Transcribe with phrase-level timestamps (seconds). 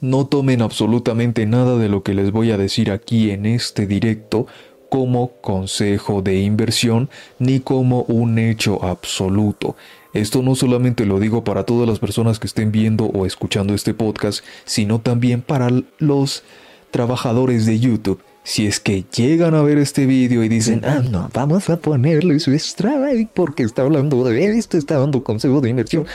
[0.00, 4.46] No tomen absolutamente nada de lo que les voy a decir aquí en este directo
[4.88, 9.76] como consejo de inversión ni como un hecho absoluto.
[10.12, 13.94] Esto no solamente lo digo para todas las personas que estén viendo o escuchando este
[13.94, 16.42] podcast, sino también para los
[16.90, 18.20] trabajadores de YouTube.
[18.42, 22.40] Si es que llegan a ver este vídeo y dicen, ah, no, vamos a ponerle
[22.40, 26.06] su strike porque está hablando de esto, está dando consejo de inversión.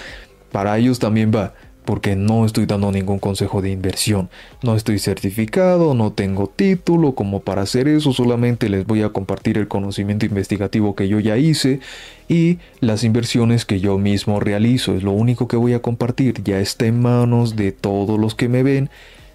[0.52, 1.54] Para ellos también va
[1.86, 4.29] porque no estoy dando ningún consejo de inversión.
[4.63, 9.57] No estoy certificado, no tengo título como para hacer eso, solamente les voy a compartir
[9.57, 11.79] el conocimiento investigativo que yo ya hice
[12.27, 14.96] y las inversiones que yo mismo realizo.
[14.96, 18.49] Es lo único que voy a compartir, ya está en manos de todos los que
[18.49, 18.89] me ven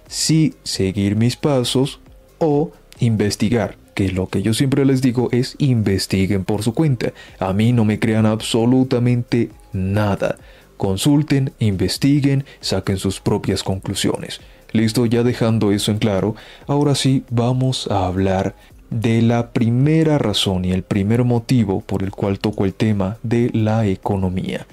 [0.07, 2.01] si seguir mis pasos
[2.37, 7.13] o investigar que lo que yo siempre les digo es investiguen por su cuenta.
[7.39, 10.37] A mí no me crean absolutamente nada.
[10.81, 14.41] Consulten, investiguen, saquen sus propias conclusiones.
[14.71, 16.35] Listo, ya dejando eso en claro,
[16.65, 18.55] ahora sí vamos a hablar
[18.89, 23.51] de la primera razón y el primer motivo por el cual toco el tema de
[23.53, 24.65] la economía.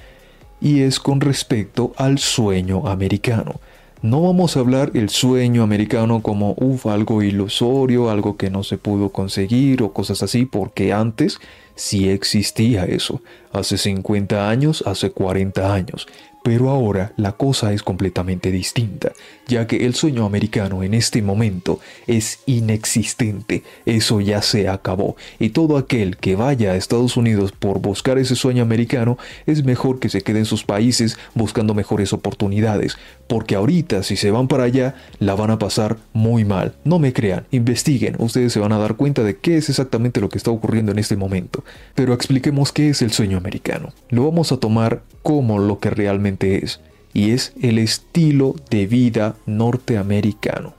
[0.62, 3.60] Y es con respecto al sueño americano.
[4.00, 8.78] No vamos a hablar el sueño americano como uf, algo ilusorio, algo que no se
[8.78, 11.38] pudo conseguir o cosas así, porque antes
[11.78, 16.08] sí existía eso, hace 50 años, hace 40 años,
[16.42, 19.12] pero ahora la cosa es completamente distinta,
[19.46, 25.50] ya que el sueño americano en este momento es inexistente, eso ya se acabó, y
[25.50, 30.08] todo aquel que vaya a Estados Unidos por buscar ese sueño americano es mejor que
[30.08, 34.94] se quede en sus países buscando mejores oportunidades, porque ahorita si se van para allá
[35.18, 36.74] la van a pasar muy mal.
[36.84, 40.28] No me crean, investiguen, ustedes se van a dar cuenta de qué es exactamente lo
[40.28, 41.64] que está ocurriendo en este momento.
[41.94, 43.92] Pero expliquemos qué es el sueño americano.
[44.08, 46.80] Lo vamos a tomar como lo que realmente es,
[47.12, 50.74] y es el estilo de vida norteamericano.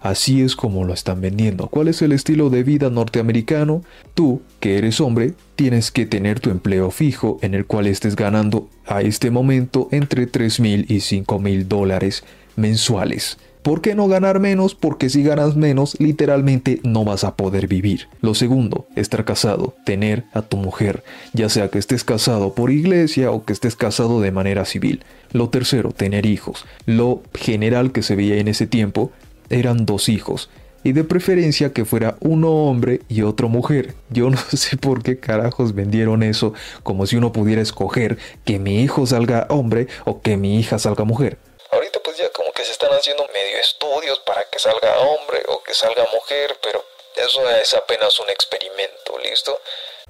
[0.00, 1.66] Así es como lo están vendiendo.
[1.66, 3.82] ¿Cuál es el estilo de vida norteamericano?
[4.14, 8.68] Tú, que eres hombre, tienes que tener tu empleo fijo en el cual estés ganando
[8.86, 12.22] a este momento entre 3 mil y 5 mil dólares
[12.54, 13.38] mensuales.
[13.68, 14.74] ¿Por qué no ganar menos?
[14.74, 18.08] Porque si ganas menos, literalmente no vas a poder vivir.
[18.22, 23.30] Lo segundo, estar casado, tener a tu mujer, ya sea que estés casado por iglesia
[23.30, 25.04] o que estés casado de manera civil.
[25.32, 26.64] Lo tercero, tener hijos.
[26.86, 29.12] Lo general que se veía en ese tiempo
[29.50, 30.48] eran dos hijos.
[30.82, 33.92] Y de preferencia que fuera uno hombre y otro mujer.
[34.08, 38.82] Yo no sé por qué carajos vendieron eso como si uno pudiera escoger que mi
[38.82, 41.36] hijo salga hombre o que mi hija salga mujer.
[41.70, 45.60] Ahorita pues ya como que se están haciendo medio estudios para que salga hombre o
[45.64, 46.84] que salga mujer, pero
[47.16, 49.58] eso es apenas un experimento, ¿listo?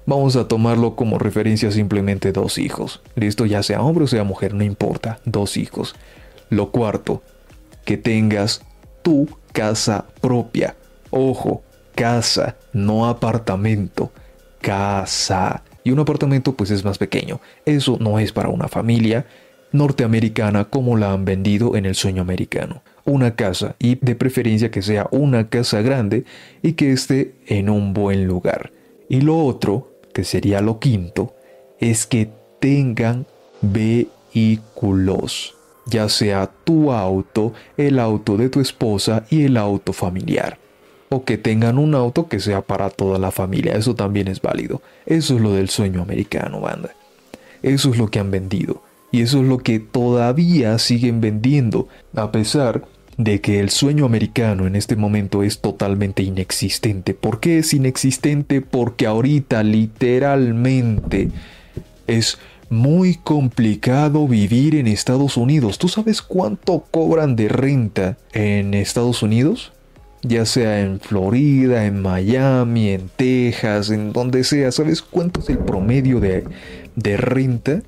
[0.05, 3.01] Vamos a tomarlo como referencia simplemente dos hijos.
[3.15, 5.95] Listo, ya sea hombre o sea mujer, no importa, dos hijos.
[6.49, 7.23] Lo cuarto,
[7.85, 8.61] que tengas
[9.01, 10.75] tu casa propia.
[11.09, 11.63] Ojo,
[11.95, 14.11] casa, no apartamento.
[14.61, 15.63] Casa.
[15.83, 17.41] Y un apartamento pues es más pequeño.
[17.65, 19.25] Eso no es para una familia
[19.71, 22.81] norteamericana como la han vendido en el sueño americano.
[23.05, 26.25] Una casa y de preferencia que sea una casa grande
[26.61, 28.71] y que esté en un buen lugar.
[29.07, 31.35] Y lo otro, que sería lo quinto,
[31.79, 33.25] es que tengan
[33.61, 35.55] vehículos
[35.89, 40.57] ya sea tu auto, el auto de tu esposa y el auto familiar.
[41.09, 44.81] O que tengan un auto que sea para toda la familia, eso también es válido.
[45.05, 46.91] Eso es lo del sueño americano, banda.
[47.63, 48.83] Eso es lo que han vendido.
[49.11, 52.83] Y eso es lo que todavía siguen vendiendo, a pesar
[53.17, 57.13] de que el sueño americano en este momento es totalmente inexistente.
[57.13, 58.61] ¿Por qué es inexistente?
[58.61, 61.29] Porque ahorita literalmente
[62.07, 62.37] es
[62.69, 65.79] muy complicado vivir en Estados Unidos.
[65.79, 69.73] ¿Tú sabes cuánto cobran de renta en Estados Unidos?
[70.21, 74.71] Ya sea en Florida, en Miami, en Texas, en donde sea.
[74.71, 76.45] ¿Sabes cuánto es el promedio de,
[76.95, 77.81] de renta?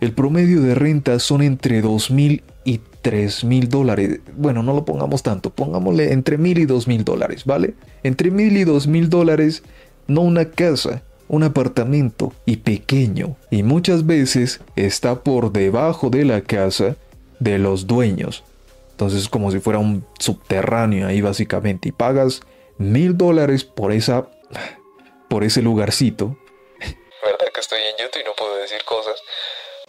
[0.00, 4.20] El promedio de renta son entre 2 mil y 3 mil dólares.
[4.36, 7.74] Bueno, no lo pongamos tanto, pongámosle entre mil y 2 mil dólares, ¿vale?
[8.02, 9.62] Entre mil y 2 mil dólares,
[10.06, 16.42] no una casa, un apartamento y pequeño y muchas veces está por debajo de la
[16.42, 16.96] casa
[17.38, 18.44] de los dueños.
[18.92, 22.42] Entonces es como si fuera un subterráneo ahí básicamente y pagas
[22.78, 24.28] mil dólares por esa
[25.28, 26.36] por ese lugarcito.
[26.80, 29.20] ¿Verdad que estoy en YouTube y no puedo decir cosas?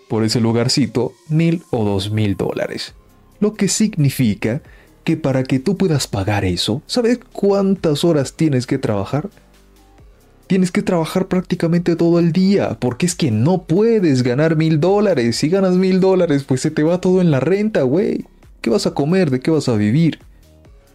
[0.08, 2.94] Por ese lugarcito mil o dos mil dólares.
[3.40, 4.62] Lo que significa
[5.04, 9.30] que para que tú puedas pagar eso, ¿sabes cuántas horas tienes que trabajar?
[10.48, 15.36] tienes que trabajar prácticamente todo el día, porque es que no puedes ganar mil dólares.
[15.36, 18.26] Si ganas mil dólares, pues se te va todo en la renta, güey.
[18.62, 19.30] ¿Qué vas a comer?
[19.30, 20.20] ¿De qué vas a vivir?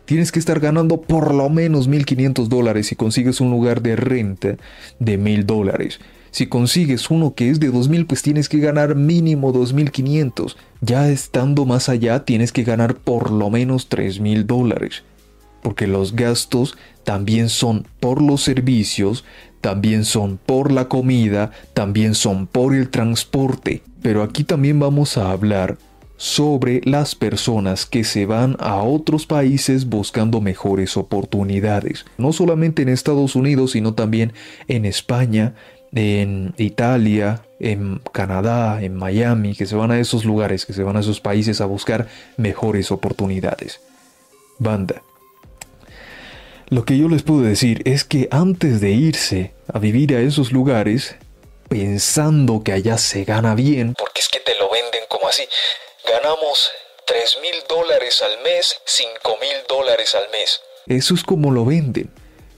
[0.06, 4.56] Tienes que estar ganando por lo menos 1.500 dólares si consigues un lugar de renta
[4.99, 6.00] de 1.000 dólares.
[6.32, 10.56] Si consigues uno que es de 2.000, pues tienes que ganar mínimo 2.500.
[10.81, 15.05] Ya estando más allá, tienes que ganar por lo menos 3.000 dólares.
[15.62, 16.75] Porque los gastos
[17.05, 19.25] también son por los servicios,
[19.61, 23.82] también son por la comida, también son por el transporte.
[24.00, 25.76] Pero aquí también vamos a hablar
[26.23, 32.06] sobre las personas que se van a otros países buscando mejores oportunidades.
[32.17, 34.32] No solamente en Estados Unidos, sino también
[34.69, 35.55] en España,
[35.94, 40.97] en Italia, en Canadá, en Miami, que se van a esos lugares, que se van
[40.97, 43.81] a esos países a buscar mejores oportunidades.
[44.59, 45.03] Banda.
[46.69, 50.53] Lo que yo les puedo decir es que antes de irse a vivir a esos
[50.53, 51.17] lugares,
[51.69, 55.43] pensando que allá se gana bien, porque es que te lo venden como así,
[56.06, 56.71] ganamos
[57.06, 59.11] 3 mil dólares al mes, 5
[59.41, 60.61] mil dólares al mes.
[60.87, 62.11] Eso es como lo venden.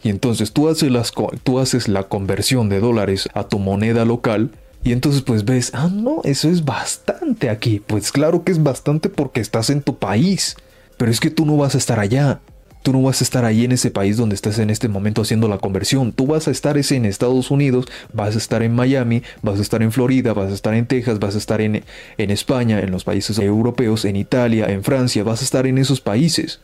[0.04, 4.50] Y entonces tú haces, la conversión de dólares a tu moneda local
[4.84, 7.80] y entonces pues ves, ah, no, eso es bastante aquí.
[7.84, 10.56] Pues claro que es bastante porque estás en tu país.
[10.98, 12.40] Pero es que tú no vas a estar allá.
[12.82, 15.48] Tú no vas a estar ahí en ese país donde estás en este momento haciendo
[15.48, 16.12] la conversión.
[16.12, 19.82] Tú vas a estar en Estados Unidos, vas a estar en Miami, vas a estar
[19.82, 21.82] en Florida, vas a estar en Texas, vas a estar en
[22.18, 26.60] España, en los países europeos, en Italia, en Francia, vas a estar en esos países.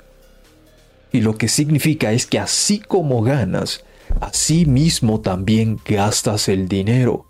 [1.13, 3.85] Y lo que significa es que así como ganas,
[4.21, 7.27] así mismo también gastas el dinero.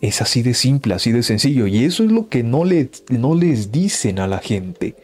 [0.00, 1.66] Es así de simple, así de sencillo.
[1.66, 2.64] Y eso es lo que no,
[3.10, 4.94] no les dicen a la gente.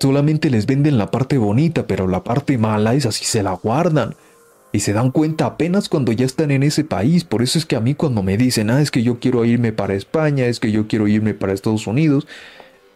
[0.00, 4.14] Solamente les venden la parte bonita, pero la parte mala es así se la guardan.
[4.72, 7.24] Y se dan cuenta apenas cuando ya están en ese país.
[7.24, 9.72] Por eso es que a mí cuando me dicen, ah, es que yo quiero irme
[9.72, 12.26] para España, es que yo quiero irme para Estados Unidos,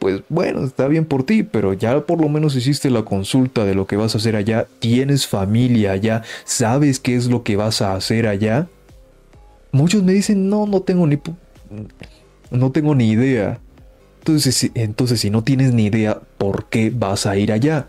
[0.01, 3.75] pues bueno, está bien por ti, pero ya por lo menos hiciste la consulta de
[3.75, 7.83] lo que vas a hacer allá, tienes familia allá, sabes qué es lo que vas
[7.83, 8.67] a hacer allá.
[9.73, 11.21] Muchos me dicen, no, no tengo ni...
[12.51, 13.61] No tengo ni idea.
[14.21, 17.89] Entonces, entonces, si no tienes ni idea por qué vas a ir allá.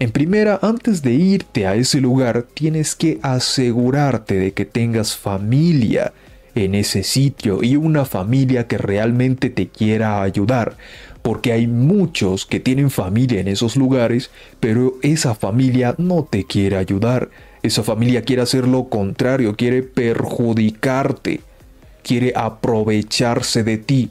[0.00, 6.12] En primera, antes de irte a ese lugar, tienes que asegurarte de que tengas familia
[6.54, 10.76] en ese sitio y una familia que realmente te quiera ayudar.
[11.22, 14.30] Porque hay muchos que tienen familia en esos lugares,
[14.60, 17.30] pero esa familia no te quiere ayudar.
[17.62, 21.40] Esa familia quiere hacer lo contrario, quiere perjudicarte,
[22.02, 24.10] quiere aprovecharse de ti.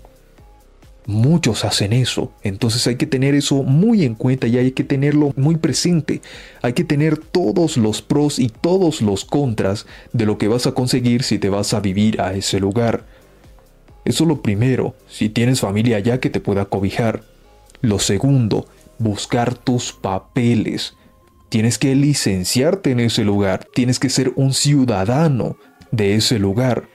[1.06, 5.31] Muchos hacen eso, entonces hay que tener eso muy en cuenta y hay que tenerlo
[5.38, 6.21] muy presente.
[6.62, 10.74] Hay que tener todos los pros y todos los contras de lo que vas a
[10.74, 13.06] conseguir si te vas a vivir a ese lugar.
[14.06, 17.24] Eso es lo primero, si tienes familia allá que te pueda cobijar.
[17.82, 18.68] Lo segundo,
[18.98, 20.96] buscar tus papeles.
[21.50, 25.58] Tienes que licenciarte en ese lugar, tienes que ser un ciudadano
[25.92, 26.88] de ese lugar.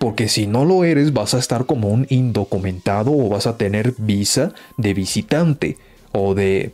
[0.00, 3.94] Porque si no lo eres vas a estar como un indocumentado o vas a tener
[3.98, 5.78] visa de visitante
[6.12, 6.72] o de...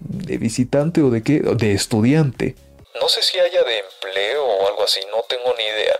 [0.00, 1.40] de visitante o de qué?
[1.40, 2.54] De estudiante.
[3.00, 5.94] No sé si haya de empleo o algo así, no tengo ni idea.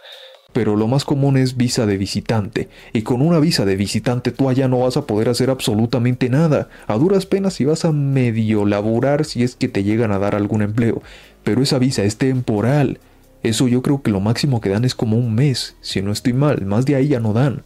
[0.52, 2.68] Pero lo más común es visa de visitante.
[2.92, 6.68] Y con una visa de visitante tú allá no vas a poder hacer absolutamente nada.
[6.86, 10.34] A duras penas si vas a medio laborar si es que te llegan a dar
[10.34, 11.02] algún empleo.
[11.44, 12.98] Pero esa visa es temporal.
[13.42, 16.34] Eso yo creo que lo máximo que dan es como un mes, si no estoy
[16.34, 17.62] mal, más de ahí ya no dan.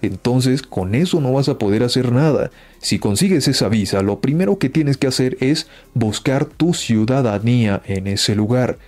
[0.00, 2.50] Entonces con eso no vas a poder hacer nada.
[2.80, 8.06] Si consigues esa visa, lo primero que tienes que hacer es buscar tu ciudadanía en
[8.06, 8.78] ese lugar.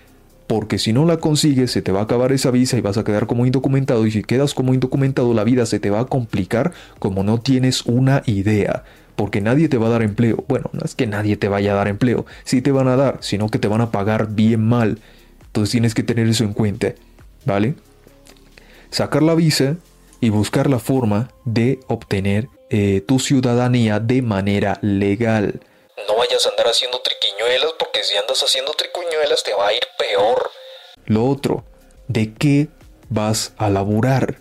[0.46, 3.04] Porque si no la consigues, se te va a acabar esa visa y vas a
[3.04, 4.06] quedar como indocumentado.
[4.06, 7.86] Y si quedas como indocumentado, la vida se te va a complicar como no tienes
[7.86, 8.84] una idea.
[9.16, 10.44] Porque nadie te va a dar empleo.
[10.48, 12.26] Bueno, no es que nadie te vaya a dar empleo.
[12.44, 14.98] Sí te van a dar, sino que te van a pagar bien mal.
[15.46, 16.94] Entonces tienes que tener eso en cuenta,
[17.46, 17.74] ¿vale?
[18.90, 19.76] Sacar la visa
[20.20, 25.60] y buscar la forma de obtener eh, tu ciudadanía de manera legal.
[25.96, 29.82] No vayas a andar haciendo triquiñuelas porque si andas haciendo triquiñuelas te va a ir
[29.96, 30.50] peor.
[31.06, 31.64] Lo otro,
[32.08, 32.68] ¿de qué
[33.08, 34.38] vas a laburar?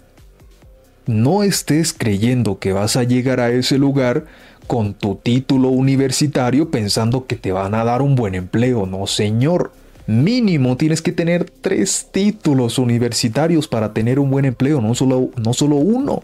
[1.05, 4.25] No estés creyendo que vas a llegar a ese lugar
[4.67, 8.86] con tu título universitario pensando que te van a dar un buen empleo.
[8.86, 9.72] No, señor.
[10.05, 15.53] Mínimo tienes que tener tres títulos universitarios para tener un buen empleo, no solo, no
[15.53, 16.24] solo uno.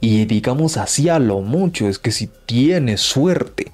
[0.00, 3.72] Y digamos así a lo mucho, es que si tienes suerte,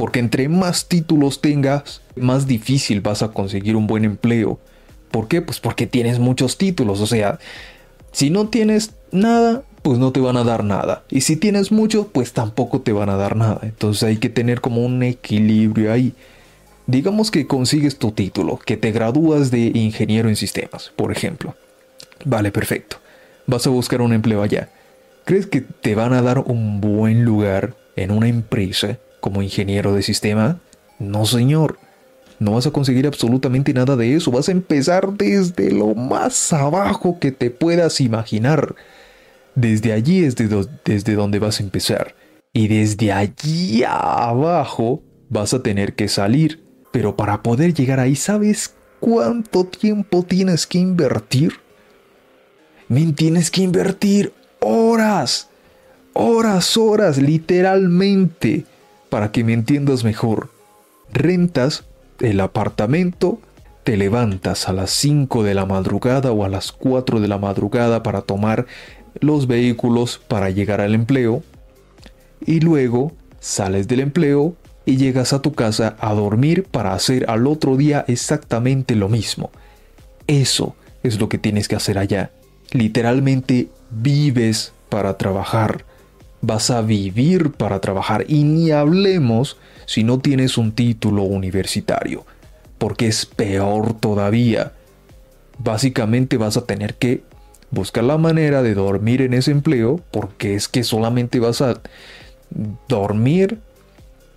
[0.00, 4.58] porque entre más títulos tengas, más difícil vas a conseguir un buen empleo.
[5.10, 5.42] ¿Por qué?
[5.42, 7.38] Pues porque tienes muchos títulos, o sea,
[8.10, 11.04] si no tienes nada, pues no te van a dar nada.
[11.10, 13.60] Y si tienes mucho, pues tampoco te van a dar nada.
[13.62, 16.14] Entonces hay que tener como un equilibrio ahí.
[16.86, 21.56] Digamos que consigues tu título, que te gradúas de ingeniero en sistemas, por ejemplo.
[22.24, 22.96] Vale, perfecto.
[23.46, 24.70] Vas a buscar un empleo allá.
[25.26, 30.02] ¿Crees que te van a dar un buen lugar en una empresa como ingeniero de
[30.02, 30.60] sistema?
[30.98, 31.78] No, señor.
[32.38, 34.30] No vas a conseguir absolutamente nada de eso.
[34.30, 38.74] Vas a empezar desde lo más abajo que te puedas imaginar.
[39.54, 42.14] Desde allí es desde donde vas a empezar.
[42.52, 46.64] Y desde allí abajo vas a tener que salir.
[46.92, 51.52] Pero para poder llegar ahí, ¿sabes cuánto tiempo tienes que invertir?
[53.14, 55.48] Tienes que invertir horas.
[56.14, 58.64] Horas, horas, literalmente.
[59.10, 60.48] Para que me entiendas mejor.
[61.12, 61.84] Rentas
[62.20, 63.40] el apartamento,
[63.84, 68.02] te levantas a las 5 de la madrugada o a las 4 de la madrugada
[68.02, 68.66] para tomar
[69.20, 71.42] los vehículos para llegar al empleo
[72.46, 77.46] y luego sales del empleo y llegas a tu casa a dormir para hacer al
[77.46, 79.50] otro día exactamente lo mismo.
[80.26, 82.30] Eso es lo que tienes que hacer allá.
[82.72, 85.84] Literalmente vives para trabajar.
[86.42, 92.24] Vas a vivir para trabajar y ni hablemos si no tienes un título universitario,
[92.78, 94.72] porque es peor todavía.
[95.58, 97.22] Básicamente vas a tener que
[97.70, 101.80] buscar la manera de dormir en ese empleo, porque es que solamente vas a
[102.88, 103.58] dormir,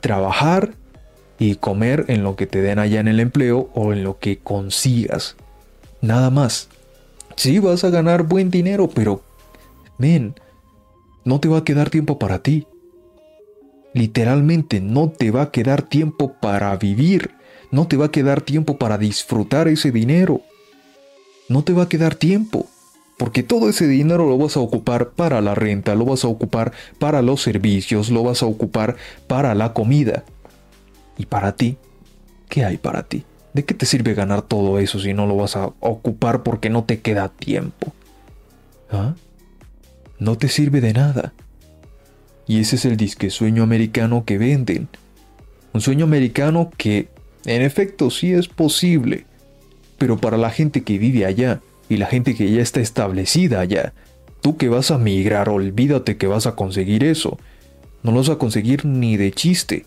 [0.02, 0.74] trabajar
[1.40, 4.40] y comer en lo que te den allá en el empleo o en lo que
[4.40, 5.36] consigas.
[6.02, 6.68] Nada más.
[7.36, 9.24] Sí, vas a ganar buen dinero, pero,
[9.98, 10.36] men,
[11.26, 12.68] no te va a quedar tiempo para ti.
[13.94, 17.32] Literalmente no te va a quedar tiempo para vivir,
[17.72, 20.42] no te va a quedar tiempo para disfrutar ese dinero.
[21.50, 22.68] No te va a quedar tiempo,
[23.18, 26.72] porque todo ese dinero lo vas a ocupar para la renta, lo vas a ocupar
[27.00, 28.96] para los servicios, lo vas a ocupar
[29.28, 30.24] para la comida.
[31.18, 31.78] ¿Y para ti?
[32.50, 33.24] ¿Qué hay para ti?
[33.54, 36.86] ¿De qué te sirve ganar todo eso si no lo vas a ocupar porque no
[36.86, 37.94] te queda tiempo?
[38.92, 39.14] ¿Ah?
[40.20, 41.34] No te sirve de nada.
[42.48, 44.88] Y ese es el disque sueño americano que venden.
[45.74, 47.10] Un sueño americano que,
[47.46, 49.26] en efecto, sí es posible.
[49.98, 53.94] Pero para la gente que vive allá y la gente que ya está establecida allá,
[54.42, 57.40] tú que vas a migrar, olvídate que vas a conseguir eso.
[58.04, 59.86] No lo vas a conseguir ni de chiste.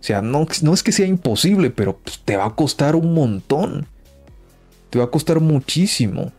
[0.00, 3.12] O sea, no, no es que sea imposible, pero pues, te va a costar un
[3.12, 3.86] montón.
[4.90, 6.32] Te va a costar muchísimo.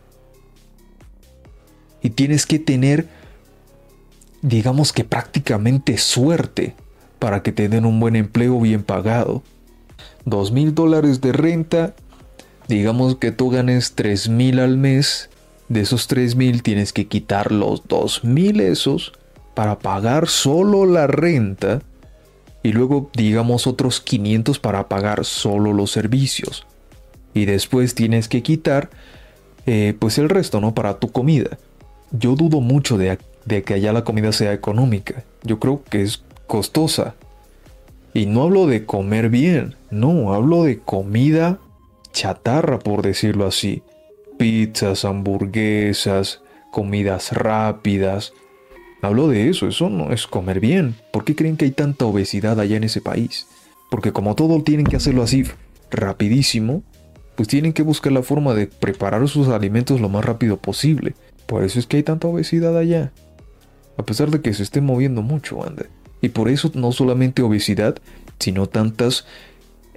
[2.02, 3.08] Y tienes que tener
[4.42, 6.74] digamos que prácticamente suerte
[7.18, 9.42] para que te den un buen empleo bien pagado.
[10.24, 11.94] Dos mil dólares de renta,
[12.68, 15.30] digamos que tú ganes tres mil al mes,
[15.68, 19.12] de esos tres mil tienes que quitar los dos mil esos
[19.54, 21.82] para pagar solo la renta
[22.62, 26.66] y luego digamos otros 500 para pagar solo los servicios.
[27.34, 28.90] Y después tienes que quitar
[29.66, 30.74] eh, pues el resto, ¿no?
[30.74, 31.58] Para tu comida.
[32.10, 33.18] Yo dudo mucho de,
[33.64, 35.24] que allá la comida sea económica.
[35.42, 37.14] Yo creo que es costosa.
[38.14, 41.58] Y no hablo de comer bien, no, hablo de comida
[42.12, 43.82] chatarra, por decirlo así.
[44.38, 46.40] Pizzas, hamburguesas,
[46.72, 48.32] comidas rápidas.
[49.02, 50.96] Hablo de eso, eso no es comer bien.
[51.12, 53.46] ¿Por qué creen que hay tanta obesidad allá en ese país?
[53.90, 55.44] Porque como todo tienen que hacerlo así
[55.90, 56.82] rapidísimo,
[57.36, 61.14] pues tienen que buscar la forma de preparar sus alimentos lo más rápido posible.
[61.48, 63.10] Por eso es que hay tanta obesidad allá
[63.98, 65.86] a pesar de que se esté moviendo mucho, anda.
[66.22, 67.98] Y por eso no solamente obesidad,
[68.38, 69.26] sino tantas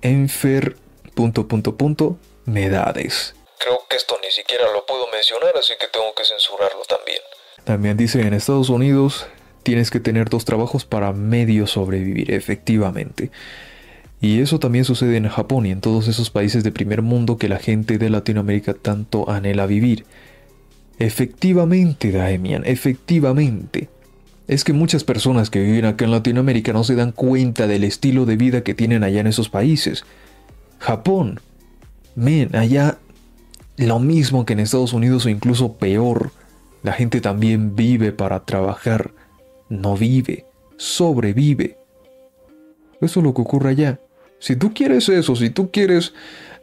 [0.01, 0.75] enfer...
[1.13, 3.35] punto punto punto medades.
[3.59, 7.19] Creo que esto ni siquiera lo puedo mencionar, así que tengo que censurarlo también.
[7.63, 9.27] También dice en Estados Unidos
[9.61, 13.29] tienes que tener dos trabajos para medio sobrevivir, efectivamente.
[14.19, 17.49] Y eso también sucede en Japón y en todos esos países de primer mundo que
[17.49, 20.05] la gente de Latinoamérica tanto anhela vivir.
[21.01, 23.89] Efectivamente, Daemian, efectivamente.
[24.47, 28.25] Es que muchas personas que viven acá en Latinoamérica no se dan cuenta del estilo
[28.25, 30.03] de vida que tienen allá en esos países.
[30.77, 31.39] Japón.
[32.15, 32.99] Men, allá
[33.77, 36.31] lo mismo que en Estados Unidos o incluso peor.
[36.83, 39.11] La gente también vive para trabajar.
[39.69, 40.45] No vive,
[40.77, 41.77] sobrevive.
[42.99, 43.99] Eso es lo que ocurre allá.
[44.39, 46.13] Si tú quieres eso, si tú quieres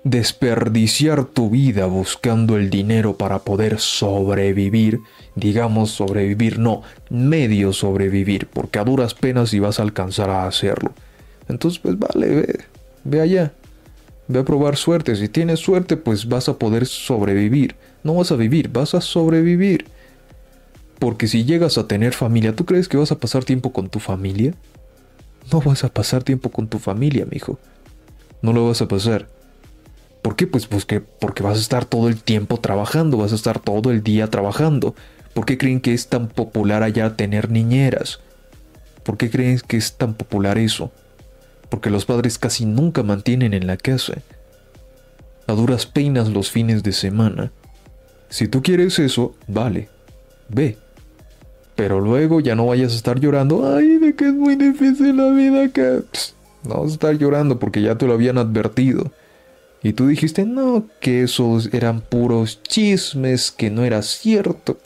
[0.05, 5.01] desperdiciar tu vida buscando el dinero para poder sobrevivir,
[5.35, 10.93] digamos sobrevivir, no, medio sobrevivir, porque a duras penas y vas a alcanzar a hacerlo.
[11.49, 12.65] Entonces, pues vale, ve,
[13.05, 13.53] ve allá,
[14.29, 15.17] ve a probar suerte.
[15.17, 17.75] Si tienes suerte, pues vas a poder sobrevivir.
[18.05, 19.87] No vas a vivir, vas a sobrevivir.
[20.99, 23.99] Porque si llegas a tener familia, ¿tú crees que vas a pasar tiempo con tu
[23.99, 24.55] familia?
[25.53, 27.59] No vas a pasar tiempo con tu familia, mijo.
[28.43, 29.29] No lo vas a pasar.
[30.23, 30.47] ¿Por qué?
[30.47, 33.91] Pues, pues que, porque vas a estar todo el tiempo trabajando, vas a estar todo
[33.91, 34.95] el día trabajando.
[35.35, 38.21] ¿Por qué creen que es tan popular allá tener niñeras?
[39.05, 40.91] ¿Por qué creen que es tan popular eso?
[41.69, 44.15] Porque los padres casi nunca mantienen en la casa.
[45.47, 47.53] A duras penas los fines de semana.
[48.29, 49.89] Si tú quieres eso, vale,
[50.49, 50.77] ve.
[51.75, 55.31] Pero luego ya no vayas a estar llorando, ay, de que es muy difícil la
[55.31, 56.03] vida acá.
[56.65, 59.13] no vas a estar llorando porque ya te lo habían advertido.
[59.83, 64.79] Y tú dijiste, no, que esos eran puros chismes, que no era cierto.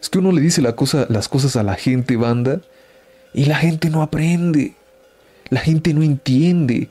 [0.00, 2.62] Es que uno le dice la cosa, las cosas a la gente, banda,
[3.32, 4.74] y la gente no aprende.
[5.50, 6.88] La gente no entiende.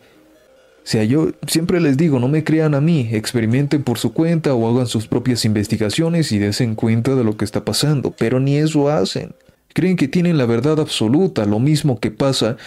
[0.77, 4.53] O sea, yo siempre les digo, no me crean a mí, experimenten por su cuenta
[4.53, 8.57] o hagan sus propias investigaciones y desen cuenta de lo que está pasando, pero ni
[8.57, 9.33] eso hacen.
[9.73, 12.57] Creen que tienen la verdad absoluta, lo mismo que pasa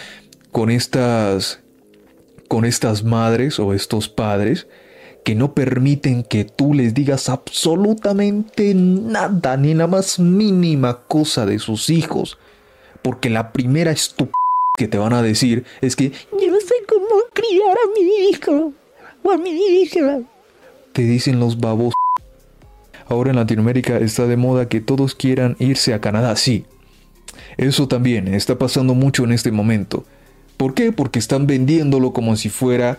[0.51, 1.62] con estas
[2.53, 4.67] con estas madres o estos padres
[5.23, 11.57] que no permiten que tú les digas absolutamente nada, ni la más mínima cosa de
[11.57, 12.37] sus hijos.
[13.01, 14.35] Porque la primera estupidez
[14.77, 18.71] que te van a decir es que yo no sé cómo criar a mi hijo
[19.23, 20.21] o a mi hija.
[20.91, 21.95] Te dicen los babos.
[23.07, 26.67] Ahora en Latinoamérica está de moda que todos quieran irse a Canadá, sí.
[27.57, 30.05] Eso también está pasando mucho en este momento.
[30.63, 30.93] ¿Por qué?
[30.93, 32.97] Porque están vendiéndolo como si fuera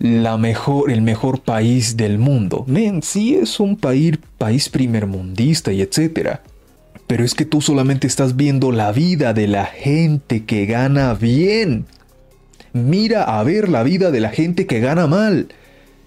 [0.00, 2.64] la mejor, el mejor país del mundo.
[2.66, 6.42] Men, sí es un país, país primermundista y etcétera.
[7.06, 11.84] Pero es que tú solamente estás viendo la vida de la gente que gana bien.
[12.72, 15.54] Mira a ver la vida de la gente que gana mal.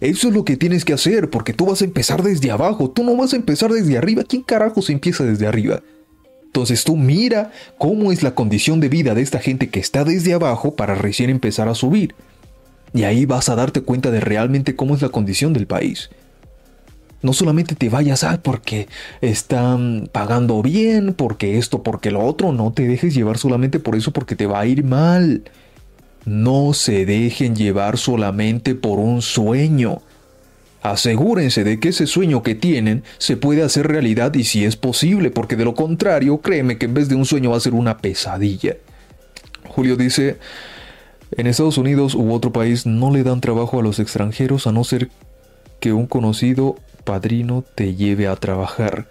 [0.01, 3.05] Eso es lo que tienes que hacer, porque tú vas a empezar desde abajo, tú
[3.05, 4.23] no vas a empezar desde arriba.
[4.27, 5.81] ¿Quién carajo se empieza desde arriba?
[6.55, 10.33] Entonces tú mira cómo es la condición de vida de esta gente que está desde
[10.33, 12.15] abajo para recién empezar a subir.
[12.93, 16.11] Y ahí vas a darte cuenta de realmente cómo es la condición del país.
[17.21, 18.87] No solamente te vayas, a porque
[19.19, 24.13] están pagando bien, porque esto, porque lo otro, no te dejes llevar solamente por eso
[24.13, 25.43] porque te va a ir mal.
[26.23, 30.01] No se dejen llevar solamente por un sueño.
[30.85, 35.31] Asegúrense de que ese sueño que tienen se puede hacer realidad y si es posible,
[35.31, 37.97] porque de lo contrario, créeme que en vez de un sueño va a ser una
[37.97, 38.75] pesadilla.
[39.67, 40.37] Julio dice,
[41.31, 44.83] en Estados Unidos u otro país no le dan trabajo a los extranjeros a no
[44.83, 45.09] ser
[45.79, 49.07] que un conocido padrino te lleve a trabajar.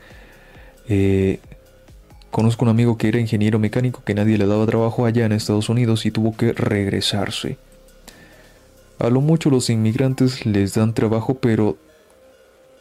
[0.89, 1.41] Eh,
[2.31, 5.69] conozco un amigo que era ingeniero mecánico que nadie le daba trabajo allá en Estados
[5.69, 7.59] Unidos y tuvo que regresarse.
[8.99, 11.77] A lo mucho los inmigrantes les dan trabajo pero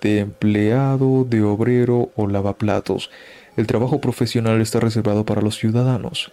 [0.01, 3.09] de empleado, de obrero o lavaplatos.
[3.55, 6.31] El trabajo profesional está reservado para los ciudadanos.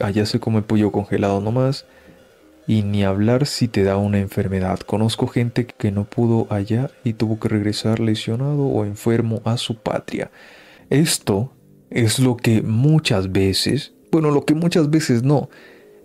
[0.00, 1.86] Allá se come pollo congelado nomás
[2.66, 4.80] y ni hablar si te da una enfermedad.
[4.80, 9.76] Conozco gente que no pudo allá y tuvo que regresar lesionado o enfermo a su
[9.76, 10.30] patria.
[10.90, 11.50] Esto
[11.90, 15.48] es lo que muchas veces, bueno, lo que muchas veces no,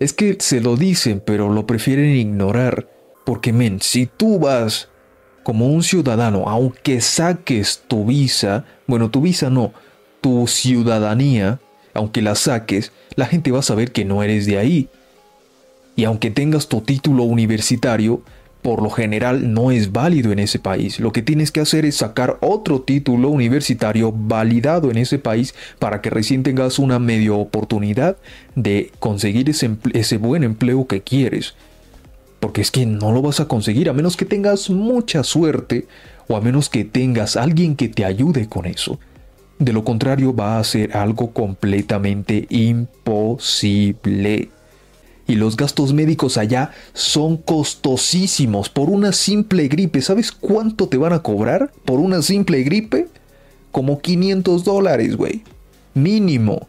[0.00, 2.88] es que se lo dicen pero lo prefieren ignorar.
[3.24, 4.88] Porque, men, si tú vas
[5.42, 9.72] como un ciudadano, aunque saques tu visa, bueno, tu visa no,
[10.20, 11.60] tu ciudadanía,
[11.92, 14.88] aunque la saques, la gente va a saber que no eres de ahí.
[15.96, 18.22] Y aunque tengas tu título universitario,
[18.62, 20.98] por lo general no es válido en ese país.
[20.98, 26.00] Lo que tienes que hacer es sacar otro título universitario validado en ese país para
[26.00, 28.16] que recién tengas una medio oportunidad
[28.54, 31.54] de conseguir ese, ese buen empleo que quieres.
[32.44, 35.86] Porque es que no lo vas a conseguir a menos que tengas mucha suerte
[36.28, 38.98] o a menos que tengas alguien que te ayude con eso.
[39.58, 44.50] De lo contrario va a ser algo completamente imposible
[45.26, 50.02] y los gastos médicos allá son costosísimos por una simple gripe.
[50.02, 53.08] ¿Sabes cuánto te van a cobrar por una simple gripe?
[53.72, 55.44] Como 500 dólares, güey.
[55.94, 56.68] Mínimo.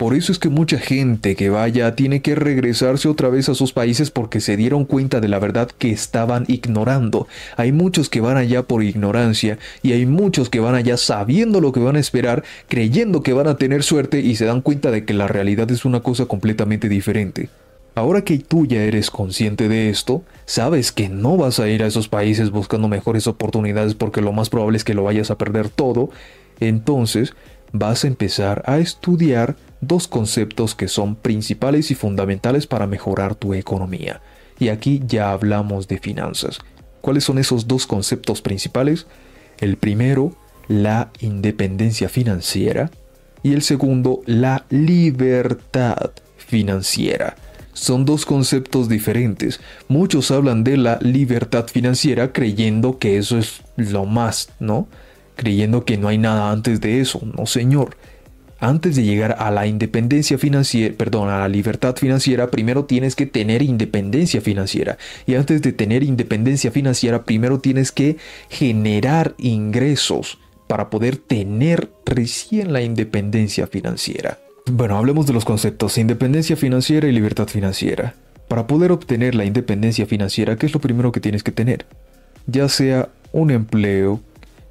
[0.00, 3.74] Por eso es que mucha gente que vaya tiene que regresarse otra vez a sus
[3.74, 7.28] países porque se dieron cuenta de la verdad que estaban ignorando.
[7.58, 11.72] Hay muchos que van allá por ignorancia y hay muchos que van allá sabiendo lo
[11.72, 15.04] que van a esperar, creyendo que van a tener suerte y se dan cuenta de
[15.04, 17.50] que la realidad es una cosa completamente diferente.
[17.94, 21.86] Ahora que tú ya eres consciente de esto, sabes que no vas a ir a
[21.86, 25.68] esos países buscando mejores oportunidades porque lo más probable es que lo vayas a perder
[25.68, 26.08] todo,
[26.58, 27.34] entonces
[27.72, 33.54] vas a empezar a estudiar dos conceptos que son principales y fundamentales para mejorar tu
[33.54, 34.20] economía.
[34.58, 36.58] Y aquí ya hablamos de finanzas.
[37.00, 39.06] ¿Cuáles son esos dos conceptos principales?
[39.58, 40.34] El primero,
[40.68, 42.90] la independencia financiera
[43.42, 47.36] y el segundo la libertad financiera.
[47.72, 49.60] Son dos conceptos diferentes.
[49.88, 54.88] Muchos hablan de la libertad financiera creyendo que eso es lo más, ¿no?
[55.36, 57.20] Creyendo que no hay nada antes de eso.
[57.36, 57.96] No, señor.
[58.60, 63.24] Antes de llegar a la independencia financiera, perdón, a la libertad financiera, primero tienes que
[63.24, 64.98] tener independencia financiera.
[65.26, 68.18] Y antes de tener independencia financiera, primero tienes que
[68.50, 74.38] generar ingresos para poder tener recién la independencia financiera.
[74.70, 78.14] Bueno, hablemos de los conceptos independencia financiera y libertad financiera.
[78.46, 81.86] Para poder obtener la independencia financiera, ¿qué es lo primero que tienes que tener?
[82.46, 84.20] Ya sea un empleo,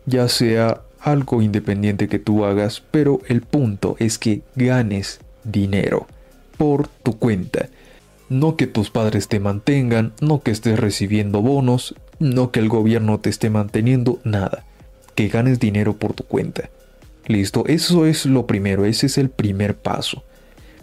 [0.06, 6.08] ya sea algo independiente que tú hagas, pero el punto es que ganes dinero
[6.58, 7.70] por tu cuenta.
[8.30, 13.20] No que tus padres te mantengan, no que estés recibiendo bonos, no que el gobierno
[13.20, 14.66] te esté manteniendo, nada.
[15.16, 16.70] Que ganes dinero por tu cuenta.
[17.26, 20.24] Listo, eso es lo primero, ese es el primer paso.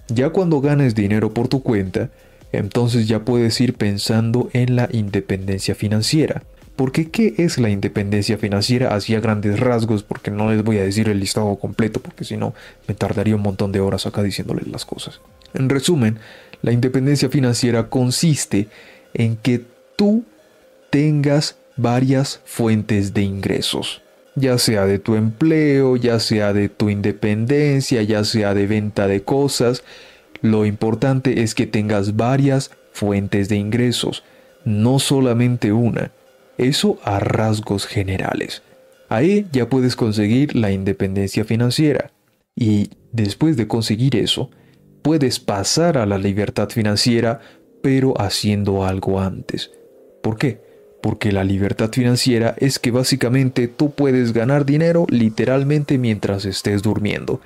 [0.09, 2.11] Ya cuando ganes dinero por tu cuenta,
[2.53, 6.43] entonces ya puedes ir pensando en la independencia financiera.
[6.77, 8.95] Porque ¿qué es la independencia financiera?
[8.95, 12.37] Así a grandes rasgos, porque no les voy a decir el listado completo, porque si
[12.37, 12.55] no
[12.87, 15.21] me tardaría un montón de horas acá diciéndoles las cosas.
[15.55, 16.19] En resumen,
[16.63, 18.69] la independencia financiera consiste
[19.15, 19.65] en que
[19.97, 20.25] tú
[20.91, 24.03] tengas varias fuentes de ingresos
[24.37, 29.23] ya sea de tu empleo, ya sea de tu independencia, ya sea de venta de
[29.23, 29.83] cosas.
[30.43, 34.23] Lo importante es que tengas varias fuentes de ingresos,
[34.65, 36.13] no solamente una.
[36.59, 38.63] Eso a rasgos generales.
[39.09, 42.13] Ahí ya puedes conseguir la independencia financiera.
[42.55, 44.51] Y después de conseguir eso,
[45.03, 47.41] puedes pasar a la libertad financiera,
[47.83, 49.71] pero haciendo algo antes.
[50.23, 50.67] ¿Por qué?
[51.07, 57.41] porque la libertad financiera es que básicamente tú puedes ganar dinero literalmente mientras estés durmiendo.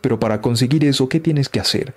[0.00, 1.92] Pero para conseguir eso, ¿qué tienes que hacer?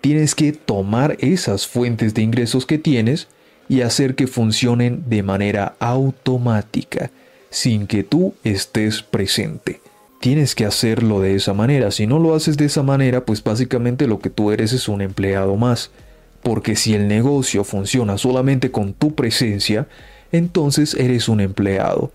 [0.00, 3.28] Tienes que tomar esas fuentes de ingresos que tienes
[3.68, 7.10] y hacer que funcionen de manera automática,
[7.50, 9.80] sin que tú estés presente.
[10.20, 11.90] Tienes que hacerlo de esa manera.
[11.90, 15.00] Si no lo haces de esa manera, pues básicamente lo que tú eres es un
[15.00, 15.90] empleado más.
[16.42, 19.86] Porque si el negocio funciona solamente con tu presencia,
[20.32, 22.12] entonces eres un empleado.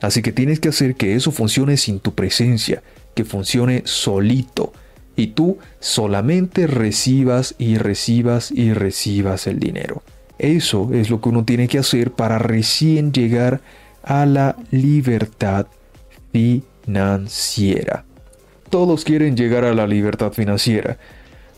[0.00, 2.82] Así que tienes que hacer que eso funcione sin tu presencia,
[3.14, 4.72] que funcione solito,
[5.16, 10.02] y tú solamente recibas y recibas y recibas el dinero.
[10.38, 13.60] Eso es lo que uno tiene que hacer para recién llegar
[14.02, 15.66] a la libertad
[16.32, 18.04] financiera.
[18.70, 20.98] Todos quieren llegar a la libertad financiera,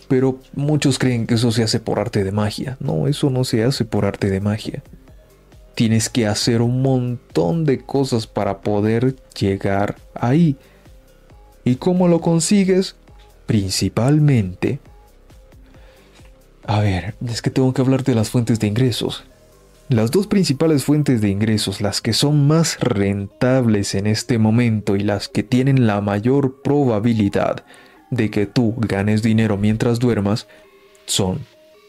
[0.08, 2.76] pero muchos creen que eso se hace por arte de magia.
[2.80, 4.82] No, eso no se hace por arte de magia.
[5.74, 10.56] Tienes que hacer un montón de cosas para poder llegar ahí.
[11.64, 12.96] ¿Y cómo lo consigues?
[13.46, 14.80] Principalmente...
[16.64, 19.24] A ver, es que tengo que hablar de las fuentes de ingresos.
[19.88, 25.00] Las dos principales fuentes de ingresos, las que son más rentables en este momento y
[25.00, 27.64] las que tienen la mayor probabilidad
[28.10, 30.46] de que tú ganes dinero mientras duermas,
[31.06, 31.40] son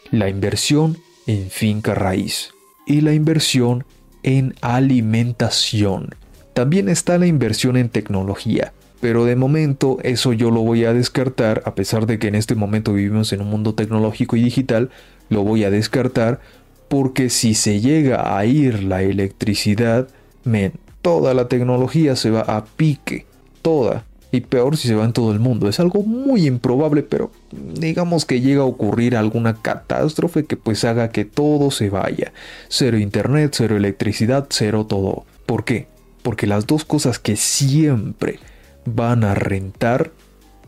[0.10, 2.52] la inversión en finca raíz
[2.88, 3.86] y la inversión
[4.24, 6.16] en alimentación.
[6.54, 11.64] También está la inversión en tecnología, pero de momento eso yo lo voy a descartar,
[11.66, 14.92] a pesar de que en este momento vivimos en un mundo tecnológico y digital,
[15.30, 16.40] lo voy a descartar
[16.88, 20.08] porque si se llega a ir la electricidad,
[20.44, 23.26] men, toda la tecnología se va a pique,
[23.62, 25.68] toda y peor si se va en todo el mundo.
[25.68, 31.10] Es algo muy improbable, pero digamos que llega a ocurrir alguna catástrofe que pues haga
[31.10, 32.34] que todo se vaya.
[32.70, 35.26] Cero internet, cero electricidad, cero todo.
[35.46, 35.88] ¿Por qué?
[36.22, 38.40] Porque las dos cosas que siempre
[38.86, 40.12] van a rentar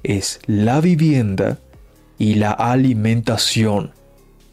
[0.04, 1.60] es la vivienda
[2.18, 3.92] y la alimentación.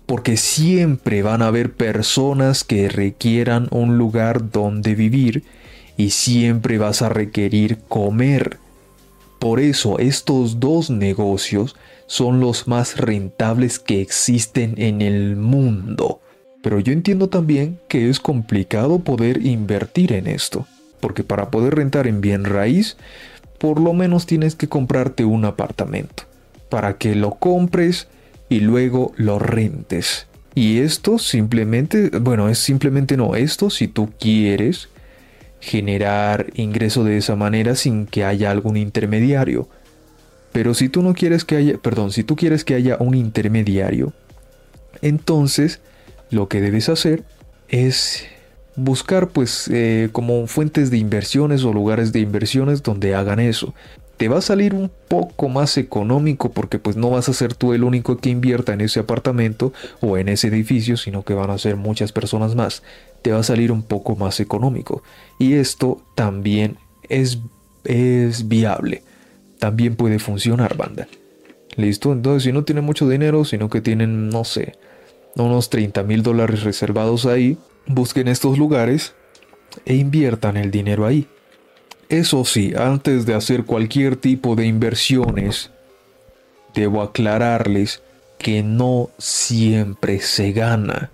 [0.06, 5.44] Porque siempre van a haber personas que requieran un lugar donde vivir
[5.96, 8.58] y siempre vas a requerir comer.
[9.38, 16.20] Por eso estos dos negocios son los más rentables que existen en el mundo.
[16.62, 20.66] Pero yo entiendo también que es complicado poder invertir en esto,
[21.00, 22.96] porque para poder rentar en bien raíz,
[23.60, 26.24] por lo menos tienes que comprarte un apartamento,
[26.70, 28.08] para que lo compres
[28.48, 30.26] y luego lo rentes.
[30.54, 34.88] Y esto simplemente, bueno, es simplemente no, esto si tú quieres
[35.60, 39.68] generar ingreso de esa manera sin que haya algún intermediario.
[40.52, 44.14] Pero si tú no quieres que haya, perdón, si tú quieres que haya un intermediario,
[45.02, 45.80] entonces
[46.30, 47.24] lo que debes hacer
[47.68, 48.24] es
[48.84, 53.74] buscar pues eh, como fuentes de inversiones o lugares de inversiones donde hagan eso.
[54.16, 57.72] te va a salir un poco más económico porque pues no vas a ser tú
[57.72, 61.56] el único que invierta en ese apartamento o en ese edificio, sino que van a
[61.56, 62.82] ser muchas personas más.
[63.22, 65.02] Te va a salir un poco más económico.
[65.38, 66.76] Y esto también
[67.08, 67.38] es,
[67.84, 69.02] es viable.
[69.58, 71.08] También puede funcionar, banda.
[71.76, 72.12] ¿Listo?
[72.12, 74.74] Entonces, si no tienen mucho dinero, sino que tienen, no sé,
[75.36, 79.14] unos 30 mil dólares reservados ahí, busquen estos lugares
[79.84, 81.26] e inviertan el dinero ahí.
[82.08, 85.70] Eso sí, antes de hacer cualquier tipo de inversiones,
[86.74, 88.02] debo aclararles
[88.38, 91.10] que no siempre se gana.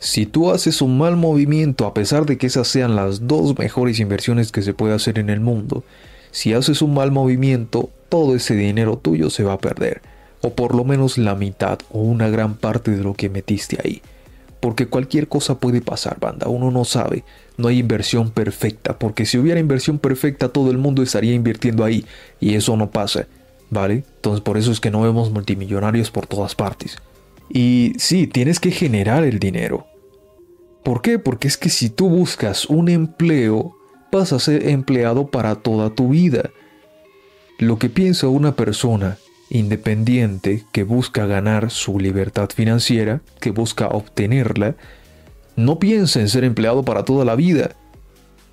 [0.00, 4.00] Si tú haces un mal movimiento, a pesar de que esas sean las dos mejores
[4.00, 5.84] inversiones que se puede hacer en el mundo,
[6.30, 10.02] si haces un mal movimiento, todo ese dinero tuyo se va a perder,
[10.40, 14.02] o por lo menos la mitad o una gran parte de lo que metiste ahí.
[14.60, 17.24] Porque cualquier cosa puede pasar, banda, uno no sabe
[17.58, 22.06] no hay inversión perfecta, porque si hubiera inversión perfecta todo el mundo estaría invirtiendo ahí
[22.40, 23.26] y eso no pasa,
[23.68, 24.04] ¿vale?
[24.16, 26.96] Entonces por eso es que no vemos multimillonarios por todas partes.
[27.50, 29.86] Y sí, tienes que generar el dinero.
[30.84, 31.18] ¿Por qué?
[31.18, 33.76] Porque es que si tú buscas un empleo,
[34.12, 36.50] vas a ser empleado para toda tu vida.
[37.58, 39.18] Lo que piensa una persona
[39.50, 44.76] independiente que busca ganar su libertad financiera, que busca obtenerla,
[45.56, 47.70] no piensa en ser empleado para toda la vida.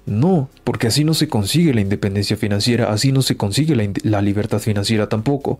[0.05, 4.59] No, porque así no se consigue la independencia financiera, así no se consigue la, libertad
[4.59, 5.59] financiera tampoco.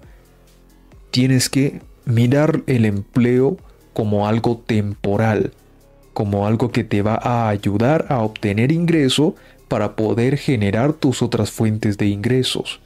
[1.11, 3.57] Tienes que mirar el empleo
[3.93, 5.51] como algo temporal,
[6.13, 9.35] como algo que te va a ayudar a obtener ingreso
[9.67, 12.81] para poder generar tus otras fuentes de ingresos.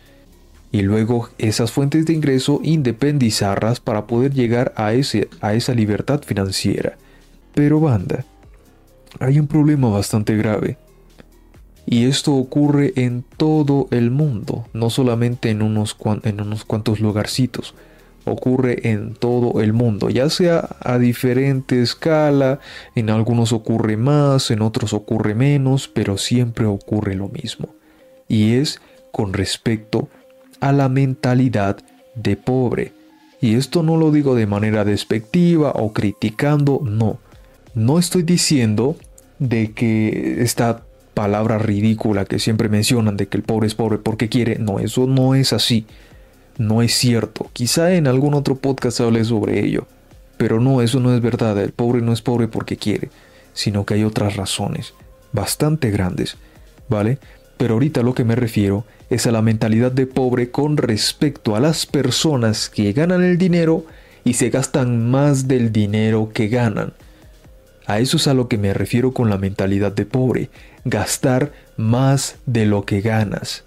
[0.71, 6.21] Y luego esas fuentes de ingreso independizarlas para poder llegar a, ese, a esa libertad
[6.23, 6.97] financiera.
[7.55, 8.25] Pero banda,
[9.19, 10.77] hay un problema bastante grave.
[11.85, 17.73] Y esto ocurre en todo el mundo, no solamente en unos, en unos cuantos lugarcitos.
[18.25, 22.59] Ocurre en todo el mundo, ya sea a diferente escala,
[22.93, 27.69] en algunos ocurre más, en otros ocurre menos, pero siempre ocurre lo mismo.
[28.27, 30.18] Y es con respecto a
[30.61, 31.77] la mentalidad
[32.15, 32.93] de pobre.
[33.41, 37.19] Y esto no lo digo de manera despectiva o criticando, no
[37.73, 38.95] no estoy diciendo
[39.39, 44.29] de que esta palabra ridícula que siempre mencionan de que el pobre es pobre porque
[44.29, 45.85] quiere, no, eso no es así.
[46.57, 47.49] No es cierto.
[47.53, 49.87] Quizá en algún otro podcast hable sobre ello.
[50.37, 51.57] Pero no, eso no es verdad.
[51.57, 53.09] El pobre no es pobre porque quiere,
[53.53, 54.93] sino que hay otras razones,
[55.31, 56.37] bastante grandes,
[56.89, 57.17] ¿vale?
[57.57, 61.59] Pero ahorita lo que me refiero es a la mentalidad de pobre con respecto a
[61.59, 63.85] las personas que ganan el dinero
[64.23, 66.93] y se gastan más del dinero que ganan.
[67.87, 70.49] A eso es a lo que me refiero con la mentalidad de pobre,
[70.85, 73.63] gastar más de lo que ganas.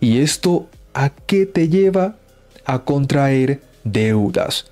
[0.00, 2.16] ¿Y esto a qué te lleva?
[2.64, 4.66] A contraer deudas.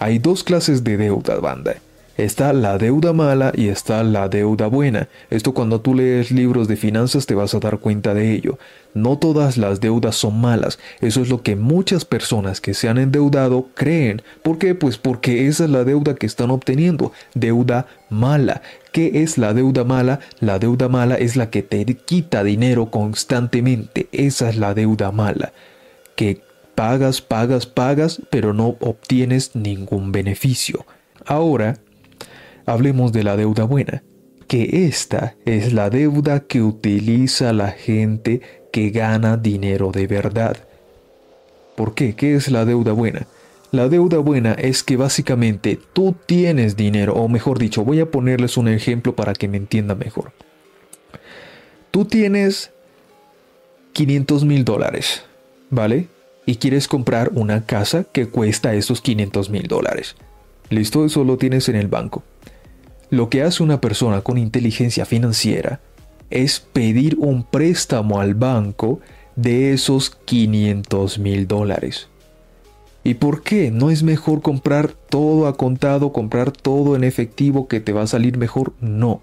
[0.00, 1.76] Hay dos clases de deudas, banda.
[2.16, 5.08] Está la deuda mala y está la deuda buena.
[5.30, 8.58] Esto cuando tú lees libros de finanzas te vas a dar cuenta de ello.
[8.92, 10.78] No todas las deudas son malas.
[11.00, 14.20] Eso es lo que muchas personas que se han endeudado creen.
[14.42, 14.74] ¿Por qué?
[14.74, 17.12] Pues porque esa es la deuda que están obteniendo.
[17.34, 18.60] Deuda mala.
[18.92, 20.20] ¿Qué es la deuda mala?
[20.40, 24.08] La deuda mala es la que te quita dinero constantemente.
[24.12, 25.54] Esa es la deuda mala.
[26.14, 26.42] Que
[26.74, 30.84] pagas, pagas, pagas, pero no obtienes ningún beneficio.
[31.24, 31.78] Ahora,
[32.66, 34.02] Hablemos de la deuda buena,
[34.46, 38.40] que esta es la deuda que utiliza la gente
[38.72, 40.56] que gana dinero de verdad.
[41.76, 42.14] ¿Por qué?
[42.14, 43.26] ¿Qué es la deuda buena?
[43.70, 48.58] La deuda buena es que básicamente tú tienes dinero, o mejor dicho, voy a ponerles
[48.58, 50.32] un ejemplo para que me entiendan mejor.
[51.90, 52.70] Tú tienes
[53.94, 55.24] 500 mil dólares,
[55.70, 56.08] ¿vale?
[56.44, 60.16] Y quieres comprar una casa que cuesta esos 500 mil dólares.
[60.68, 62.22] Listo, eso lo tienes en el banco.
[63.12, 65.80] Lo que hace una persona con inteligencia financiera
[66.30, 69.00] es pedir un préstamo al banco
[69.36, 72.08] de esos 500 mil dólares.
[73.04, 73.70] ¿Y por qué?
[73.70, 78.06] ¿No es mejor comprar todo a contado, comprar todo en efectivo que te va a
[78.06, 78.72] salir mejor?
[78.80, 79.20] No.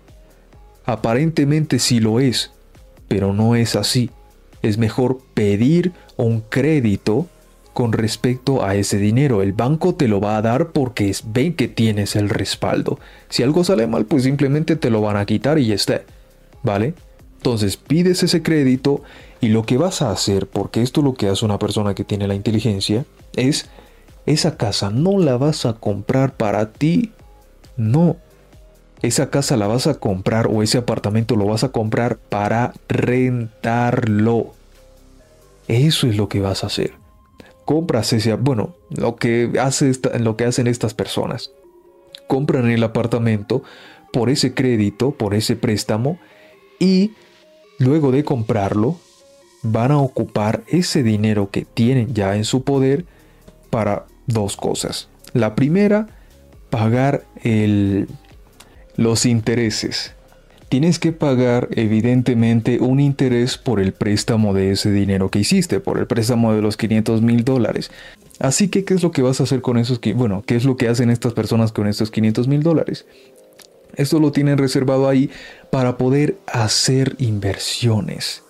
[0.86, 2.52] Aparentemente sí lo es,
[3.08, 4.12] pero no es así.
[4.62, 7.26] Es mejor pedir un crédito
[7.80, 9.42] con respecto a ese dinero.
[9.42, 13.00] El banco te lo va a dar porque ven que tienes el respaldo.
[13.30, 16.02] Si algo sale mal, pues simplemente te lo van a quitar y ya está.
[16.62, 16.94] ¿Vale?
[17.38, 19.02] Entonces pides ese crédito
[19.40, 22.04] y lo que vas a hacer, porque esto es lo que hace una persona que
[22.04, 23.06] tiene la inteligencia,
[23.38, 23.70] es
[24.26, 27.14] esa casa no la vas a comprar para ti.
[27.78, 28.18] No.
[29.02, 34.48] Esa casa la vas a comprar o ese apartamento lo vas a comprar para rentarlo.
[35.70, 36.99] Eso es lo que vas a hacer.
[37.70, 41.52] Compras ese, bueno, lo que, hace lo que hacen estas personas.
[42.26, 43.62] Compran el apartamento
[44.12, 46.18] por ese crédito, por ese préstamo,
[46.80, 47.12] y
[47.78, 48.98] luego de comprarlo,
[49.62, 53.06] van a ocupar ese dinero que tienen ya en su poder
[53.70, 55.08] para dos cosas.
[55.34, 56.08] La primera,
[56.72, 58.08] pagar el,
[58.96, 60.16] los intereses.
[60.70, 65.98] Tienes que pagar evidentemente un interés por el préstamo de ese dinero que hiciste, por
[65.98, 67.90] el préstamo de los 500 mil dólares.
[68.40, 70.00] Así que, ¿qué es lo que vas a hacer con esos?
[70.14, 73.08] Bueno, ¿qué es lo que hacen estas personas con estos 500 mil dólares?
[73.96, 75.32] Esto lo tienen reservado ahí
[75.72, 78.44] para poder hacer inversiones.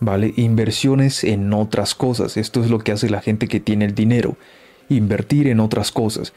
[0.00, 0.34] ¿Vale?
[0.36, 2.36] Inversiones en otras cosas.
[2.36, 4.36] Esto es lo que hace la gente que tiene el dinero.
[4.88, 6.32] Invertir en otras cosas.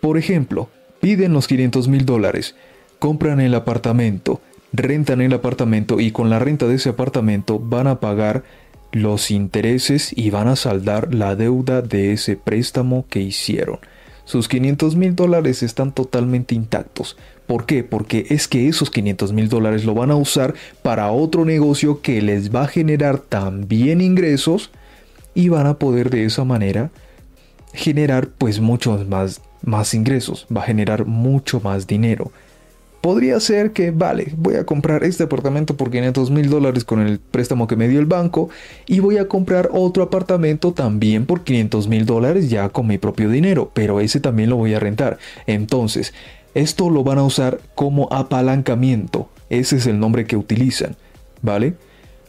[0.00, 0.68] Por ejemplo,
[1.00, 2.56] piden los 500 mil dólares,
[2.98, 4.40] compran el apartamento,
[4.74, 8.42] rentan el apartamento y con la renta de ese apartamento van a pagar
[8.90, 13.78] los intereses y van a saldar la deuda de ese préstamo que hicieron.
[14.24, 17.16] Sus 500 mil dólares están totalmente intactos.
[17.46, 17.84] ¿Por qué?
[17.84, 22.22] Porque es que esos 500 mil dólares lo van a usar para otro negocio que
[22.22, 24.70] les va a generar también ingresos
[25.34, 26.90] y van a poder de esa manera
[27.74, 32.32] generar pues muchos más, más ingresos, va a generar mucho más dinero.
[33.04, 37.18] Podría ser que, vale, voy a comprar este apartamento por 500 mil dólares con el
[37.18, 38.48] préstamo que me dio el banco
[38.86, 43.28] y voy a comprar otro apartamento también por 500 mil dólares ya con mi propio
[43.28, 45.18] dinero, pero ese también lo voy a rentar.
[45.46, 46.14] Entonces,
[46.54, 50.96] esto lo van a usar como apalancamiento, ese es el nombre que utilizan,
[51.42, 51.74] ¿vale?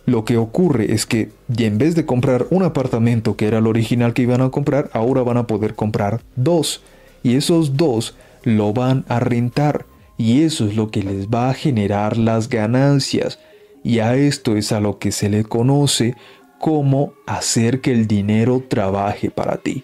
[0.05, 4.13] Lo que ocurre es que en vez de comprar un apartamento que era el original
[4.13, 6.81] que iban a comprar, ahora van a poder comprar dos.
[7.23, 9.85] Y esos dos lo van a rentar
[10.17, 13.39] y eso es lo que les va a generar las ganancias.
[13.83, 16.15] Y a esto es a lo que se le conoce
[16.59, 19.83] como hacer que el dinero trabaje para ti.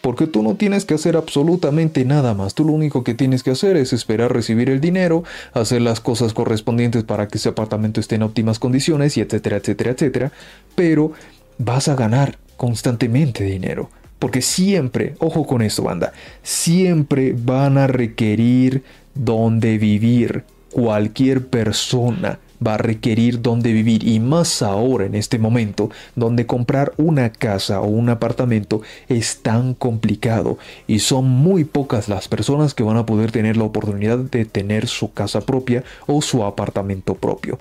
[0.00, 2.54] Porque tú no tienes que hacer absolutamente nada más.
[2.54, 6.34] Tú lo único que tienes que hacer es esperar recibir el dinero, hacer las cosas
[6.34, 10.32] correspondientes para que ese apartamento esté en óptimas condiciones y etcétera, etcétera, etcétera.
[10.74, 11.12] Pero
[11.58, 13.90] vas a ganar constantemente dinero.
[14.18, 16.12] Porque siempre, ojo con esto, banda,
[16.42, 18.82] siempre van a requerir
[19.14, 20.44] donde vivir.
[20.70, 26.92] Cualquier persona va a requerir donde vivir y más ahora en este momento donde comprar
[26.96, 32.82] una casa o un apartamento es tan complicado y son muy pocas las personas que
[32.82, 37.58] van a poder tener la oportunidad de tener su casa propia o su apartamento propio.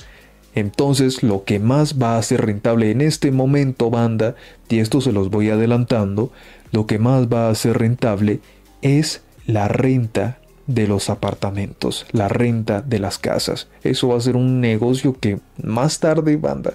[0.55, 4.35] Entonces lo que más va a ser rentable en este momento banda,
[4.69, 6.31] y esto se los voy adelantando,
[6.71, 8.39] lo que más va a ser rentable
[8.81, 13.67] es la renta de los apartamentos, la renta de las casas.
[13.83, 16.73] Eso va a ser un negocio que más tarde, banda,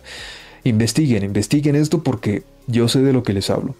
[0.65, 3.75] investiguen, investiguen esto porque yo sé de lo que les hablo.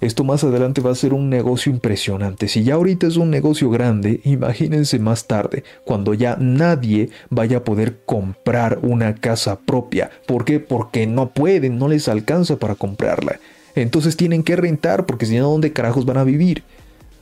[0.00, 2.48] Esto más adelante va a ser un negocio impresionante.
[2.48, 7.64] Si ya ahorita es un negocio grande, imagínense más tarde, cuando ya nadie vaya a
[7.64, 10.10] poder comprar una casa propia.
[10.26, 10.60] ¿Por qué?
[10.60, 13.40] Porque no pueden, no les alcanza para comprarla.
[13.74, 16.64] Entonces tienen que rentar porque si no, ¿dónde carajos van a vivir?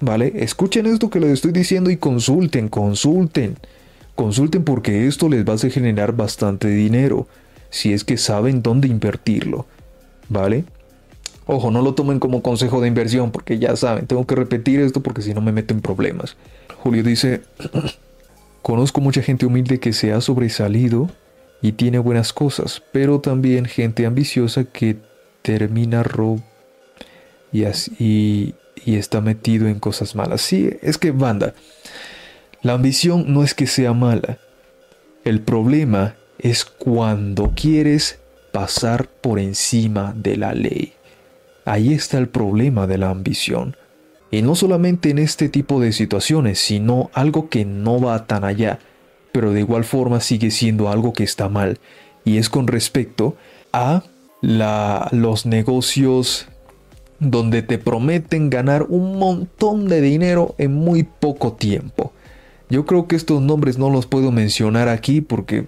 [0.02, 0.32] ¿Vale?
[0.34, 3.56] Escuchen esto que les estoy diciendo y consulten, consulten.
[4.16, 7.26] Consulten porque esto les va a generar bastante dinero,
[7.70, 9.64] si es que saben dónde invertirlo,
[10.28, 10.64] ¿vale?
[11.46, 15.02] Ojo, no lo tomen como consejo de inversión porque ya saben, tengo que repetir esto
[15.02, 16.36] porque si no me meten problemas.
[16.82, 17.42] Julio dice,
[18.62, 21.08] conozco mucha gente humilde que se ha sobresalido
[21.62, 24.96] y tiene buenas cosas, pero también gente ambiciosa que
[25.42, 26.40] termina rob
[27.52, 30.40] y, así, y está metido en cosas malas.
[30.42, 31.54] Sí, es que banda,
[32.62, 34.38] la ambición no es que sea mala.
[35.24, 38.18] El problema es cuando quieres
[38.52, 40.92] pasar por encima de la ley.
[41.64, 43.76] Ahí está el problema de la ambición.
[44.30, 48.78] Y no solamente en este tipo de situaciones, sino algo que no va tan allá,
[49.30, 51.78] pero de igual forma sigue siendo algo que está mal.
[52.24, 53.36] Y es con respecto
[53.72, 54.04] a
[54.40, 56.46] la, los negocios
[57.23, 62.12] donde te prometen ganar un montón de dinero en muy poco tiempo.
[62.68, 65.66] Yo creo que estos nombres no los puedo mencionar aquí porque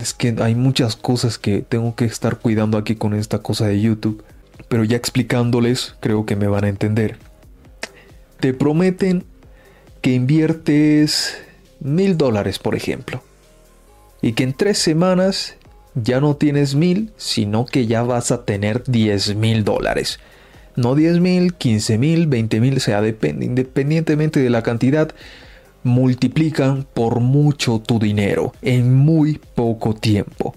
[0.00, 3.80] es que hay muchas cosas que tengo que estar cuidando aquí con esta cosa de
[3.80, 4.24] YouTube.
[4.68, 7.18] Pero ya explicándoles creo que me van a entender.
[8.40, 9.24] Te prometen
[10.00, 11.36] que inviertes
[11.80, 13.22] mil dólares, por ejemplo.
[14.22, 15.56] Y que en tres semanas
[15.94, 20.18] ya no tienes mil, sino que ya vas a tener diez mil dólares.
[20.76, 25.14] No 10 mil, 15 mil, 20 mil, sea, depende, independientemente de la cantidad,
[25.84, 30.54] multiplican por mucho tu dinero en muy poco tiempo.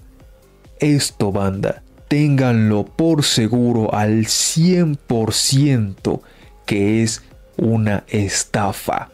[0.80, 6.20] Esto, banda, ténganlo por seguro al 100%
[6.66, 7.22] que es
[7.56, 9.10] una estafa.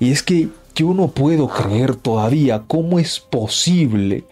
[0.00, 4.24] Y es que yo no puedo creer todavía cómo es posible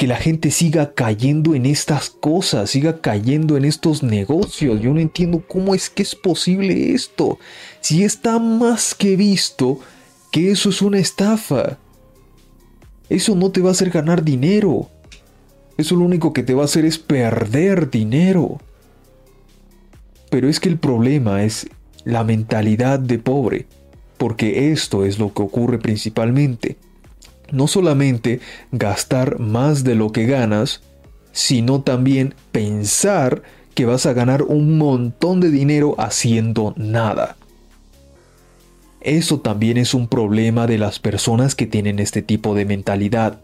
[0.00, 4.80] que la gente siga cayendo en estas cosas, siga cayendo en estos negocios.
[4.80, 7.38] Yo no entiendo cómo es que es posible esto.
[7.82, 9.78] Si está más que visto
[10.30, 11.76] que eso es una estafa.
[13.10, 14.88] Eso no te va a hacer ganar dinero.
[15.76, 18.58] Eso lo único que te va a hacer es perder dinero.
[20.30, 21.68] Pero es que el problema es
[22.04, 23.66] la mentalidad de pobre,
[24.16, 26.78] porque esto es lo que ocurre principalmente
[27.52, 28.40] no solamente
[28.72, 30.82] gastar más de lo que ganas,
[31.32, 33.42] sino también pensar
[33.74, 37.36] que vas a ganar un montón de dinero haciendo nada.
[39.00, 43.40] Eso también es un problema de las personas que tienen este tipo de mentalidad.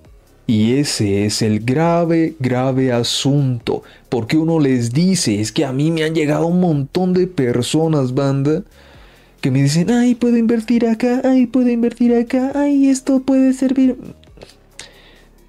[0.46, 3.82] Y ese es el grave, grave asunto.
[4.10, 8.14] Porque uno les dice, es que a mí me han llegado un montón de personas,
[8.14, 8.62] banda,
[9.40, 13.96] que me dicen, ay, puedo invertir acá, ay, puedo invertir acá, ay, esto puede servir.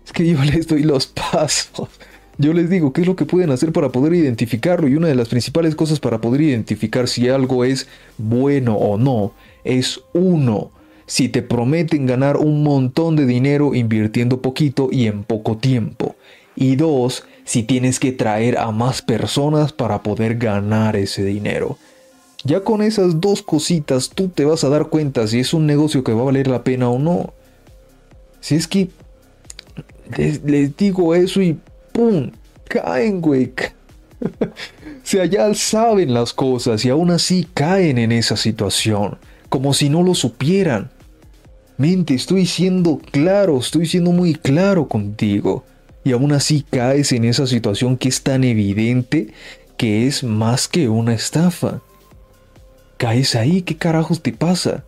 [0.06, 1.90] Es que yo les doy los pasos.
[2.40, 5.16] Yo les digo qué es lo que pueden hacer para poder identificarlo y una de
[5.16, 7.88] las principales cosas para poder identificar si algo es
[8.20, 9.34] bueno o no
[9.68, 10.72] es uno,
[11.06, 16.16] si te prometen ganar un montón de dinero invirtiendo poquito y en poco tiempo.
[16.56, 21.78] Y dos, si tienes que traer a más personas para poder ganar ese dinero.
[22.48, 26.02] Ya con esas dos cositas tú te vas a dar cuenta si es un negocio
[26.06, 27.34] que va a valer la pena o no.
[28.40, 28.88] Si es que
[30.16, 31.60] les, digo eso y
[31.92, 32.32] ¡pum!
[32.70, 33.52] Caen, güey.
[35.04, 39.18] sea, ya saben las cosas y aún así caen en esa situación.
[39.50, 40.90] Como si no lo supieran.
[41.78, 45.66] Mente, estoy siendo claro, estoy siendo muy claro contigo.
[46.06, 49.34] Y aún así caes en esa situación que es tan evidente
[49.76, 51.82] que es más que una estafa
[52.98, 54.84] caes ahí, ¿qué carajos te pasa?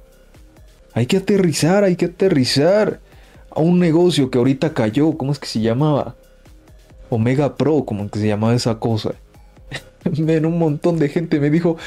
[0.94, 3.00] Hay que aterrizar, hay que aterrizar
[3.52, 6.16] a un negocio que ahorita cayó, ¿cómo es que se llamaba?
[7.10, 9.14] Omega Pro, como que se llamaba esa cosa.
[10.20, 11.78] Un montón de gente me dijo,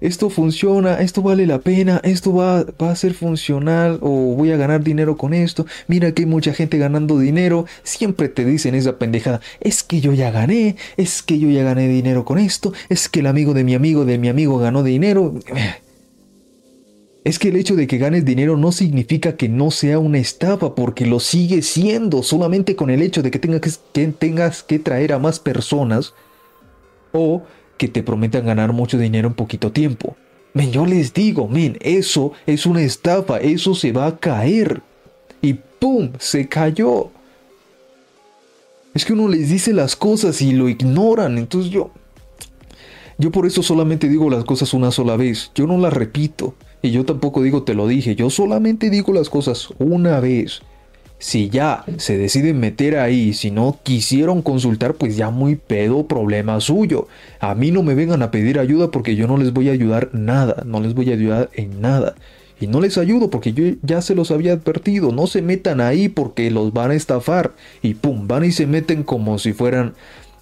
[0.00, 4.82] esto funciona, esto vale la pena, esto va, a ser funcional o voy a ganar
[4.82, 5.66] dinero con esto.
[5.86, 7.66] Mira que hay mucha gente ganando dinero.
[7.82, 11.88] Siempre te dicen esa pendejada, es que yo ya gané, es que yo ya gané
[11.88, 15.34] dinero con esto, es que el amigo de mi amigo de mi amigo ganó dinero.
[17.22, 20.74] Es que el hecho de que ganes dinero no significa que no sea una estafa,
[20.74, 25.12] porque lo sigue siendo, solamente con el hecho de que tengas que, tengas que traer
[25.12, 26.14] a más personas
[27.12, 27.42] o
[27.80, 30.14] que te prometan ganar mucho dinero en poquito tiempo.
[30.52, 34.82] Men, yo les digo, men, eso es una estafa, eso se va a caer.
[35.40, 36.10] Y ¡pum!
[36.18, 37.10] Se cayó.
[38.92, 41.90] Es que uno les dice las cosas y lo ignoran, entonces yo...
[43.16, 46.54] Yo por eso solamente digo las cosas una sola vez, yo no las repito.
[46.82, 50.60] Y yo tampoco digo te lo dije, yo solamente digo las cosas una vez.
[51.20, 56.58] Si ya se deciden meter ahí, si no quisieron consultar, pues ya muy pedo problema
[56.60, 57.08] suyo.
[57.40, 60.08] A mí no me vengan a pedir ayuda porque yo no les voy a ayudar
[60.14, 62.14] nada, no les voy a ayudar en nada.
[62.58, 66.08] Y no les ayudo porque yo ya se los había advertido, no se metan ahí
[66.08, 67.52] porque los van a estafar.
[67.82, 69.92] Y pum, van y se meten como si fueran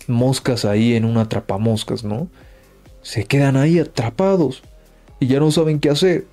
[0.07, 2.29] moscas ahí en una atrapamoscas, ¿no?
[3.03, 4.63] Se quedan ahí atrapados
[5.19, 6.27] y ya no saben qué hacer.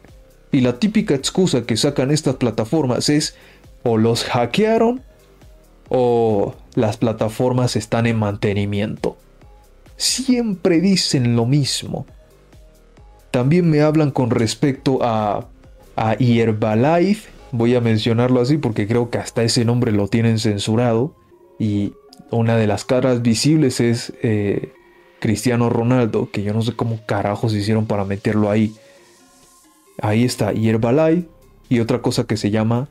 [0.52, 3.36] Y la típica excusa que sacan estas plataformas es
[3.86, 5.04] o los hackearon
[5.90, 9.16] o las plataformas están en mantenimiento.
[9.96, 12.08] Siempre dicen lo mismo.
[13.30, 15.48] También me hablan con respecto a,
[15.96, 17.30] a Herbalife.
[17.52, 21.14] Voy a mencionarlo así porque creo que hasta ese nombre lo tienen censurado.
[21.60, 21.94] Y
[22.32, 24.74] una de las caras visibles es eh,
[25.20, 28.74] Cristiano Ronaldo, que yo no sé cómo carajos hicieron para meterlo ahí.
[30.02, 31.30] Ahí está Herbalife
[31.70, 32.90] y otra cosa que se llama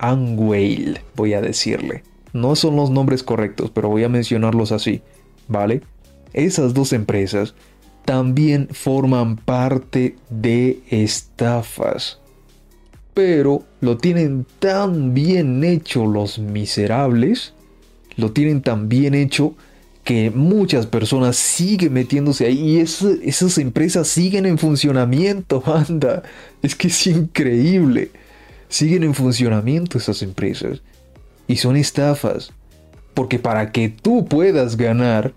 [0.00, 2.02] Angwale, voy a decirle.
[2.32, 5.02] No son los nombres correctos, pero voy a mencionarlos así,
[5.46, 5.82] ¿vale?
[6.32, 7.54] Esas dos empresas
[8.06, 12.18] también forman parte de estafas.
[13.12, 17.52] Pero lo tienen tan bien hecho los miserables,
[18.16, 19.54] lo tienen tan bien hecho
[20.04, 26.22] que muchas personas siguen metiéndose ahí y esas empresas siguen en funcionamiento, banda.
[26.62, 28.10] Es que es increíble
[28.70, 30.80] siguen en funcionamiento esas empresas.
[31.46, 32.52] Y son estafas.
[33.12, 35.34] Porque para que tú puedas ganar,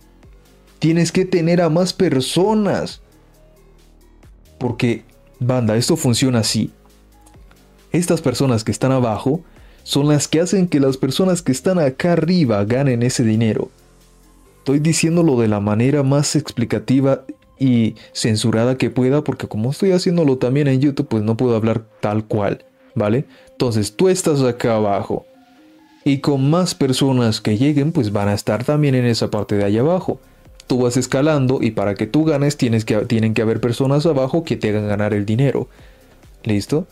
[0.80, 3.02] tienes que tener a más personas.
[4.58, 5.04] Porque,
[5.40, 6.72] banda, esto funciona así.
[7.92, 9.42] Estas personas que están abajo
[9.84, 13.70] son las que hacen que las personas que están acá arriba ganen ese dinero.
[14.60, 17.26] Estoy diciéndolo de la manera más explicativa
[17.60, 21.86] y censurada que pueda, porque como estoy haciéndolo también en YouTube, pues no puedo hablar
[22.00, 22.66] tal cual,
[22.96, 23.26] ¿vale?
[23.52, 25.26] Entonces tú estás acá abajo.
[26.06, 29.64] Y con más personas que lleguen, pues van a estar también en esa parte de
[29.64, 30.20] allá abajo.
[30.68, 34.44] Tú vas escalando y para que tú ganes tienes que, tienen que haber personas abajo
[34.44, 35.70] que te hagan ganar el dinero.
[36.44, 36.88] ¿Listo?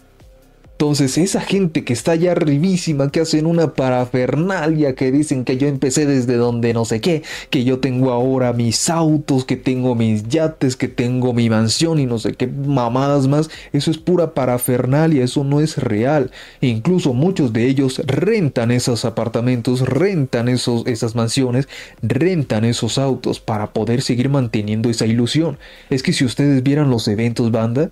[0.81, 5.67] Entonces, esa gente que está allá arribísima, que hacen una parafernalia, que dicen que yo
[5.67, 10.27] empecé desde donde no sé qué, que yo tengo ahora mis autos, que tengo mis
[10.27, 15.23] yates, que tengo mi mansión y no sé qué mamadas más, eso es pura parafernalia,
[15.23, 16.31] eso no es real.
[16.61, 21.69] incluso muchos de ellos rentan esos apartamentos, rentan esos, esas mansiones,
[22.01, 25.59] rentan esos autos para poder seguir manteniendo esa ilusión.
[25.91, 27.91] Es que si ustedes vieran los eventos banda,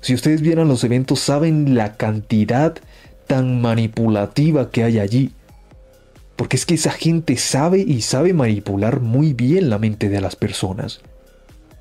[0.00, 2.76] si ustedes vieran los eventos, saben la cantidad
[3.26, 5.32] tan manipulativa que hay allí.
[6.36, 10.36] Porque es que esa gente sabe y sabe manipular muy bien la mente de las
[10.36, 11.00] personas.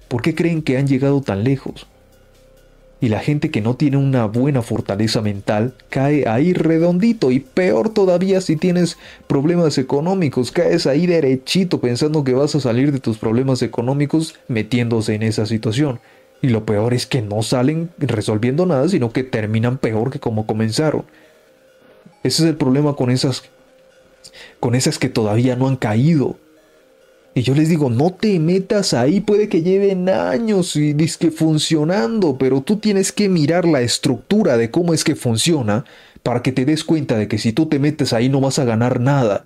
[0.09, 1.87] ¿Por qué creen que han llegado tan lejos?
[3.01, 7.93] Y la gente que no tiene una buena fortaleza mental cae ahí redondito y peor
[7.93, 8.97] todavía si tienes
[9.27, 15.15] problemas económicos, caes ahí derechito pensando que vas a salir de tus problemas económicos metiéndose
[15.15, 16.01] en esa situación.
[16.41, 20.45] Y lo peor es que no salen resolviendo nada, sino que terminan peor que como
[20.45, 21.03] comenzaron.
[22.23, 23.43] Ese es el problema con esas
[24.59, 26.37] con esas que todavía no han caído.
[27.33, 32.37] Y yo les digo, no te metas ahí, puede que lleven años y disque funcionando,
[32.37, 35.85] pero tú tienes que mirar la estructura de cómo es que funciona
[36.23, 38.65] para que te des cuenta de que si tú te metes ahí no vas a
[38.65, 39.45] ganar nada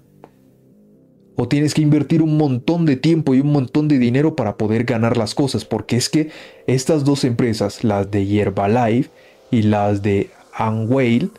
[1.35, 4.83] o tienes que invertir un montón de tiempo y un montón de dinero para poder
[4.83, 6.29] ganar las cosas, porque es que
[6.67, 9.09] estas dos empresas, las de Herbalife
[9.51, 10.29] y las de
[10.59, 11.29] Unwale,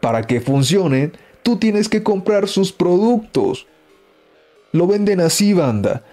[0.00, 3.66] para que funcionen, tú tienes que comprar sus productos.
[4.72, 6.04] Lo venden así, banda.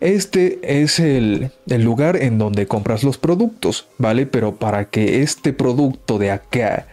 [0.00, 4.26] Este es el, el, lugar en donde compras los productos, ¿vale?
[4.26, 6.86] Pero para que este producto de acá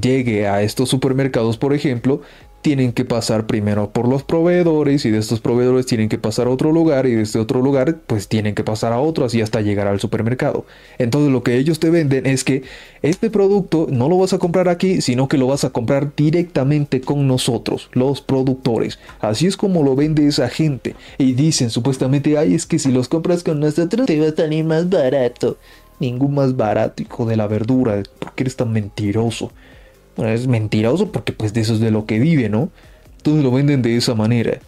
[0.00, 2.22] llegue a estos supermercados, por ejemplo,
[2.62, 6.50] tienen que pasar primero por los proveedores y de estos proveedores tienen que pasar a
[6.50, 9.60] otro lugar y de este otro lugar pues tienen que pasar a otro así hasta
[9.60, 10.66] llegar al supermercado.
[10.98, 12.64] Entonces lo que ellos te venden es que
[13.02, 17.00] este producto no lo vas a comprar aquí sino que lo vas a comprar directamente
[17.00, 18.98] con nosotros, los productores.
[19.20, 23.08] Así es como lo vende esa gente y dicen supuestamente ay es que si los
[23.08, 25.56] compras con nosotros te va a salir más barato.
[26.00, 29.50] Ningún más barato hijo de la verdura porque eres tan mentiroso
[30.26, 32.70] es mentiroso porque pues de eso es de lo que vive, ¿no?
[33.18, 34.60] Entonces lo venden de esa manera.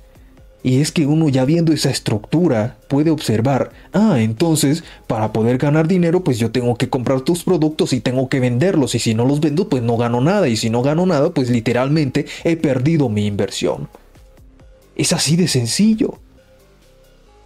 [0.62, 5.88] Y es que uno ya viendo esa estructura puede observar, ah, entonces para poder ganar
[5.88, 9.24] dinero pues yo tengo que comprar tus productos y tengo que venderlos y si no
[9.24, 13.08] los vendo pues no gano nada y si no gano nada pues literalmente he perdido
[13.08, 13.88] mi inversión.
[14.96, 16.18] Es así de sencillo.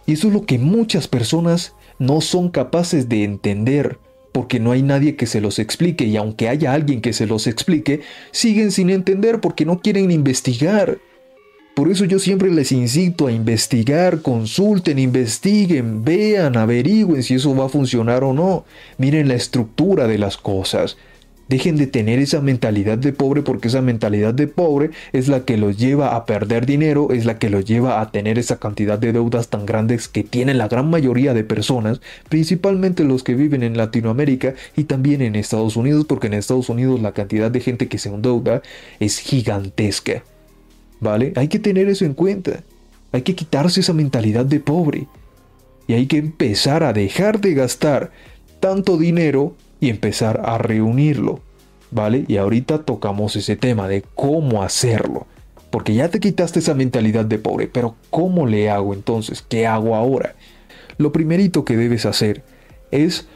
[0.05, 3.97] Y eso es lo que muchas personas no son capaces de entender
[4.35, 7.47] porque no hay nadie que se los explique y aunque haya alguien que se los
[7.47, 10.97] explique, siguen sin entender porque no quieren investigar.
[11.73, 17.67] Por eso yo siempre les incito a investigar, consulten, investiguen, vean, averigüen si eso va
[17.67, 18.65] a funcionar o no.
[18.97, 20.97] Miren la estructura de las cosas.
[21.47, 25.57] Dejen de tener esa mentalidad de pobre porque esa mentalidad de pobre es la que
[25.57, 29.13] los lleva a perder dinero, es la que los lleva a tener esa cantidad de
[29.13, 33.77] deudas tan grandes que tienen la gran mayoría de personas, principalmente los que viven en
[33.77, 37.99] Latinoamérica y también en Estados Unidos, porque en Estados Unidos la cantidad de gente que
[37.99, 38.63] se endeuda
[38.99, 40.23] es gigantesca.
[40.99, 41.33] ¿Vale?
[41.35, 42.63] Hay que tener eso en cuenta.
[43.11, 45.07] Hay que quitarse esa mentalidad de pobre.
[45.87, 48.11] Y hay que empezar a dejar de gastar
[48.59, 51.41] tanto dinero y empezar a reunirlo,
[51.91, 52.25] ¿vale?
[52.27, 55.27] Y ahorita tocamos ese tema de cómo hacerlo.
[55.69, 59.43] Porque ya te quitaste esa mentalidad de pobre, pero ¿cómo le hago entonces?
[59.47, 60.35] ¿Qué hago ahora?
[60.97, 62.43] Lo primerito que debes hacer
[62.91, 63.27] es,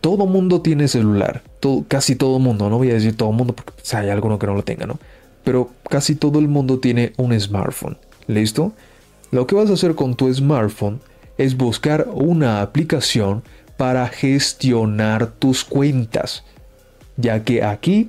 [0.00, 1.42] todo mundo tiene celular,
[1.88, 4.54] casi todo mundo, no voy a decir todo mundo porque pues, hay alguno que no
[4.54, 4.98] lo tenga, ¿no?
[5.44, 8.72] Pero casi todo el mundo tiene un smartphone, ¿listo?
[9.30, 11.00] Lo que vas a hacer con tu smartphone
[11.38, 13.42] es buscar una aplicación
[13.76, 16.44] para gestionar tus cuentas,
[17.16, 18.08] ya que aquí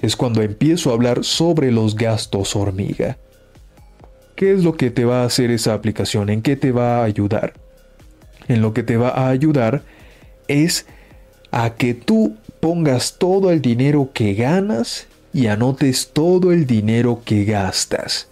[0.00, 3.18] es cuando empiezo a hablar sobre los gastos hormiga.
[4.34, 6.28] ¿Qué es lo que te va a hacer esa aplicación?
[6.28, 7.54] ¿En qué te va a ayudar?
[8.48, 9.82] En lo que te va a ayudar
[10.48, 10.86] es
[11.52, 17.44] a que tú pongas todo el dinero que ganas y anotes todo el dinero que
[17.44, 18.28] gastas.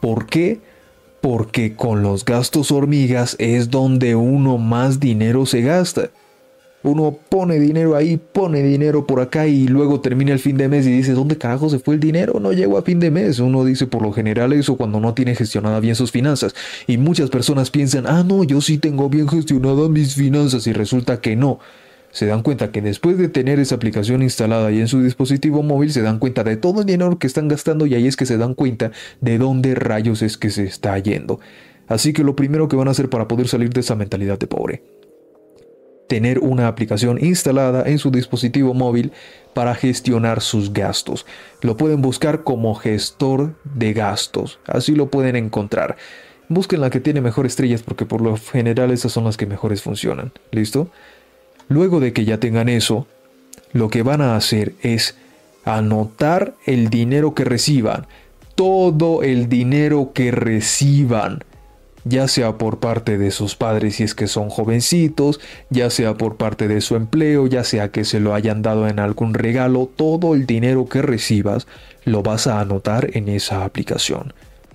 [0.00, 0.60] ¿Por qué?
[1.20, 6.10] Porque con los gastos hormigas es donde uno más dinero se gasta.
[6.82, 10.86] Uno pone dinero ahí, pone dinero por acá y luego termina el fin de mes
[10.86, 12.38] y dice, ¿dónde carajo se fue el dinero?
[12.38, 13.40] No llego a fin de mes.
[13.40, 16.54] Uno dice por lo general eso cuando no tiene gestionada bien sus finanzas.
[16.86, 21.20] Y muchas personas piensan, ah, no, yo sí tengo bien gestionadas mis finanzas y resulta
[21.20, 21.58] que no.
[22.16, 25.92] Se dan cuenta que después de tener esa aplicación instalada y en su dispositivo móvil,
[25.92, 28.38] se dan cuenta de todo el dinero que están gastando y ahí es que se
[28.38, 28.90] dan cuenta
[29.20, 31.40] de dónde rayos es que se está yendo.
[31.88, 34.46] Así que lo primero que van a hacer para poder salir de esa mentalidad de
[34.46, 34.82] pobre
[36.08, 39.12] tener una aplicación instalada en su dispositivo móvil
[39.54, 41.26] para gestionar sus gastos.
[41.60, 45.96] Lo pueden buscar como gestor de gastos, así lo pueden encontrar.
[46.48, 49.82] Busquen la que tiene mejores estrellas porque por lo general esas son las que mejores
[49.82, 50.32] funcionan.
[50.52, 50.90] ¿Listo?
[51.68, 53.06] Luego de que ya tengan eso,
[53.72, 55.16] lo que van a hacer es
[55.64, 58.06] anotar el dinero que reciban.
[58.54, 61.44] Todo el dinero que reciban
[62.08, 65.40] ya sea por parte de sus padres si es que son jovencitos,
[65.70, 69.00] ya sea por parte de su empleo, ya sea que se lo hayan dado en
[69.00, 71.66] algún regalo, todo el dinero que recibas
[72.04, 74.32] lo vas a anotar en esa aplicación.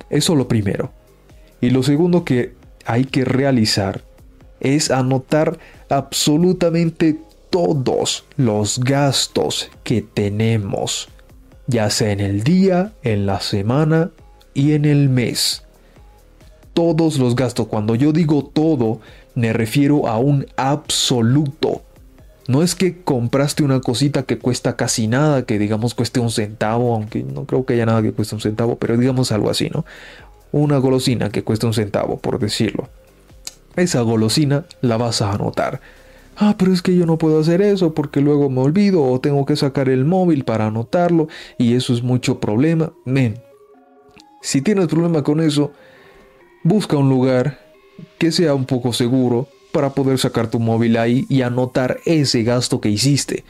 [0.10, 0.92] Eso lo primero.
[1.62, 2.54] Y lo segundo que
[2.86, 4.02] hay que realizar
[4.62, 5.60] es anotar
[5.90, 11.10] absolutamente todos los gastos que tenemos,
[11.68, 14.12] ya sea en el día, en la semana
[14.54, 15.64] y en el mes
[16.74, 17.68] todos los gastos.
[17.68, 19.02] Cuando yo digo todo,
[19.36, 21.84] me refiero a un absoluto.
[22.48, 26.94] No es que compraste una cosita que cuesta casi nada, que digamos cueste un centavo,
[26.94, 29.86] aunque no creo que haya nada que cueste un centavo, pero digamos algo así, ¿no?
[30.52, 32.90] Una golosina que cuesta un centavo, por decirlo.
[33.76, 35.82] Esa golosina la vas a anotar.
[36.38, 39.46] Ah, pero es que yo no puedo hacer eso porque luego me olvido o tengo
[39.46, 42.94] que sacar el móvil para anotarlo y eso es mucho problema.
[43.06, 43.40] Men,
[44.42, 45.72] si tienes problema con eso,
[46.64, 47.60] Busca un lugar
[48.20, 52.80] que sea un poco seguro para poder sacar tu móvil ahí y anotar ese gasto
[52.80, 53.44] que hiciste.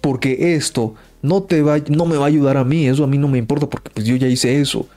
[0.00, 3.16] Porque esto no, te va, no me va a ayudar a mí, eso a mí
[3.16, 4.88] no me importa porque pues yo ya hice eso.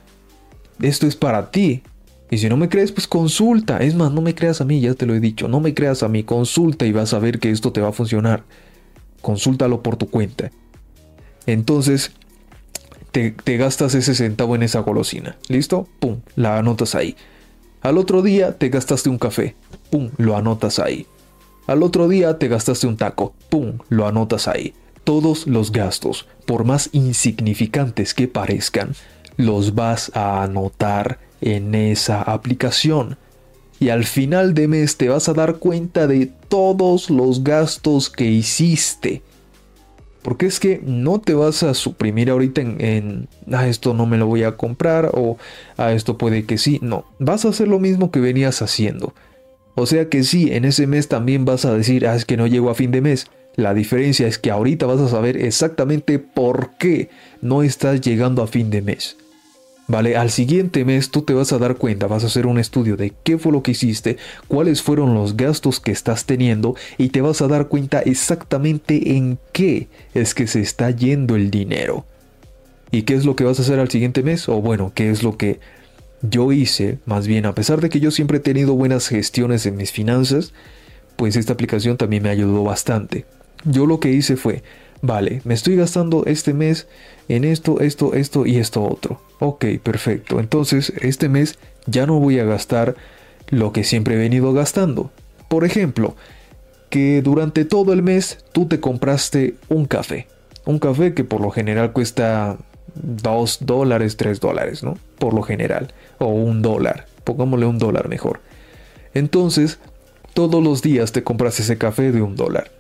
[0.82, 1.84] Esto es para ti.
[2.32, 3.80] Y si no me crees, pues consulta.
[3.80, 5.50] Es más, no me creas a mí, ya te lo he dicho.
[5.50, 7.94] No me creas a mí, consulta y vas a ver que esto te va a
[7.94, 8.44] funcionar.
[9.22, 10.50] Consúltalo por tu cuenta.
[11.46, 12.14] Entonces,
[13.12, 15.38] te, te gastas ese centavo en esa golosina.
[15.50, 15.90] ¿Listo?
[16.00, 17.18] Pum, la anotas ahí.
[17.82, 19.56] Al otro día te gastaste un café,
[19.90, 21.08] pum, lo anotas ahí.
[21.68, 24.74] Al otro día te gastaste un taco, pum, lo anotas ahí.
[25.04, 28.94] Todos los gastos, por más insignificantes que parezcan,
[29.36, 33.18] los vas a anotar en esa aplicación.
[33.80, 38.26] Y al final de mes te vas a dar cuenta de todos los gastos que
[38.26, 39.24] hiciste.
[40.22, 44.18] Porque es que no te vas a suprimir ahorita en, a ah, esto no me
[44.18, 45.38] lo voy a comprar o
[45.78, 46.78] a ah, esto puede que sí.
[46.84, 49.16] No, vas a hacer lo mismo que venías haciendo.
[49.74, 52.46] O sea que sí, en ese mes también vas a decir, ah, es que no
[52.46, 53.28] llego a fin de mes.
[53.56, 57.10] La diferencia es que ahorita vas a saber exactamente por qué
[57.42, 59.18] no estás llegando a fin de mes.
[59.92, 60.16] ¿Vale?
[60.16, 63.12] Al siguiente mes tú te vas a dar cuenta, vas a hacer un estudio de
[63.26, 64.16] qué fue lo que hiciste,
[64.48, 69.38] cuáles fueron los gastos que estás teniendo y te vas a dar cuenta exactamente en
[69.52, 72.06] qué es que se está yendo el dinero.
[72.90, 74.48] ¿Y qué es lo que vas a hacer al siguiente mes?
[74.48, 75.60] O bueno, qué es lo que
[76.22, 79.76] yo hice, más bien a pesar de que yo siempre he tenido buenas gestiones en
[79.76, 80.54] mis finanzas,
[81.18, 83.26] pues esta aplicación también me ayudó bastante.
[83.66, 84.64] Yo lo que hice fue,
[85.02, 86.88] vale, me estoy gastando este mes
[87.34, 89.22] en esto, esto, esto y esto otro.
[89.40, 90.40] Ok, perfecto.
[90.40, 92.96] Entonces, este mes ya no voy a gastar
[93.50, 95.12] lo que siempre he venido gastando.
[95.50, 96.16] Por ejemplo,
[96.90, 100.28] que durante todo el mes tú te compraste un café.
[100.66, 102.58] Un café que por lo general cuesta
[102.96, 104.98] 2 dólares, 3 dólares, ¿no?
[105.18, 105.94] Por lo general.
[106.20, 107.08] O un dólar.
[107.24, 108.42] Pongámosle un dólar mejor.
[109.14, 109.80] Entonces,
[110.34, 112.72] todos los días te compras ese café de un dólar.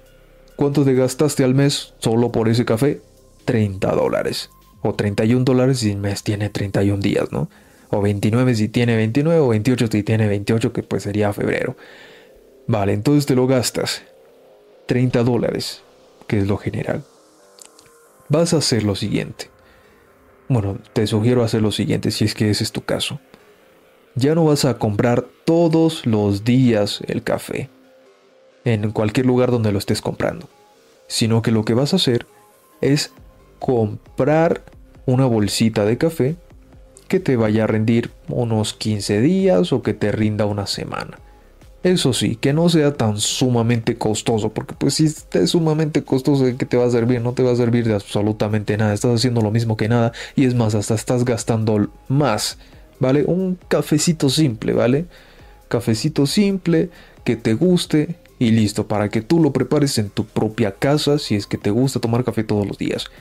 [0.56, 3.02] ¿Cuánto te gastaste al mes solo por ese café?
[3.52, 4.49] 30 dólares
[4.82, 7.49] o 31 dólares si el mes tiene 31 días, ¿no?
[7.89, 11.76] O 29 si tiene 29 o 28 si tiene 28 que pues sería febrero.
[12.68, 14.04] Vale, entonces te lo gastas.
[14.86, 15.84] 30 dólares,
[16.28, 17.04] que es lo general.
[18.30, 19.49] Vas a hacer lo siguiente.
[20.47, 23.20] Bueno, te sugiero hacer lo siguiente si es que ese es tu caso.
[24.16, 27.70] Ya no vas a comprar todos los días el café
[28.64, 30.47] en cualquier lugar donde lo estés comprando,
[31.08, 32.26] sino que lo que vas a hacer
[32.80, 33.12] es
[33.62, 34.64] comprar
[35.05, 36.36] una bolsita de café
[37.07, 41.20] que te vaya a rendir unos 15 días o que te rinda una semana.
[41.84, 46.55] Eso sí, que no sea tan sumamente costoso, porque pues si es sumamente costoso, ¿de
[46.55, 47.22] qué te va a servir?
[47.22, 50.45] No te va a servir de absolutamente nada, estás haciendo lo mismo que nada y
[50.45, 52.57] es más, hasta estás gastando más,
[52.99, 53.26] ¿vale?
[53.26, 55.05] Un cafecito simple, ¿vale?
[55.70, 56.89] Cafecito simple,
[57.24, 61.36] que te guste y listo, para que tú lo prepares en tu propia casa si
[61.36, 63.12] es que te gusta tomar café todos los días.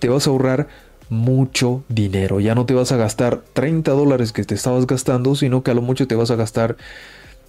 [0.00, 0.66] Te vas a ahorrar
[1.10, 2.40] mucho dinero.
[2.40, 5.74] Ya no te vas a gastar 30 dólares que te estabas gastando, sino que a
[5.74, 6.76] lo mucho te vas a gastar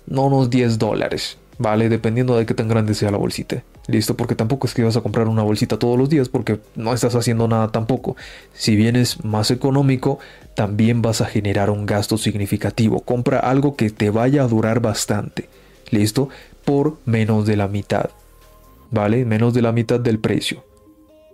[0.07, 1.87] no unos 10 dólares, ¿vale?
[1.87, 3.63] Dependiendo de qué tan grande sea la bolsita.
[3.87, 6.93] Listo, porque tampoco es que vas a comprar una bolsita todos los días porque no
[6.93, 8.15] estás haciendo nada tampoco.
[8.53, 10.19] Si bien es más económico,
[10.55, 13.01] también vas a generar un gasto significativo.
[13.01, 15.49] Compra algo que te vaya a durar bastante.
[15.91, 16.29] Listo,
[16.65, 18.09] por menos de la mitad.
[18.89, 19.23] ¿Vale?
[19.23, 20.63] Menos de la mitad del precio.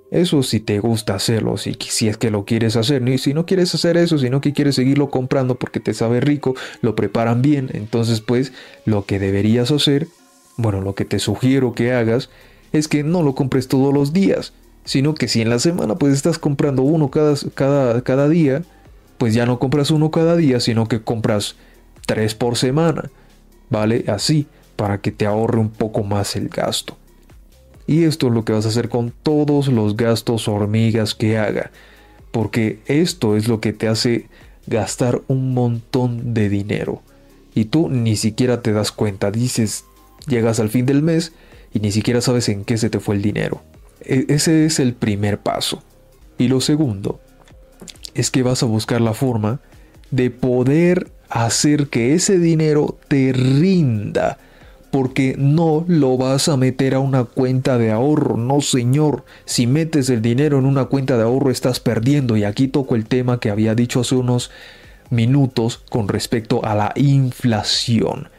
[0.10, 3.08] Eso si te gusta hacerlo, si, si, es que lo quieres hacer.
[3.08, 6.56] Y si no quieres hacer eso, sino que quieres seguirlo comprando porque te sabe rico,
[6.82, 8.54] lo preparan bien, entonces pues
[8.86, 10.08] lo que deberías hacer,
[10.56, 12.30] bueno, lo que te sugiero que hagas,
[12.72, 14.54] es que no lo compres todos los días,
[14.86, 18.64] sino que si en la semana pues estás comprando uno cada, cada, cada día,
[19.18, 21.56] pues ya no compras uno cada día, sino que compras
[22.06, 23.10] tres por semana,
[23.70, 24.06] ¿vale?
[24.08, 24.48] Así,
[24.78, 26.98] para que te ahorre un poco más el gasto.
[27.88, 31.72] Y esto es lo que vas a hacer con todos los gastos hormigas que haga.
[32.32, 34.28] Porque esto es lo que te hace
[34.68, 37.02] gastar un montón de dinero.
[37.56, 39.32] Y tú ni siquiera te das cuenta.
[39.32, 39.86] Dices,
[40.28, 41.32] llegas al fin del mes
[41.74, 43.62] y ni siquiera sabes en qué se te fue el dinero.
[44.02, 45.82] E ese es el primer paso.
[46.38, 47.20] Y lo segundo
[48.14, 49.62] es que vas a buscar la forma
[50.12, 54.38] de poder hacer que ese dinero te rinda
[54.98, 59.26] porque no lo vas a meter a una cuenta de ahorro, no señor.
[59.46, 63.06] Si metes el dinero en una cuenta de ahorro estás perdiendo y aquí toco el
[63.06, 64.50] tema que había dicho hace unos
[65.12, 68.30] minutos con respecto a la inflación.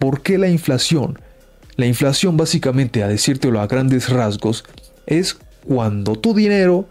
[0.00, 1.20] ¿Por qué la inflación?
[1.76, 4.64] La inflación básicamente, a decírtelo a grandes rasgos,
[5.06, 6.86] es cuando tu dinero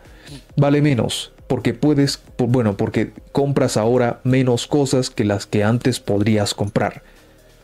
[0.56, 6.54] vale menos, porque puedes, bueno, porque compras ahora menos cosas que las que antes podrías
[6.54, 7.04] comprar.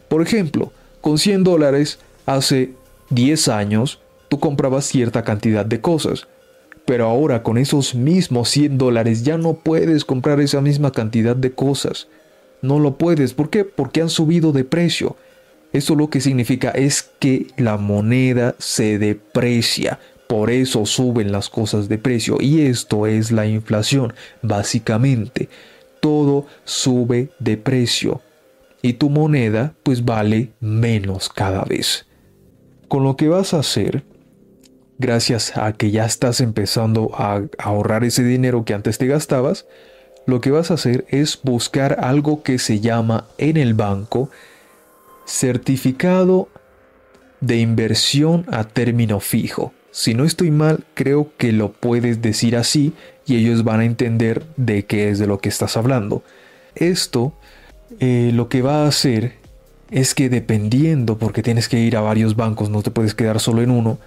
[0.10, 2.74] Por ejemplo, con 100 dólares hace
[3.10, 6.28] 10 años tú comprabas cierta cantidad de cosas,
[6.86, 11.52] pero ahora con esos mismos 100 dólares ya no puedes comprar esa misma cantidad de
[11.52, 12.08] cosas.
[12.62, 13.66] No lo puedes, ¿por qué?
[13.66, 15.16] Porque han subido de precio.
[15.72, 21.89] Eso lo que significa es que la moneda se deprecia, por eso suben las cosas
[21.89, 25.50] de precio y esto es la inflación, básicamente.
[26.00, 28.22] Todo sube de precio
[28.82, 32.06] y tu moneda pues vale menos cada vez.
[32.88, 34.04] Con lo que vas a hacer,
[34.98, 39.66] gracias a que ya estás empezando a ahorrar ese dinero que antes te gastabas,
[40.26, 44.30] lo que vas a hacer es buscar algo que se llama en el banco
[45.26, 46.50] certificado
[47.42, 49.74] de inversión a término fijo.
[49.92, 52.94] Si no estoy mal, creo que lo puedes decir así
[53.26, 56.24] y ellos van a entender de qué es de lo que estás hablando.
[56.76, 57.34] Esto
[58.00, 59.34] eh, lo que va a hacer
[59.92, 63.62] es que dependiendo, porque tienes que ir a varios bancos, no te puedes quedar solo
[63.62, 63.98] en uno,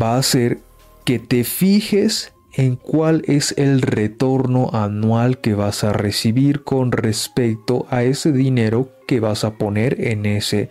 [0.00, 0.58] va a hacer
[1.04, 7.86] que te fijes en cuál es el retorno anual que vas a recibir con respecto
[7.90, 10.68] a ese dinero que vas a poner en, ese,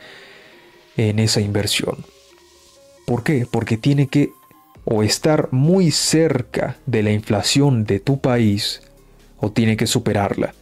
[0.96, 1.98] en esa inversión.
[3.06, 3.48] ¿Por qué?
[3.50, 4.32] Porque tiene que
[4.86, 8.82] o estar muy cerca de la inflación de tu país
[9.38, 10.56] o tiene que superarla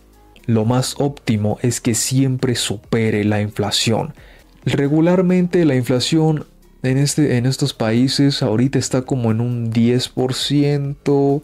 [0.50, 4.16] lo más óptimo es que siempre supere la inflación.
[4.66, 6.46] Regularmente la inflación
[6.82, 11.42] en, este, en estos países ahorita está como en un 10%,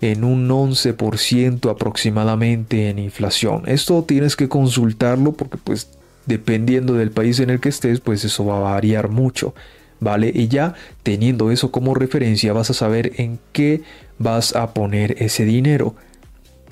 [0.00, 3.64] en un 11% aproximadamente en inflación.
[3.66, 5.88] Esto tienes que consultarlo porque pues
[6.26, 9.52] dependiendo del país en el que estés pues eso va a variar mucho.
[9.98, 10.30] ¿Vale?
[10.32, 13.82] Y ya teniendo eso como referencia vas a saber en qué
[14.18, 15.96] vas a poner ese dinero.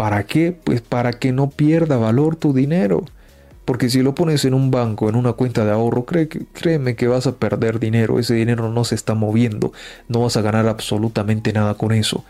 [0.02, 0.50] ¿Para qué?
[0.50, 3.04] Pues para que no pierda valor tu dinero.
[3.64, 7.28] Porque si lo pones en un banco, en una cuenta de ahorro, créeme que vas
[7.28, 8.18] a perder dinero.
[8.18, 9.72] Ese dinero no se está moviendo.
[10.08, 12.24] No vas a ganar absolutamente nada con eso.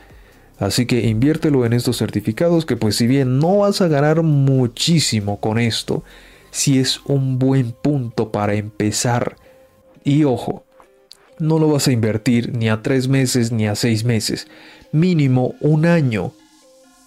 [0.58, 5.40] Así que inviértelo en estos certificados que pues si bien no vas a ganar muchísimo
[5.40, 6.04] con esto,
[6.50, 9.36] si es un buen punto para empezar.
[10.04, 10.62] Y ojo,
[11.38, 14.46] no lo vas a invertir ni a tres meses ni a seis meses.
[14.92, 16.34] Mínimo un año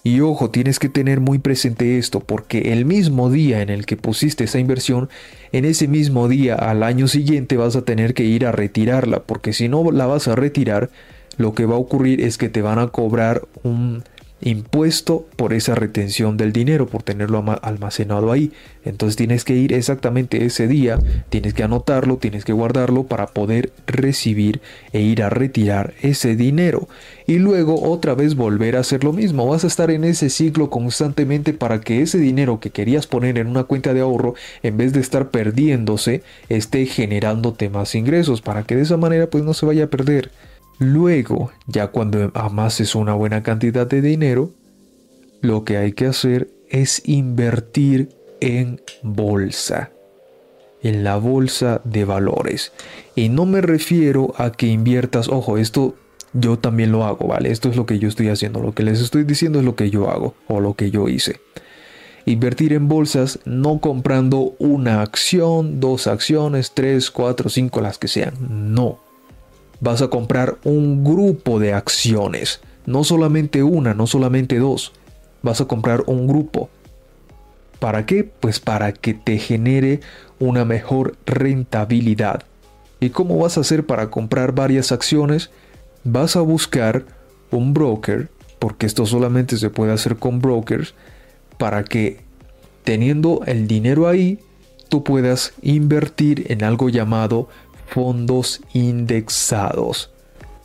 [0.05, 3.97] y ojo, tienes que tener muy presente esto, porque el mismo día en el que
[3.97, 5.09] pusiste esa inversión,
[5.51, 9.51] en ese mismo día al año siguiente vas a tener que ir a retirarla, porque
[9.51, 10.91] si no la vas a retirar,
[11.37, 14.03] lo que va a ocurrir es que te van a cobrar un
[14.45, 18.51] impuesto por esa retención del dinero, por tenerlo almacenado ahí.
[18.85, 23.71] Entonces tienes que ir exactamente ese día, tienes que anotarlo, tienes que guardarlo para poder
[23.87, 24.61] recibir
[24.93, 26.87] e ir a retirar ese dinero.
[27.25, 29.47] Y luego otra vez volver a hacer lo mismo.
[29.47, 33.47] Vas a estar en ese ciclo constantemente para que ese dinero que querías poner en
[33.47, 38.75] una cuenta de ahorro, en vez de estar perdiéndose, esté generándote más ingresos, para que
[38.75, 40.29] de esa manera pues no se vaya a perder.
[40.79, 44.51] Luego, ya cuando amases una buena cantidad de dinero,
[45.41, 48.09] lo que hay que hacer es invertir
[48.41, 49.91] en bolsa,
[50.81, 52.73] en la bolsa de valores.
[53.15, 55.95] Y no me refiero a que inviertas, ojo, esto
[56.33, 57.51] yo también lo hago, ¿vale?
[57.51, 59.89] Esto es lo que yo estoy haciendo, lo que les estoy diciendo es lo que
[59.89, 61.39] yo hago o lo que yo hice.
[62.25, 68.33] Invertir en bolsas no comprando una acción, dos acciones, tres, cuatro, cinco, las que sean.
[68.73, 69.04] No
[69.85, 72.59] vas a comprar un grupo de acciones.
[72.87, 74.91] No solamente una, no solamente dos.
[75.43, 76.69] Vas a comprar un grupo.
[77.79, 78.23] ¿Para qué?
[78.23, 79.99] Pues para que te genere
[80.39, 82.43] una mejor rentabilidad.
[82.99, 85.51] ¿Y cómo vas a hacer para comprar varias acciones?
[86.03, 87.05] Vas a buscar
[87.51, 90.95] un broker, porque esto solamente se puede hacer con brokers,
[91.59, 92.21] para que
[92.83, 94.39] teniendo el dinero ahí,
[94.89, 97.49] tú puedas invertir en algo llamado
[97.87, 100.09] fondos indexados,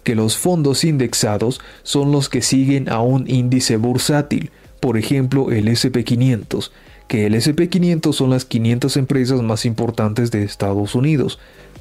[0.02, 4.50] que los fondos indexados son los que siguen a un índice bursátil,
[4.80, 6.70] por ejemplo el SP500,
[7.08, 11.38] que el SP500 son las 500 empresas más importantes de Estados Unidos,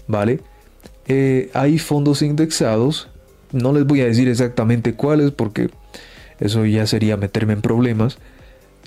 [0.07, 0.41] ¿vale?
[1.07, 3.07] Eh, hay fondos indexados,
[3.51, 5.69] no les voy a decir exactamente cuáles porque
[6.39, 8.17] eso ya sería meterme en problemas,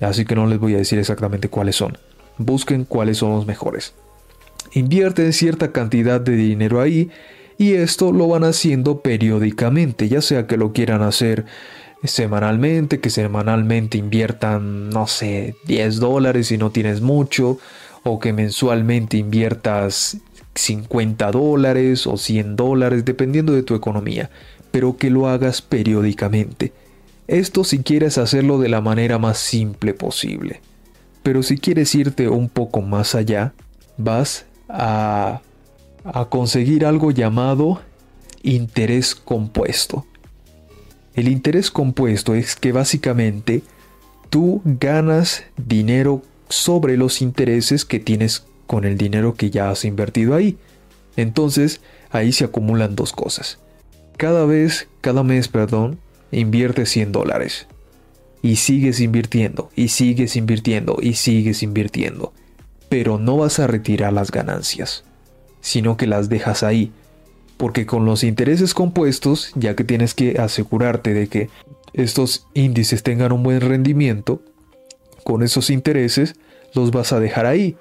[0.00, 1.98] así que no les voy a decir exactamente cuáles son.
[2.38, 3.94] Busquen cuáles son los mejores
[4.72, 7.10] invierten cierta cantidad de dinero ahí
[7.58, 11.44] y esto lo van haciendo periódicamente, ya sea que lo quieran hacer
[12.04, 17.58] semanalmente, que semanalmente inviertan, no sé, 10 dólares si no tienes mucho,
[18.02, 20.18] o que mensualmente inviertas
[20.54, 24.30] 50 dólares o 100 dólares, dependiendo de tu economía,
[24.70, 26.72] pero que lo hagas periódicamente.
[27.28, 30.60] Esto si quieres hacerlo de la manera más simple posible.
[31.22, 33.52] Pero si quieres irte un poco más allá,
[33.96, 35.42] vas a,
[36.30, 37.80] conseguir algo llamado
[38.42, 40.06] interés compuesto.
[41.14, 43.62] El interés compuesto es que básicamente
[44.30, 50.34] tú ganas dinero sobre los intereses que tienes con el dinero que ya has invertido
[50.34, 50.56] ahí.
[51.16, 53.58] Entonces ahí se acumulan dos cosas.
[54.16, 55.98] Cada vez, cada mes, perdón,
[56.30, 57.66] inviertes 100 dólares.
[58.40, 62.32] Y sigues invirtiendo, y sigues invirtiendo, y sigues invirtiendo
[62.92, 65.02] pero no vas a retirar las ganancias,
[65.62, 66.92] sino que las dejas ahí,
[67.56, 71.48] porque con los intereses compuestos, ya que tienes que asegurarte de que
[71.94, 74.42] estos índices tengan un buen rendimiento,
[75.24, 76.34] con esos intereses
[76.74, 77.78] los vas a dejar ahí.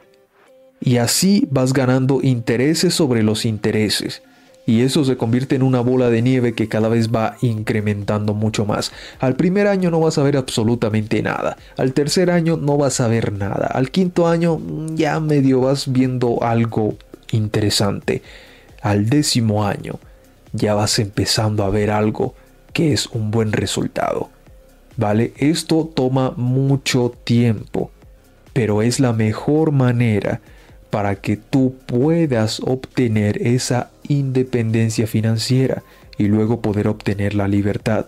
[0.80, 4.24] Y así vas ganando intereses sobre los intereses
[4.66, 8.66] y eso se convierte en una bola de nieve que cada vez va incrementando mucho
[8.66, 8.92] más.
[9.20, 13.08] Al primer año no vas a ver absolutamente nada, al tercer año no vas a
[13.08, 16.96] ver nada, al quinto año mm, ya medio vas viendo algo
[17.32, 18.22] interesante,
[18.82, 20.00] al décimo año
[20.54, 22.36] ya vas empezando a ver algo
[22.74, 24.30] que es un buen resultado.
[24.98, 25.34] ¿Vale?
[25.38, 27.92] Esto toma mucho tiempo,
[28.54, 30.42] pero es la mejor manera
[30.92, 35.84] para que tú puedas obtener esa independencia financiera
[36.18, 38.06] y luego poder obtener la libertad.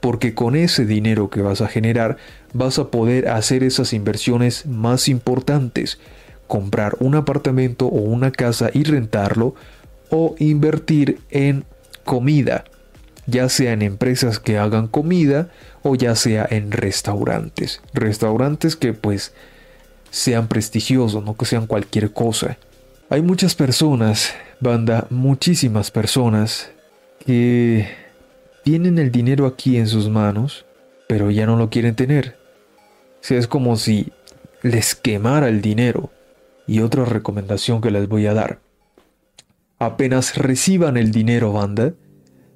[0.00, 2.18] Porque con ese dinero que vas a generar
[2.52, 5.98] vas a poder hacer esas inversiones más importantes.
[6.46, 9.54] Comprar un apartamento o una casa y rentarlo
[10.10, 11.64] o invertir en
[12.04, 12.64] comida,
[13.26, 15.48] ya sea en empresas que hagan comida
[15.82, 17.82] o ya sea en restaurantes.
[17.92, 19.32] Restaurantes que pues
[20.10, 22.58] sean prestigiosos, no que sean cualquier cosa.
[23.10, 26.70] Hay muchas personas, banda, muchísimas personas
[27.24, 27.88] que
[28.64, 30.66] tienen el dinero aquí en sus manos,
[31.08, 32.36] pero ya no lo quieren tener.
[33.30, 34.12] O es como si
[34.62, 36.10] les quemara el dinero.
[36.66, 38.60] Y otra recomendación que les voy a dar.
[39.78, 41.94] Apenas reciban el dinero, banda,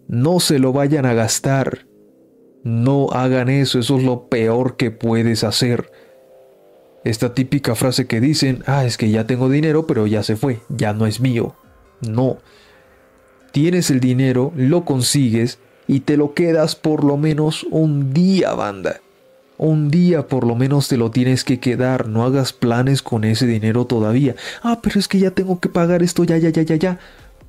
[0.06, 1.86] no se lo vayan a gastar.
[2.62, 5.90] No hagan eso, eso es lo peor que puedes hacer.
[7.04, 10.60] Esta típica frase que dicen, ah, es que ya tengo dinero, pero ya se fue,
[10.68, 11.54] ya no es mío.
[12.00, 12.38] No.
[13.50, 19.00] Tienes el dinero, lo consigues y te lo quedas por lo menos un día, banda.
[19.58, 23.46] Un día por lo menos te lo tienes que quedar, no hagas planes con ese
[23.46, 24.36] dinero todavía.
[24.62, 26.98] Ah, pero es que ya tengo que pagar esto, ya, ya, ya, ya, ya.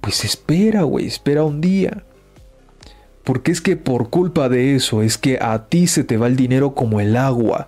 [0.02, 2.04] Pues espera, güey, espera un día.
[3.24, 6.36] Porque es que por culpa de eso es que a ti se te va el
[6.36, 7.68] dinero como el agua.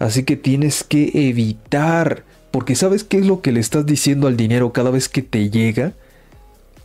[0.00, 4.36] Así que tienes que evitar, porque ¿sabes qué es lo que le estás diciendo al
[4.36, 5.92] dinero cada vez que te llega?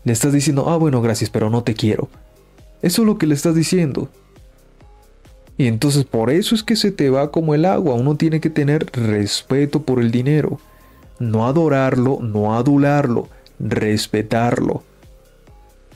[0.03, 2.09] Le estás diciendo, ah, bueno, gracias, pero no te quiero.
[2.81, 4.09] Eso es lo que le estás diciendo.
[5.57, 7.95] Y entonces por eso es que se te va como el agua.
[7.95, 10.59] Uno tiene que tener respeto por el dinero.
[11.17, 14.83] No adorarlo, no adularlo, respetarlo.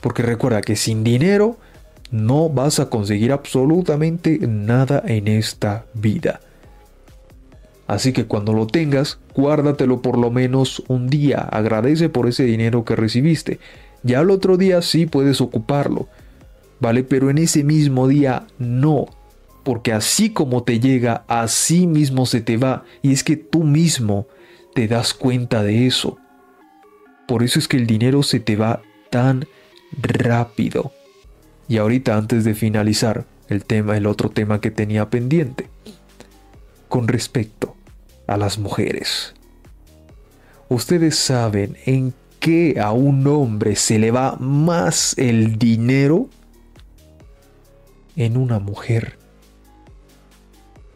[0.00, 1.58] Porque recuerda que sin dinero
[2.10, 6.40] no vas a conseguir absolutamente nada en esta vida.
[7.90, 11.38] Así que cuando lo tengas, guárdatelo por lo menos un día.
[11.40, 13.58] Agradece por ese dinero que recibiste.
[14.04, 16.06] Ya el otro día sí puedes ocuparlo.
[16.78, 17.02] ¿Vale?
[17.02, 19.08] Pero en ese mismo día no
[19.64, 24.26] porque así como te llega, así mismo se te va, y es que tú mismo
[24.72, 26.16] te das cuenta de eso.
[27.26, 29.46] Por eso es que el dinero se te va tan
[30.00, 30.92] rápido.
[31.68, 35.68] Y ahorita antes de finalizar el tema, el otro tema que tenía pendiente,
[36.88, 37.76] con respecto
[38.30, 39.34] a las mujeres.
[40.68, 46.28] Ustedes saben en qué a un hombre se le va más el dinero
[48.16, 49.20] en una mujer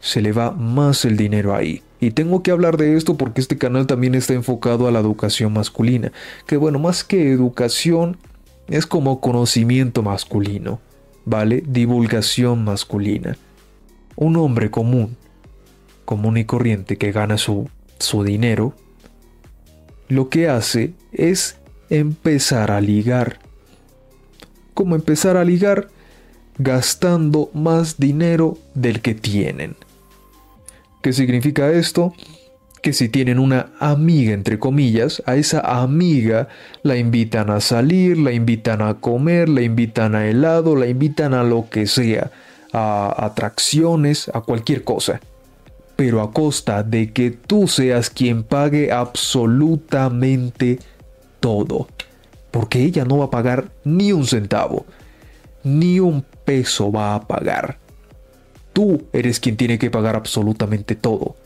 [0.05, 1.83] se le va más el dinero ahí.
[1.99, 5.55] Y tengo que hablar de esto porque este canal también está enfocado a la educación
[5.55, 6.13] masculina.
[6.47, 8.19] Que bueno, más que educación,
[8.69, 10.79] es como conocimiento masculino,
[11.25, 11.65] ¿vale?
[11.67, 13.39] Divulgación masculina.
[14.15, 15.17] Un hombre común,
[16.05, 18.75] común y corriente que gana su, su dinero,
[20.09, 21.57] lo que hace es
[21.91, 23.39] empezar a ligar.
[24.75, 25.89] ¿Cómo empezar a ligar?
[26.59, 29.77] Gastando más dinero del que tienen.
[31.03, 32.15] ¿Qué significa esto?
[32.83, 36.49] Que si tienen una amiga, entre comillas, a esa amiga
[36.83, 41.45] la invitan a salir, la invitan a comer, la invitan a helado, la invitan a
[41.45, 42.31] lo que sea,
[42.73, 45.21] a atracciones, a cualquier cosa.
[45.97, 50.79] Pero a costa de que tú seas quien pague absolutamente
[51.41, 51.89] todo.
[52.51, 54.87] Porque ella no va a pagar ni un centavo,
[55.63, 57.79] ni un peso va a pagar
[58.75, 61.37] tú eres quien tiene que pagar absolutamente todo.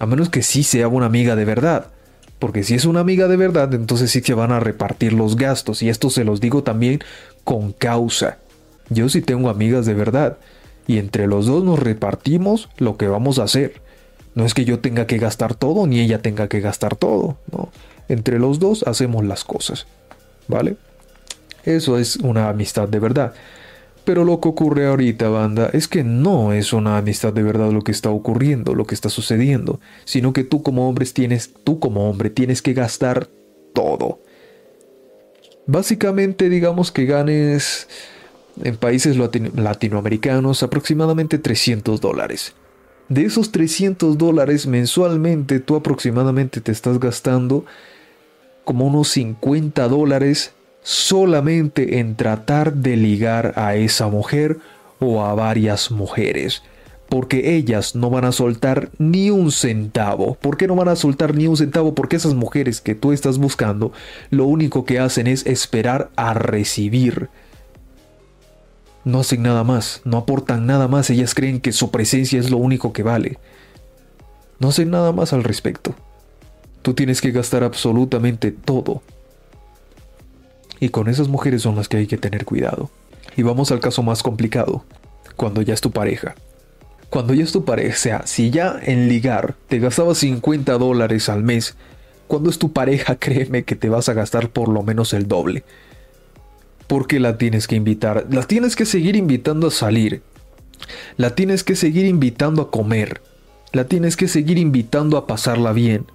[0.00, 1.92] A menos que sí sea una amiga de verdad.
[2.40, 5.82] Porque si es una amiga de verdad, entonces sí se van a repartir los gastos.
[5.82, 7.00] Y esto se los digo también
[7.44, 8.38] con causa.
[8.88, 10.38] Yo sí tengo amigas de verdad.
[10.86, 13.80] Y entre los dos nos repartimos lo que vamos a hacer.
[14.34, 17.38] No es que yo tenga que gastar todo ni ella tenga que gastar todo.
[18.08, 19.86] Entre los dos hacemos las cosas.
[20.48, 20.76] ¿Vale?
[21.64, 23.32] Eso es una amistad de verdad.
[24.04, 27.80] Pero lo que ocurre ahorita, banda, es que no es una amistad de verdad lo
[27.80, 32.10] que está ocurriendo, lo que está sucediendo, sino que tú como hombre tienes, tú como
[32.10, 33.28] hombre tienes que gastar
[33.72, 34.20] todo.
[35.66, 37.88] Básicamente, digamos que ganes
[38.62, 42.54] en países latinoamericanos aproximadamente 300 dólares.
[43.08, 47.64] De esos 300 dólares mensualmente, tú aproximadamente te estás gastando
[48.64, 54.58] como unos 50 dólares solamente en tratar de ligar a esa mujer
[55.00, 56.62] o a varias mujeres.
[57.08, 60.34] Porque ellas no van a soltar ni un centavo.
[60.40, 61.94] ¿Por qué no van a soltar ni un centavo?
[61.94, 63.92] Porque esas mujeres que tú estás buscando,
[64.30, 67.28] lo único que hacen es esperar a recibir.
[69.04, 72.56] No hacen nada más, no aportan nada más, ellas creen que su presencia es lo
[72.56, 73.38] único que vale.
[74.58, 75.94] No hacen nada más al respecto.
[76.82, 79.02] Tú tienes que gastar absolutamente todo
[80.80, 82.90] y con esas mujeres son las que hay que tener cuidado.
[83.36, 84.84] Y vamos al caso más complicado,
[85.34, 86.34] cuando ya es tu pareja.
[87.10, 91.28] Cuando ya es tu pareja, o sea, si ya en ligar te gastabas 50 dólares
[91.28, 91.74] al mes,
[92.26, 95.64] cuando es tu pareja, créeme que te vas a gastar por lo menos el doble.
[96.86, 100.22] Porque la tienes que invitar, la tienes que seguir invitando a salir,
[101.16, 103.22] la tienes que seguir invitando a comer,
[103.72, 106.06] la tienes que seguir invitando a pasarla bien,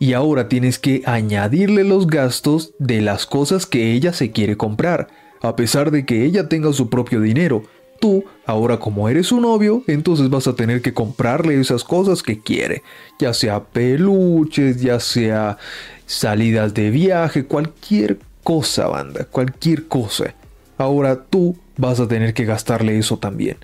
[0.00, 5.08] y ahora tienes que añadirle los gastos de las cosas que ella se quiere comprar,
[5.42, 7.64] a pesar de que ella tenga su propio dinero.
[8.00, 12.40] Tú, ahora como eres su novio, entonces vas a tener que comprarle esas cosas que
[12.40, 12.82] quiere,
[13.18, 15.58] ya sea peluches, ya sea
[16.06, 18.18] salidas de viaje, cualquier
[18.50, 20.34] cosa, banda, cualquier cosa.
[20.76, 23.58] Ahora tú vas a tener que gastarle eso también.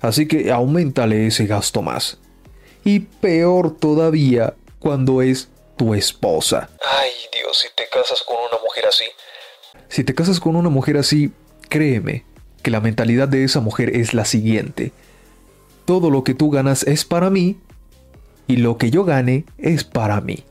[0.00, 2.16] Así que aumentale ese gasto más.
[2.84, 6.70] Y peor todavía cuando es tu esposa.
[6.80, 9.04] Ay Dios, si te casas con una mujer así.
[9.88, 11.32] Si te casas con una mujer así,
[11.68, 12.24] créeme
[12.62, 14.92] que la mentalidad de esa mujer es la siguiente.
[15.86, 17.58] Todo lo que tú ganas es para mí
[18.46, 20.44] y lo que yo gane es para mí.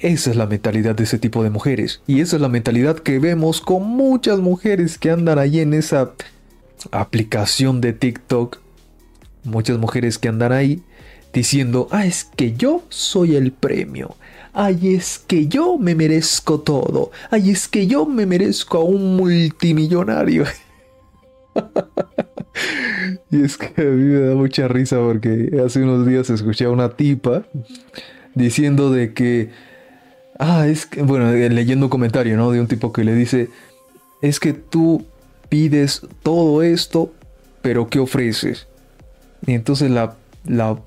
[0.00, 2.02] Esa es la mentalidad de ese tipo de mujeres.
[2.06, 6.12] Y esa es la mentalidad que vemos con muchas mujeres que andan ahí en esa
[6.90, 8.58] aplicación de TikTok.
[9.44, 10.82] Muchas mujeres que andan ahí
[11.32, 14.16] diciendo, ah, es que yo soy el premio.
[14.52, 17.10] Ay, es que yo me merezco todo.
[17.30, 20.44] Ay, es que yo me merezco a un multimillonario.
[23.30, 26.70] y es que a mí me da mucha risa porque hace unos días escuché a
[26.70, 27.44] una tipa
[28.34, 29.50] diciendo de que,
[30.38, 32.50] ah, es que, bueno, leyendo un comentario, ¿no?
[32.50, 33.48] De un tipo que le dice,
[34.22, 35.04] es que tú
[35.48, 37.12] pides todo esto,
[37.62, 38.66] pero ¿qué ofreces?
[39.46, 40.16] Y entonces la,
[40.46, 40.78] la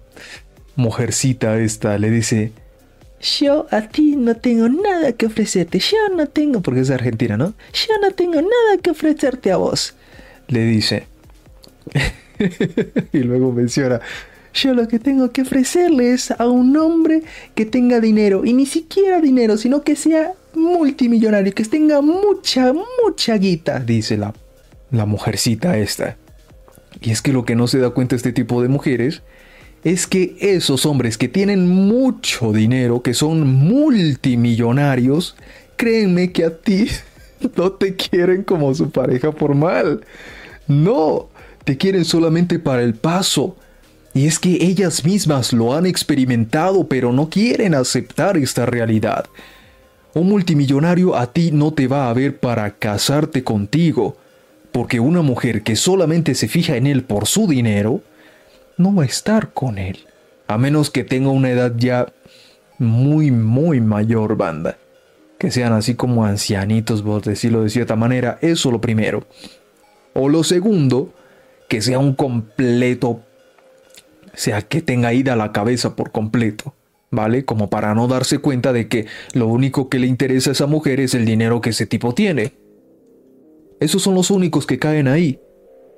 [0.76, 2.52] mujercita esta le dice,
[3.22, 7.54] yo a ti no tengo nada que ofrecerte, yo no tengo, porque es argentina, ¿no?
[7.74, 9.96] Yo no tengo nada que ofrecerte a vos,
[10.48, 11.08] le dice.
[13.14, 14.00] y luego menciona,
[14.54, 17.24] yo lo que tengo que ofrecerle es a un hombre
[17.56, 23.38] que tenga dinero, y ni siquiera dinero, sino que sea multimillonario, que tenga mucha, mucha
[23.38, 24.34] guita, dice la,
[24.92, 26.18] la mujercita esta.
[27.02, 29.22] Y es que lo que no se da cuenta este tipo de mujeres
[29.84, 35.36] es que esos hombres que tienen mucho dinero, que son multimillonarios,
[35.78, 36.88] créenme que a ti
[37.56, 40.02] no te quieren como su pareja formal.
[40.68, 41.30] No,
[41.64, 43.56] te quieren solamente para el paso.
[44.14, 49.26] Y es que ellas mismas lo han experimentado, pero no quieren aceptar esta realidad.
[50.14, 54.18] Un multimillonario a ti no te va a ver para casarte contigo,
[54.72, 58.02] porque una mujer que solamente se fija en él por su dinero,
[58.78, 60.00] no va a estar con él.
[60.48, 62.08] A menos que tenga una edad ya
[62.80, 64.78] muy, muy mayor, banda.
[65.38, 68.40] Que sean así como ancianitos, por decirlo de cierta manera.
[68.42, 69.26] Eso lo primero.
[70.14, 71.14] O lo segundo,
[71.68, 73.22] que sea un completo.
[74.34, 76.74] Sea, que tenga ida la cabeza por completo.
[77.12, 77.44] ¿Vale?
[77.44, 81.00] Como para no darse cuenta de que lo único que le interesa a esa mujer
[81.00, 82.54] es el dinero que ese tipo tiene.
[83.80, 85.40] Esos son los únicos que caen ahí.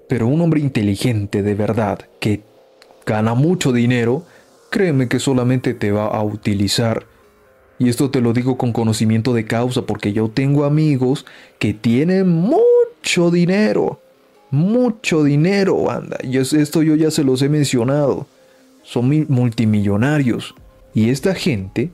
[0.08, 2.44] Pero un hombre inteligente de verdad, que
[3.06, 4.24] gana mucho dinero,
[4.70, 7.06] créeme que solamente te va a utilizar.
[7.80, 11.26] Y esto te lo digo con conocimiento de causa porque yo tengo amigos
[11.60, 14.01] que tienen mucho dinero.
[14.52, 16.18] Mucho dinero, anda.
[16.22, 18.28] Y esto yo ya se los he mencionado.
[18.84, 20.54] Son multimillonarios.
[20.94, 21.92] Y esta gente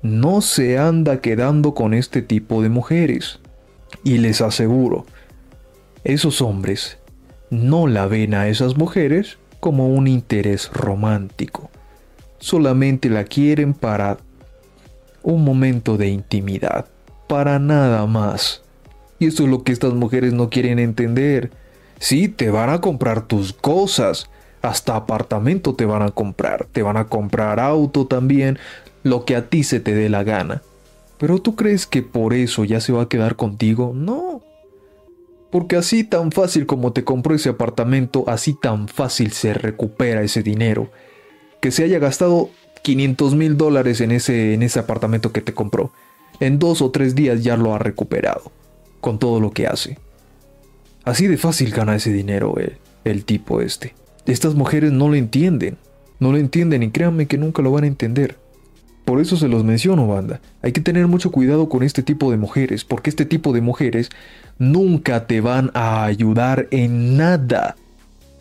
[0.00, 3.38] no se anda quedando con este tipo de mujeres.
[4.04, 5.04] Y les aseguro,
[6.02, 6.98] esos hombres
[7.50, 11.70] no la ven a esas mujeres como un interés romántico.
[12.38, 14.16] Solamente la quieren para
[15.22, 16.86] un momento de intimidad,
[17.28, 18.62] para nada más.
[19.18, 21.52] Y eso es lo que estas mujeres no quieren entender.
[22.02, 24.28] Sí, te van a comprar tus cosas,
[24.60, 28.58] hasta apartamento te van a comprar, te van a comprar auto también,
[29.04, 30.62] lo que a ti se te dé la gana.
[31.18, 33.92] Pero tú crees que por eso ya se va a quedar contigo?
[33.94, 34.42] No.
[35.52, 40.42] Porque así tan fácil como te compró ese apartamento, así tan fácil se recupera ese
[40.42, 40.90] dinero.
[41.60, 42.50] Que se haya gastado
[42.82, 45.92] 500 mil dólares en ese, en ese apartamento que te compró.
[46.40, 48.50] En dos o tres días ya lo ha recuperado.
[49.00, 49.98] Con todo lo que hace.
[51.04, 52.74] Así de fácil gana ese dinero el,
[53.04, 53.94] el tipo este.
[54.26, 55.76] Estas mujeres no lo entienden.
[56.20, 58.36] No lo entienden y créanme que nunca lo van a entender.
[59.04, 60.40] Por eso se los menciono, banda.
[60.62, 64.10] Hay que tener mucho cuidado con este tipo de mujeres, porque este tipo de mujeres
[64.58, 67.74] nunca te van a ayudar en nada.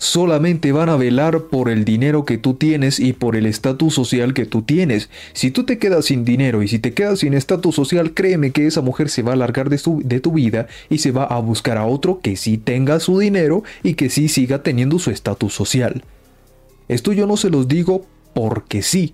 [0.02, 4.34] Solamente van a velar por el dinero que tú tienes y por el estatus social
[4.34, 5.12] que tú tienes.
[5.34, 8.66] Si tú te quedas sin dinero y si te quedas sin estatus social, créeme que
[8.66, 11.78] esa mujer se va a largar de, de tu vida y se va a buscar
[11.78, 16.04] a otro que sí tenga su dinero y que sí siga teniendo su estatus social.
[16.88, 19.14] Esto yo no se los digo porque sí,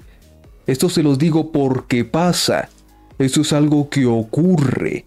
[0.67, 2.69] esto se los digo porque pasa.
[3.19, 5.03] Esto es algo que ocurre.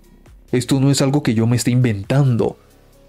[0.53, 2.59] Esto no es algo que yo me esté inventando.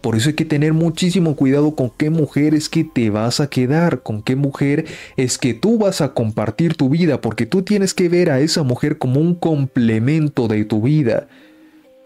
[0.01, 3.49] Por eso hay que tener muchísimo cuidado con qué mujer es que te vas a
[3.49, 4.85] quedar, con qué mujer
[5.15, 8.63] es que tú vas a compartir tu vida, porque tú tienes que ver a esa
[8.63, 11.27] mujer como un complemento de tu vida,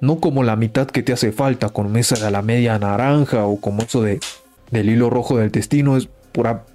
[0.02, 3.62] no como la mitad que te hace falta con mesa de la media naranja o
[3.62, 4.20] como eso de
[4.72, 6.66] del hilo rojo del destino es pura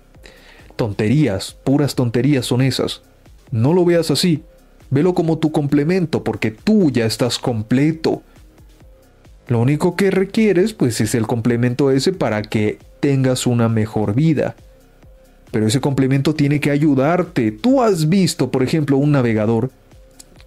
[0.77, 3.03] tonterías, puras tonterías son esas.
[3.51, 4.43] No lo veas así.
[4.91, 8.23] Velo como tu complemento porque tú ya estás completo.
[9.51, 14.55] Lo único que requieres pues es el complemento ese para que tengas una mejor vida.
[15.51, 17.51] Pero ese complemento tiene que ayudarte.
[17.51, 19.73] Tú has visto, por ejemplo, un navegador,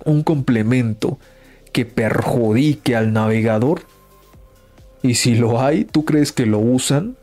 [0.06, 1.20] un complemento
[1.74, 3.82] que perjudique al navegador.
[5.02, 7.18] Y si lo hay, ¿tú crees que lo usan?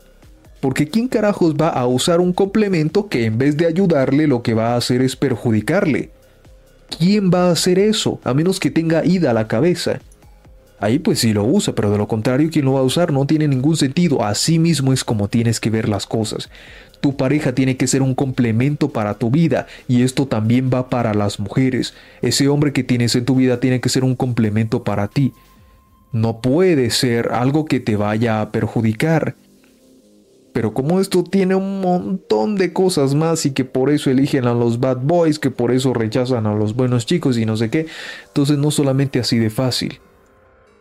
[0.59, 4.53] Porque ¿quién carajos va a usar un complemento que en vez de ayudarle lo que
[4.53, 6.11] va a hacer es perjudicarle?
[6.97, 8.19] ¿quién va a hacer eso?
[8.23, 9.99] A menos que tenga ida a la cabeza.
[10.81, 13.27] Ahí pues sí lo usa, pero de lo contrario, quien lo va a usar no
[13.27, 14.23] tiene ningún sentido.
[14.23, 16.49] Así mismo es como tienes que ver las cosas.
[17.01, 21.13] Tu pareja tiene que ser un complemento para tu vida y esto también va para
[21.13, 21.93] las mujeres.
[22.23, 25.33] Ese hombre que tienes en tu vida tiene que ser un complemento para ti.
[26.11, 29.35] No puede ser algo que te vaya a perjudicar.
[30.51, 34.55] Pero como esto tiene un montón de cosas más y que por eso eligen a
[34.55, 37.85] los bad boys, que por eso rechazan a los buenos chicos y no sé qué,
[38.27, 39.99] entonces no solamente así de fácil.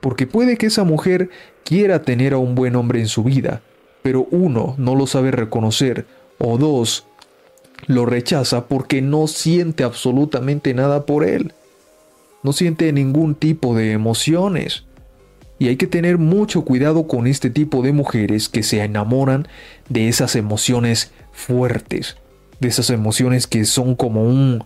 [0.00, 1.30] Porque puede que esa mujer
[1.64, 3.62] quiera tener a un buen hombre en su vida,
[4.02, 6.06] pero uno, no lo sabe reconocer,
[6.38, 7.06] o dos,
[7.86, 11.54] lo rechaza porque no siente absolutamente nada por él.
[12.42, 14.84] No siente ningún tipo de emociones.
[15.58, 19.46] Y hay que tener mucho cuidado con este tipo de mujeres que se enamoran
[19.90, 22.16] de esas emociones fuertes,
[22.60, 24.64] de esas emociones que son como un,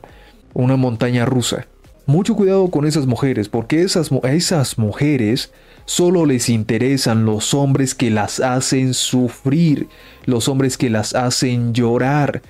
[0.53, 1.67] una montaña rusa.
[2.07, 5.51] Mucho cuidado con esas mujeres, porque esas, a esas mujeres
[5.87, 9.89] Solo les interesan los hombres que las hacen sufrir,
[10.25, 12.41] los hombres que las hacen llorar.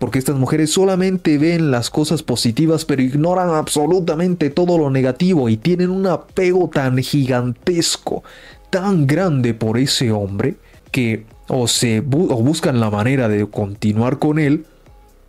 [0.00, 5.56] Porque estas mujeres solamente ven las cosas positivas pero ignoran absolutamente todo lo negativo y
[5.56, 8.24] tienen un apego tan gigantesco,
[8.70, 10.56] tan grande por ese hombre,
[10.90, 12.02] que o, se o
[12.42, 14.66] buscan la manera de continuar con él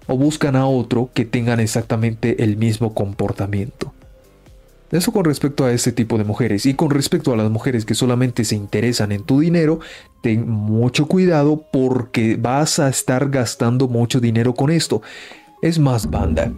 [0.10, 3.94] o buscan a otro que tengan exactamente el mismo comportamiento.
[4.92, 6.66] Eso con respecto a este tipo de mujeres.
[6.66, 9.80] Y con respecto a las mujeres que solamente se interesan en tu dinero,
[10.24, 15.04] ten mucho cuidado porque vas a estar gastando mucho dinero con esto.
[15.62, 16.52] Es más, banda.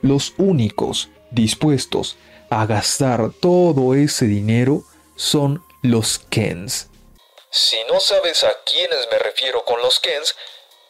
[0.00, 2.16] Los únicos dispuestos
[2.48, 4.84] a gastar todo ese dinero
[5.16, 6.88] son los Kens.
[7.50, 10.34] Si no sabes a quiénes me refiero con los Kens,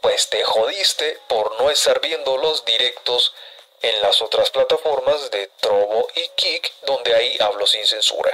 [0.07, 3.35] pues te jodiste por no estar viendo los directos
[3.83, 8.31] en las otras plataformas de Trovo y Kik, donde ahí hablo sin censura.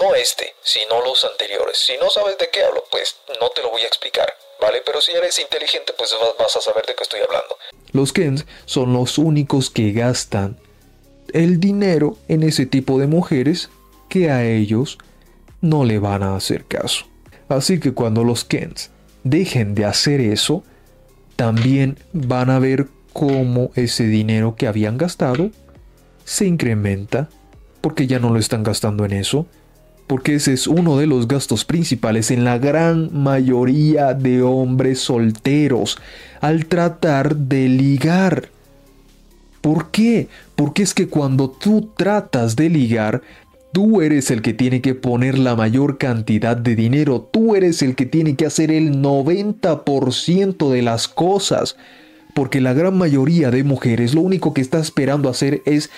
[0.00, 1.78] No este, sino los anteriores.
[1.78, 4.82] Si no sabes de qué hablo, pues no te lo voy a explicar, ¿vale?
[4.86, 7.58] Pero si eres inteligente, pues vas a saber de qué estoy hablando.
[7.90, 10.60] Los Kens son los únicos que gastan
[11.32, 13.68] el dinero en ese tipo de mujeres
[14.08, 14.96] que a ellos
[15.60, 17.06] no le van a hacer caso.
[17.48, 18.92] Así que cuando los Kens
[19.24, 20.62] dejen de hacer eso,
[21.40, 25.48] también van a ver cómo ese dinero que habían gastado
[26.26, 27.30] se incrementa
[27.80, 29.46] porque ya no lo están gastando en eso,
[30.06, 35.96] porque ese es uno de los gastos principales en la gran mayoría de hombres solteros
[36.42, 38.50] al tratar de ligar.
[39.62, 40.28] ¿Por qué?
[40.56, 43.22] Porque es que cuando tú tratas de ligar,
[43.72, 47.94] tú eres el que tiene que poner la mayor cantidad de dinero, tú eres el
[47.94, 51.76] que tiene que hacer el 90% de las cosas
[52.34, 55.90] porque la gran mayoría de mujeres lo único que está esperando hacer es,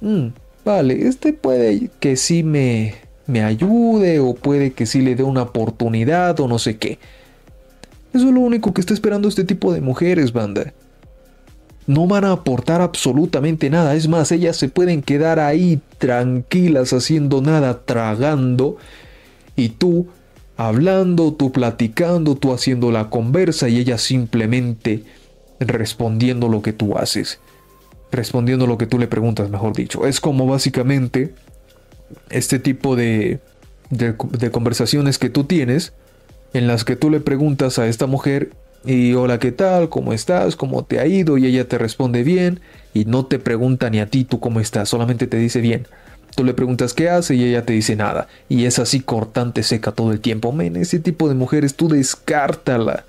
[0.00, 0.28] mm,
[0.64, 2.94] vale, este puede que sí me,
[3.26, 6.98] me ayude o puede que sí le dé una oportunidad o no sé qué.
[8.12, 10.72] Eso es lo único que está esperando este tipo de mujeres, banda.
[11.86, 13.94] No van a aportar absolutamente nada.
[13.94, 18.76] Es más, ellas se pueden quedar ahí tranquilas haciendo nada, tragando.
[19.56, 20.08] Y tú
[20.56, 25.04] hablando, tú platicando, tú haciendo la conversa y ellas simplemente
[25.58, 27.40] respondiendo lo que tú haces,
[28.12, 30.06] respondiendo lo que tú le preguntas, mejor dicho.
[30.06, 31.34] Es como básicamente
[32.28, 33.40] este tipo de,
[33.90, 35.92] de, conversaciones que tú tienes
[36.52, 38.50] en las que tú le preguntas a esta mujer
[38.84, 39.88] y hola, ¿qué tal?
[39.88, 40.56] ¿Cómo estás?
[40.56, 41.36] ¿Cómo te ha ido?
[41.36, 42.60] Y ella te responde bien
[42.94, 45.86] y no te pregunta ni a ti tú cómo estás, solamente te dice bien.
[46.34, 48.28] Tú le preguntas qué hace y ella te dice nada.
[48.48, 50.52] Y es así cortante, seca todo el tiempo.
[50.52, 53.04] Men, ese tipo de mujeres tú descártala.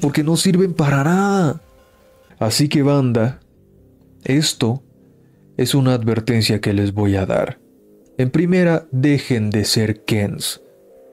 [0.00, 1.60] Porque no sirven para nada.
[2.38, 3.40] Así que banda,
[4.24, 4.82] esto
[5.56, 7.58] es una advertencia que les voy a dar.
[8.18, 10.62] En primera, dejen de ser Kens,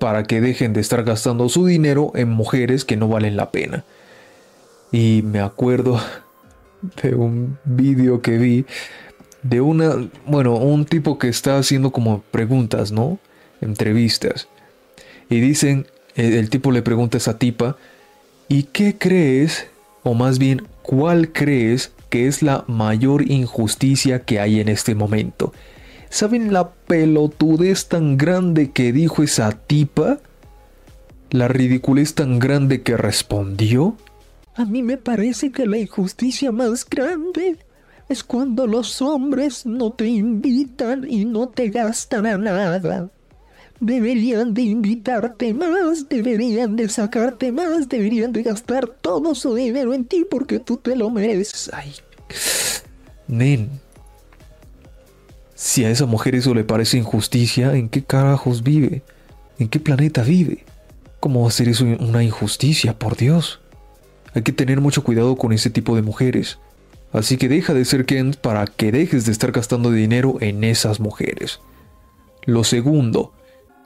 [0.04, 3.86] para que dejen de estar gastando su dinero en mujeres que no valen la pena.
[4.92, 5.98] Y me acuerdo
[7.02, 8.66] de un vídeo que vi
[9.44, 13.18] de una, bueno, un tipo que está haciendo como preguntas, ¿no?
[13.62, 14.50] Entrevistas.
[15.30, 17.78] Y dicen, el, tipo le pregunta a esa tipa,
[18.50, 19.68] ¿y qué crees?
[20.04, 25.54] O más bien, ¿Cuál crees que es la mayor injusticia que hay en este momento?
[26.14, 30.20] ¿Saben la pelotudez tan grande que dijo esa tipa?
[31.32, 33.98] ¿La ridiculez tan grande que respondió?
[34.54, 37.58] A mí me parece que la injusticia más grande
[38.10, 43.10] es cuando los hombres no te invitan y no te gastan a nada.
[43.80, 50.06] Deberían de invitarte más, deberían de sacarte más, deberían de gastar todo su dinero en
[50.06, 51.72] ti porque tú te lo mereces.
[51.74, 51.92] Ay.
[53.28, 53.68] Nen,
[55.64, 59.02] Si a esa mujer eso le parece injusticia, ¿en qué carajos vive?
[59.58, 60.66] ¿En qué planeta vive?
[61.22, 63.62] ¿Cómo va a ser eso una injusticia, por Dios?
[64.34, 66.60] Hay que tener mucho cuidado con ese tipo de mujeres.
[67.14, 71.00] Así que deja de ser Ken para que dejes de estar gastando dinero en esas
[71.00, 71.62] mujeres.
[72.44, 73.32] Lo segundo,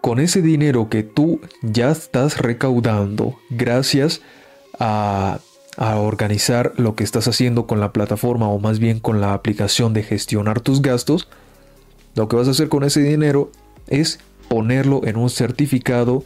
[0.01, 4.21] con ese dinero que tú ya estás recaudando gracias
[4.79, 5.41] a,
[5.77, 9.93] a, organizar lo que estás haciendo con la plataforma o más bien con la aplicación
[9.93, 11.27] de gestionar tus gastos,
[12.17, 13.51] lo que vas a hacer con ese dinero
[13.87, 14.19] es
[14.49, 16.23] ponerlo en un certificado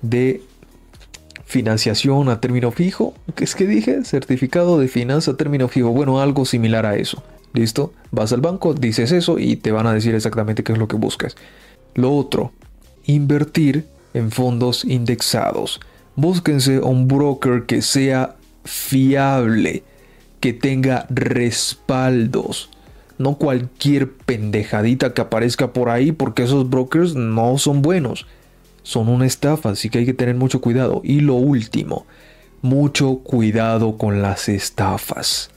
[0.00, 0.42] de
[1.44, 3.14] financiación a término fijo.
[3.34, 4.04] ¿Qué es que dije?
[4.04, 5.90] Certificado de finanza a término fijo.
[5.90, 7.22] Bueno, algo similar a eso.
[7.52, 7.92] ¿Listo?
[8.12, 10.96] Vas al banco, dices eso y te van a decir exactamente qué es lo que
[10.96, 11.36] buscas.
[11.94, 12.52] Lo otro,
[13.04, 15.80] invertir en fondos indexados.
[16.14, 19.82] Búsquense un broker que sea fiable,
[20.38, 22.70] que tenga respaldos.
[23.18, 28.26] No cualquier pendejadita que aparezca por ahí porque esos brokers no son buenos
[28.84, 31.00] son una estafa, así que hay que tener mucho cuidado.
[31.02, 32.06] Y lo último,
[32.62, 35.50] mucho cuidado con las estafas.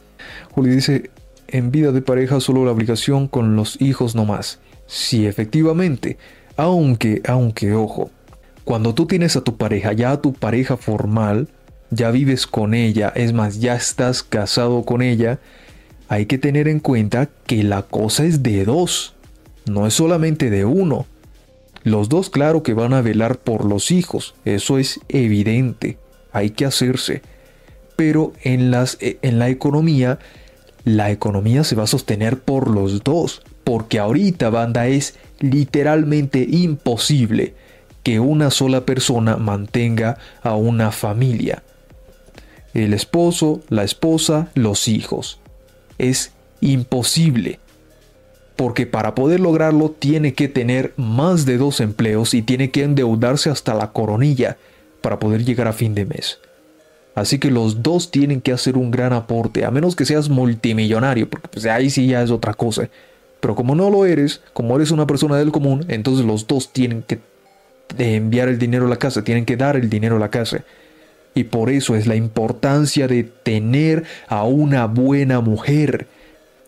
[0.52, 1.12] Juli dice,
[1.48, 4.60] en vida de pareja solo la obligación con los hijos no más.
[4.88, 6.18] Sí, efectivamente,
[6.56, 8.10] aunque, aunque, ojo,
[8.64, 11.50] cuando tú tienes a tu pareja, ya a tu pareja formal,
[11.92, 15.40] ya vives con ella, es más, ya estás casado con ella,
[16.08, 19.16] hay que tener en cuenta que la cosa es de dos,
[19.66, 21.06] no es solamente de uno.
[21.84, 25.98] Los dos claro que van a velar por los hijos, eso es evidente,
[26.32, 27.22] hay que hacerse.
[27.96, 30.20] Pero en, eh, la economía,
[30.84, 37.54] la economía se va a sostener por los dos, porque ahorita, banda, es literalmente imposible
[38.04, 41.64] que una sola persona mantenga a una familia.
[42.74, 45.40] El esposo, la esposa, los hijos.
[45.98, 47.60] Es imposible
[48.57, 53.49] porque para poder lograrlo tiene que tener más de dos empleos y tiene que endeudarse
[53.49, 54.57] hasta la coronilla
[55.02, 56.40] para poder llegar a fin de mes.
[57.14, 61.30] Así que los dos tienen que hacer un gran aporte, a menos que seas multimillonario,
[61.30, 62.90] porque pues ahí sí ya es otra cosa.
[63.40, 67.03] Pero como no lo eres, como eres una persona del común, entonces los dos tienen
[67.03, 67.19] que
[67.98, 70.64] enviar el dinero a la casa, tienen que dar el dinero a la casa.
[71.38, 76.07] Y por eso es la importancia de tener a una buena mujer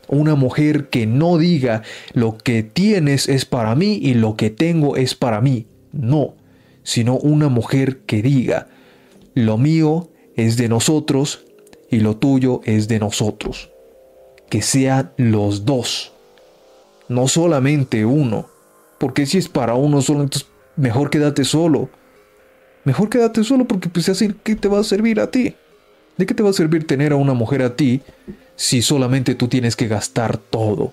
[0.09, 1.83] una mujer que no diga
[2.13, 5.67] lo que tienes es para mí y lo que tengo es para mí.
[5.91, 6.33] No,
[6.81, 8.67] sino una mujer que diga
[9.35, 11.45] lo mío es de nosotros
[11.89, 13.69] y lo tuyo es de nosotros.
[14.49, 16.11] Que sean los dos,
[17.07, 18.47] no solamente uno.
[18.97, 21.89] Porque si es para uno solo, entonces mejor quédate solo.
[22.89, 25.53] Mejor quédate solo porque pues así, ¿qué te va a servir a ti?
[26.17, 28.01] ¿De qué te va a servir tener a una mujer a ti
[28.55, 30.91] si solamente tú tienes que gastar todo?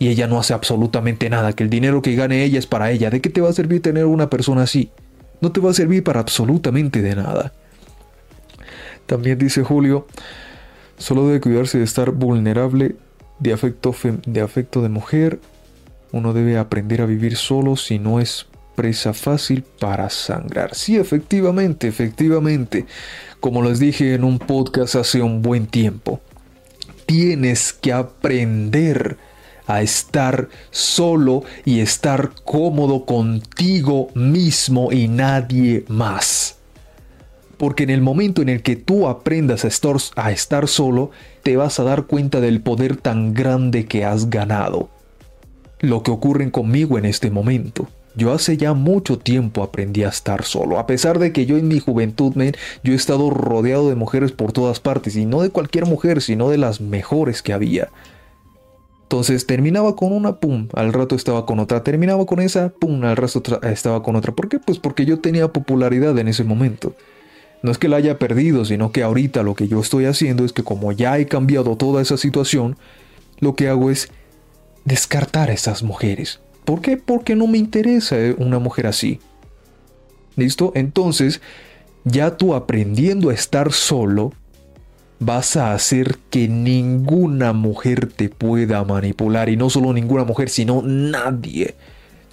[0.00, 3.10] Y ella no hace absolutamente nada, que el dinero que gane ella es para ella.
[3.10, 4.90] ¿De qué te va a servir tener una persona así?
[5.40, 7.52] No te va a servir para absolutamente de nada.
[9.06, 10.08] También dice Julio,
[10.96, 12.96] solo debe cuidarse de estar vulnerable
[13.38, 13.94] de afecto,
[14.26, 15.38] de afecto de mujer.
[16.10, 18.48] Uno debe aprender a vivir solo si no es
[18.82, 20.74] presa fácil para sangrar.
[20.74, 22.84] Sí, efectivamente, efectivamente.
[23.38, 26.20] Como les dije en un podcast hace un buen tiempo,
[27.06, 29.18] tienes que aprender
[29.68, 36.56] a estar solo y estar cómodo contigo mismo y nadie más.
[37.58, 41.12] Porque en el momento en el que tú aprendas a estar, a estar solo,
[41.44, 44.90] te vas a dar cuenta del poder tan grande que has ganado.
[45.78, 47.86] Lo que ocurre conmigo en este momento.
[48.14, 51.68] Yo hace ya mucho tiempo aprendí a estar solo, a pesar de que yo en
[51.68, 52.34] mi juventud,
[52.84, 56.50] yo he estado rodeado de mujeres por todas partes, y no de cualquier mujer, sino
[56.50, 57.88] de las mejores que había.
[59.04, 63.16] Entonces terminaba con una, pum, al rato estaba con otra, terminaba con esa, pum, al
[63.16, 64.32] rato estaba con otra.
[64.32, 64.58] ¿Por qué?
[64.58, 66.94] Pues porque yo tenía popularidad en ese momento.
[67.62, 70.52] No es que la haya perdido, sino que ahorita lo que yo estoy haciendo es
[70.52, 72.76] que como ya he cambiado toda esa situación,
[73.38, 74.08] lo que hago es
[74.86, 76.40] descartar a esas mujeres.
[76.64, 76.96] ¿Por qué?
[76.96, 79.20] Porque no me interesa una mujer así.
[80.36, 80.72] ¿Listo?
[80.74, 81.40] Entonces,
[82.04, 84.32] ya tú aprendiendo a estar solo,
[85.18, 89.48] vas a hacer que ninguna mujer te pueda manipular.
[89.48, 91.74] Y no solo ninguna mujer, sino nadie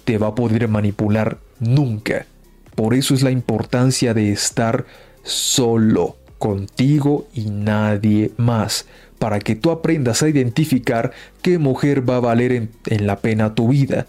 [0.04, 2.26] te va a poder manipular nunca.
[2.74, 4.86] Por eso es la importancia de estar
[5.22, 8.86] solo contigo y nadie más.
[9.18, 11.12] Para que tú aprendas a identificar
[11.42, 14.06] qué mujer va a valer en, en la pena tu vida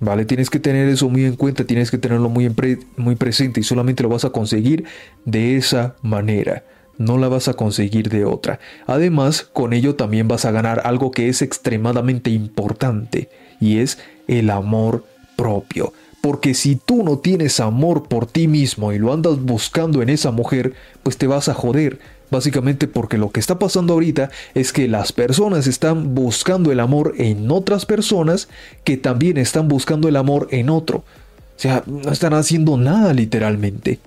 [0.00, 0.24] ¿Vale?
[0.24, 2.50] Tienes que tener eso muy en cuenta, tienes que tenerlo muy,
[2.96, 4.84] muy presente y solamente lo vas a conseguir
[5.26, 6.64] de esa manera,
[6.96, 8.60] no la vas a conseguir de otra.
[8.86, 13.28] Además, con ello también vas a ganar algo que es extremadamente importante,
[13.60, 15.04] y es el amor
[15.36, 15.92] propio.
[16.20, 20.30] Porque si tú no tienes amor por ti mismo y lo andas buscando en esa
[20.30, 21.98] mujer, pues te vas a joder.
[22.30, 27.14] Básicamente porque lo que está pasando ahorita es que las personas están buscando el amor
[27.18, 28.48] en otras personas
[28.84, 30.98] que también están buscando el amor en otro.
[30.98, 33.98] O sea, no están haciendo nada literalmente.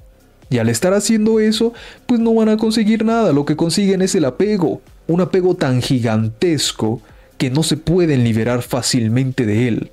[0.50, 1.74] Y al estar haciendo eso,
[2.06, 3.34] pues no van a conseguir nada.
[3.34, 4.82] Lo que consiguen es el apego.
[5.08, 7.02] Un apego tan gigantesco
[7.38, 9.91] que no se pueden liberar fácilmente de él.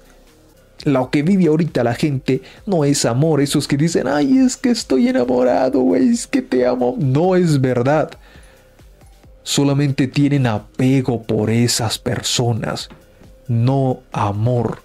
[0.85, 3.41] Lo que vive ahorita la gente no es amor.
[3.41, 6.97] Esos que dicen, ay, es que estoy enamorado, güey, es que te amo.
[6.99, 8.11] No es verdad.
[9.43, 12.89] Solamente tienen apego por esas personas.
[13.49, 14.79] No amor.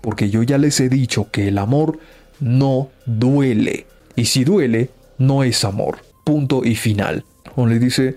[0.00, 1.98] Porque yo ya les he dicho que el amor
[2.40, 3.86] no duele.
[4.16, 5.98] Y si duele, no es amor.
[6.24, 7.24] Punto y final.
[7.54, 8.16] O le dice,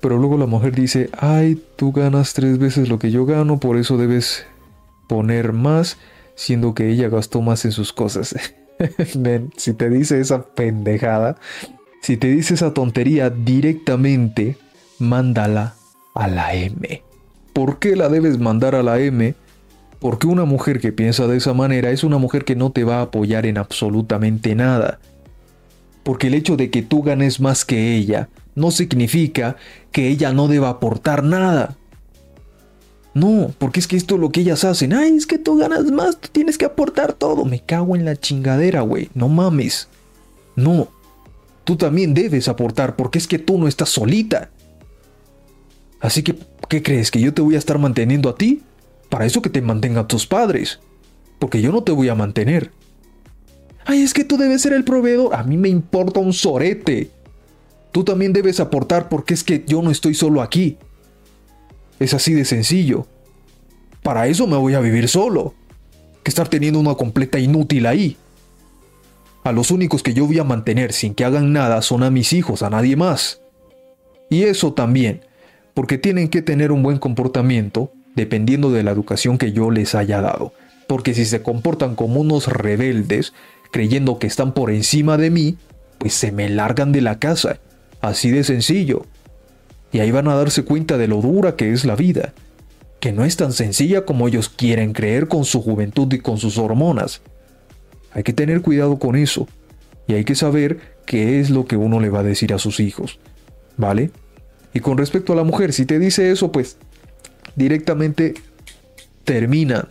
[0.00, 3.76] pero luego la mujer dice, ay, tú ganas tres veces lo que yo gano, por
[3.76, 4.46] eso debes
[5.08, 5.98] poner más,
[6.40, 8.34] siendo que ella gastó más en sus cosas.
[9.58, 11.36] Si te dice esa pendejada,
[12.00, 14.56] si te dice esa tontería directamente,
[14.98, 15.74] mándala
[16.14, 17.02] a la M.
[17.52, 19.34] ¿Por qué la debes mandar a la M?
[19.98, 23.00] Porque una mujer que piensa de esa manera es una mujer que no te va
[23.00, 24.98] a apoyar en absolutamente nada
[26.02, 29.56] porque el hecho de que tú ganes más que ella no significa
[29.92, 31.76] que ella no deba aportar nada.
[33.12, 34.92] No, porque es que esto es lo que ellas hacen.
[34.92, 37.44] Ay, es que tú ganas más, tú tienes que aportar todo.
[37.44, 39.10] Me cago en la chingadera, güey.
[39.14, 39.88] No mames.
[40.54, 40.88] No.
[41.64, 44.50] Tú también debes aportar porque es que tú no estás solita.
[46.00, 46.36] Así que,
[46.68, 47.10] ¿qué crees?
[47.10, 48.62] ¿Que yo te voy a estar manteniendo a ti?
[49.08, 50.78] Para eso que te mantengan tus padres.
[51.38, 52.70] Porque yo no te voy a mantener.
[53.84, 55.34] Ay, es que tú debes ser el proveedor.
[55.34, 57.10] A mí me importa un sorete.
[57.92, 60.78] Tú también debes aportar porque es que yo no estoy solo aquí.
[62.00, 63.06] Es así de sencillo.
[64.02, 65.54] Para eso me voy a vivir solo.
[66.24, 68.16] Que estar teniendo una completa inútil ahí.
[69.44, 72.32] A los únicos que yo voy a mantener sin que hagan nada son a mis
[72.32, 73.40] hijos, a nadie más.
[74.28, 75.22] Y eso también,
[75.74, 80.20] porque tienen que tener un buen comportamiento dependiendo de la educación que yo les haya
[80.20, 80.52] dado.
[80.86, 83.32] Porque si se comportan como unos rebeldes,
[83.70, 85.56] creyendo que están por encima de mí,
[85.98, 87.60] pues se me largan de la casa.
[88.00, 89.06] Así de sencillo.
[89.92, 92.32] Y ahí van a darse cuenta de lo dura que es la vida.
[93.00, 96.58] Que no es tan sencilla como ellos quieren creer con su juventud y con sus
[96.58, 97.22] hormonas.
[98.12, 99.48] Hay que tener cuidado con eso.
[100.06, 102.80] Y hay que saber qué es lo que uno le va a decir a sus
[102.80, 103.18] hijos.
[103.76, 104.10] ¿Vale?
[104.74, 106.76] Y con respecto a la mujer, si te dice eso, pues
[107.56, 108.34] directamente
[109.24, 109.88] terminan.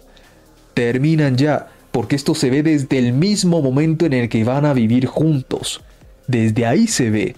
[0.74, 4.74] Terminan ya porque esto se ve desde el mismo momento en el que van a
[4.74, 5.82] vivir juntos.
[6.28, 7.36] Desde ahí se ve.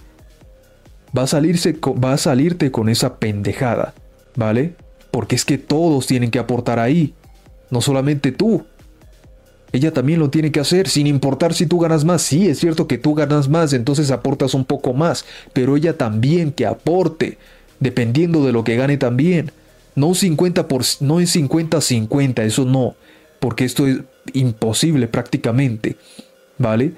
[1.18, 3.94] Va a, salirse, va a salirte con esa pendejada,
[4.36, 4.76] ¿vale?
[5.12, 7.14] Porque es que todos tienen que aportar ahí,
[7.70, 8.66] no solamente tú.
[9.74, 12.22] Ella también lo tiene que hacer, sin importar si tú ganas más.
[12.22, 16.52] Sí, es cierto que tú ganas más, entonces aportas un poco más, pero ella también
[16.52, 17.38] que aporte,
[17.80, 19.52] dependiendo de lo que gane también.
[19.96, 22.96] No 50 por, no es 50-50, eso no,
[23.40, 24.00] porque esto es
[24.34, 25.98] imposible prácticamente,
[26.58, 26.94] ¿vale?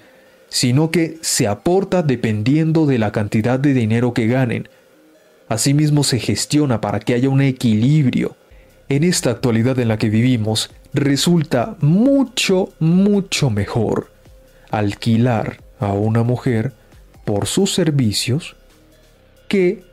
[0.54, 4.70] Sino que se aporta dependiendo de la cantidad de dinero que ganen.
[5.50, 8.36] Asimismo se gestiona para que haya un equilibrio.
[8.88, 14.12] En esta actualidad en la que vivimos, resulta mucho, mucho mejor
[14.70, 16.74] alquilar a una mujer
[17.26, 18.56] por sus servicios
[19.48, 19.84] que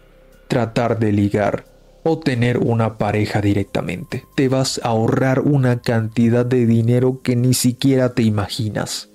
[0.47, 1.65] tratar de ligar
[2.03, 4.25] o tener una pareja directamente.
[4.35, 9.10] Te vas a ahorrar una cantidad de dinero que ni siquiera te imaginas.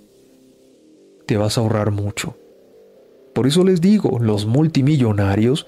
[1.25, 2.35] Te vas a ahorrar mucho.
[3.33, 5.67] Por eso les digo, los multimillonarios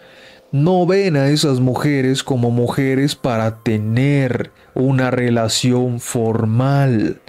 [0.51, 7.19] no ven a esas mujeres como mujeres para tener una relación formal.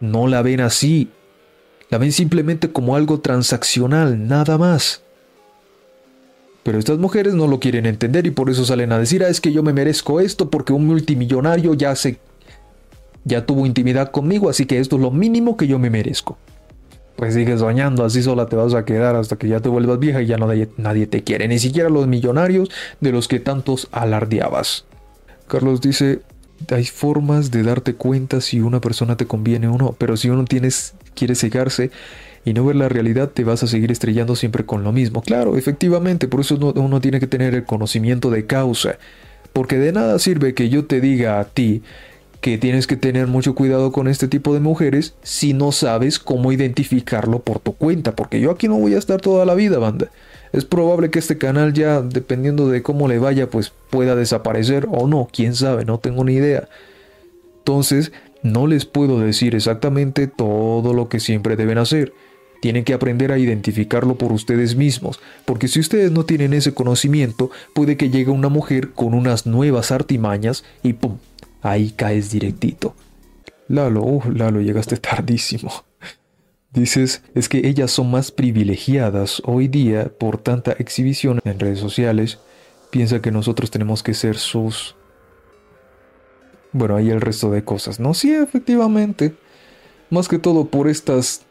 [0.00, 1.08] No la ven así.
[1.88, 5.02] La ven simplemente como algo transaccional, nada más.
[6.62, 9.40] Pero estas mujeres no lo quieren entender y por eso salen a decir, ah, es
[9.40, 12.18] que yo me merezco esto porque un multimillonario ya se
[13.24, 16.38] ya tuvo intimidad conmigo, así que esto es lo mínimo que yo me merezco.
[17.22, 20.20] Pues sigues soñando, así sola te vas a quedar hasta que ya te vuelvas vieja
[20.22, 22.68] y ya nadie, nadie te quiere, ni siquiera los millonarios
[23.00, 24.86] de los que tantos alardeabas.
[25.46, 26.22] Carlos dice,
[26.68, 30.44] hay formas de darte cuenta si una persona te conviene o no, pero si uno
[30.46, 31.92] tienes, quiere cegarse
[32.44, 35.22] y no ver la realidad, te vas a seguir estrellando siempre con lo mismo.
[35.22, 38.98] Claro, efectivamente, por eso uno, tiene que tener el conocimiento de causa.
[39.52, 41.82] Porque de nada sirve que yo te diga a ti
[42.42, 46.50] que tienes que tener mucho cuidado con este tipo de mujeres si no sabes cómo
[46.50, 50.10] identificarlo por tu cuenta, porque yo aquí no voy a estar toda la vida, banda.
[50.52, 55.06] Es probable que este canal ya, dependiendo de cómo le vaya, pues pueda desaparecer o
[55.06, 56.68] no, quién sabe, no tengo ni idea.
[57.58, 58.10] Entonces,
[58.42, 62.12] no les puedo decir exactamente todo lo que siempre deben hacer.
[62.60, 67.52] Tienen que aprender a identificarlo por ustedes mismos, porque si ustedes no tienen ese conocimiento,
[67.72, 71.18] puede que llegue una mujer con unas nuevas artimañas y ¡pum!
[71.62, 72.94] Ahí caes directito.
[73.68, 75.70] Lalo, uh, Lalo, llegaste tardísimo.
[76.72, 82.38] Dices, es que ellas son más privilegiadas hoy día por tanta exhibición en redes sociales.
[82.90, 84.96] Piensa que nosotros tenemos que ser sus...
[86.72, 88.14] Bueno, ahí el resto de cosas, ¿no?
[88.14, 89.34] Sí, efectivamente.
[90.10, 91.42] Más que todo por estas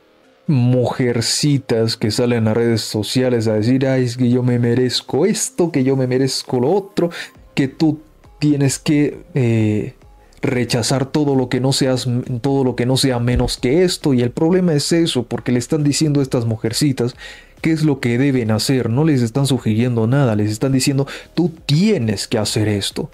[0.47, 5.71] mujercitas que salen a redes sociales a decir, ay, es que yo me merezco esto,
[5.71, 7.11] que yo me merezco lo otro,
[7.53, 8.01] que tú
[8.39, 9.93] tienes que eh,
[10.41, 12.07] rechazar todo lo que no seas
[12.41, 15.59] todo lo que no sea menos que esto y el problema es eso porque le
[15.59, 17.15] están diciendo a estas mujercitas
[17.61, 21.51] qué es lo que deben hacer, no les están sugiriendo nada, les están diciendo tú
[21.65, 23.09] tienes que hacer esto.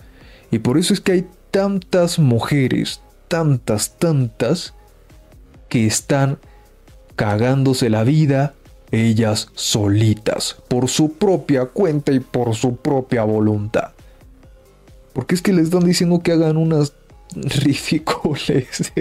[0.51, 4.73] Y por eso es que hay tantas mujeres, tantas, tantas
[5.67, 6.39] que están
[7.17, 8.53] cagándose la vida
[8.91, 13.91] ellas solitas, por su propia cuenta y por su propia voluntad.
[15.11, 16.93] Porque es que les están diciendo que hagan unas
[17.63, 18.91] ridículas.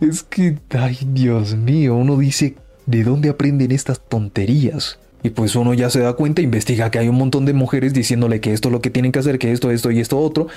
[0.00, 2.56] es que, ay Dios mío, uno dice,
[2.86, 4.98] ¿de dónde aprenden estas tonterías?
[5.24, 8.40] Y pues uno ya se da cuenta, investiga que hay un montón de mujeres diciéndole
[8.40, 10.48] que esto es lo que tienen que hacer, que esto, esto y esto otro,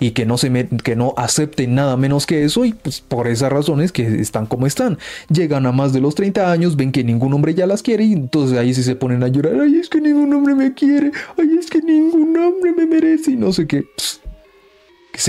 [0.00, 3.52] y que no, se que no acepten nada menos que eso, y pues por esas
[3.52, 4.98] razones que están como están.
[5.28, 8.14] Llegan a más de los 30 años, ven que ningún hombre ya las quiere, y
[8.14, 11.58] entonces ahí sí se ponen a llorar, ay, es que ningún hombre me quiere, ay,
[11.58, 13.84] es que ningún hombre me merece, y no sé qué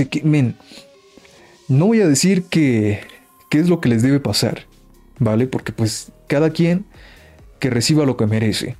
[0.08, 0.56] quemen.
[1.68, 3.00] No voy a decir que
[3.50, 4.66] qué es lo que les debe pasar,
[5.18, 5.46] ¿vale?
[5.46, 6.84] Porque pues cada quien
[7.58, 8.76] que reciba lo que merece.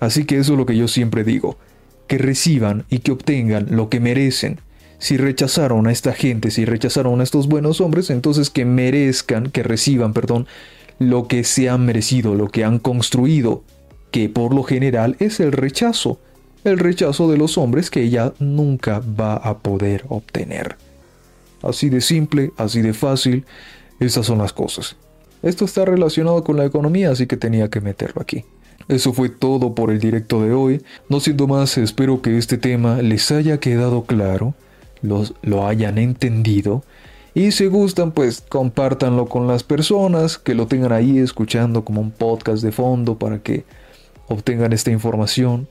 [0.00, 1.58] Así que eso es lo que yo siempre digo,
[2.06, 4.60] que reciban y que obtengan lo que merecen.
[4.98, 9.62] Si rechazaron a esta gente, si rechazaron a estos buenos hombres, entonces que merezcan, que
[9.62, 10.46] reciban, perdón,
[10.98, 13.62] lo que se han merecido, lo que han construido,
[14.10, 16.18] que por lo general es el rechazo
[16.70, 20.76] el rechazo de los hombres que ella nunca va a poder obtener.
[21.62, 23.44] Así de simple, así de fácil,
[24.00, 24.96] esas son las cosas.
[25.42, 28.44] Esto está relacionado con la economía, así que tenía que meterlo aquí.
[28.88, 30.82] Eso fue todo por el directo de hoy.
[31.08, 34.54] No siendo más, espero que este tema les haya quedado claro,
[35.02, 36.82] los, lo hayan entendido.
[37.34, 42.10] Y si gustan, pues compártanlo con las personas, que lo tengan ahí escuchando como un
[42.10, 43.64] podcast de fondo para que
[44.28, 45.68] obtengan esta información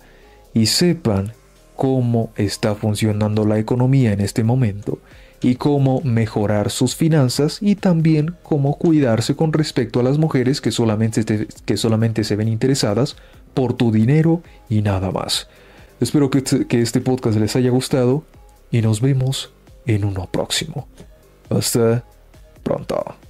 [0.57, 1.34] y sepan
[1.75, 4.97] cómo está funcionando la economía en este momento
[5.39, 10.71] y cómo mejorar sus finanzas y también cómo cuidarse con respecto a las mujeres que
[10.71, 13.17] solamente, que solamente se ven interesadas
[13.53, 15.47] por tu dinero y nada más.
[15.99, 18.23] Espero que, que este podcast les haya gustado
[18.71, 19.51] y nos vemos
[19.85, 20.88] en uno próximo.
[21.51, 22.03] Hasta
[22.63, 23.26] pronto.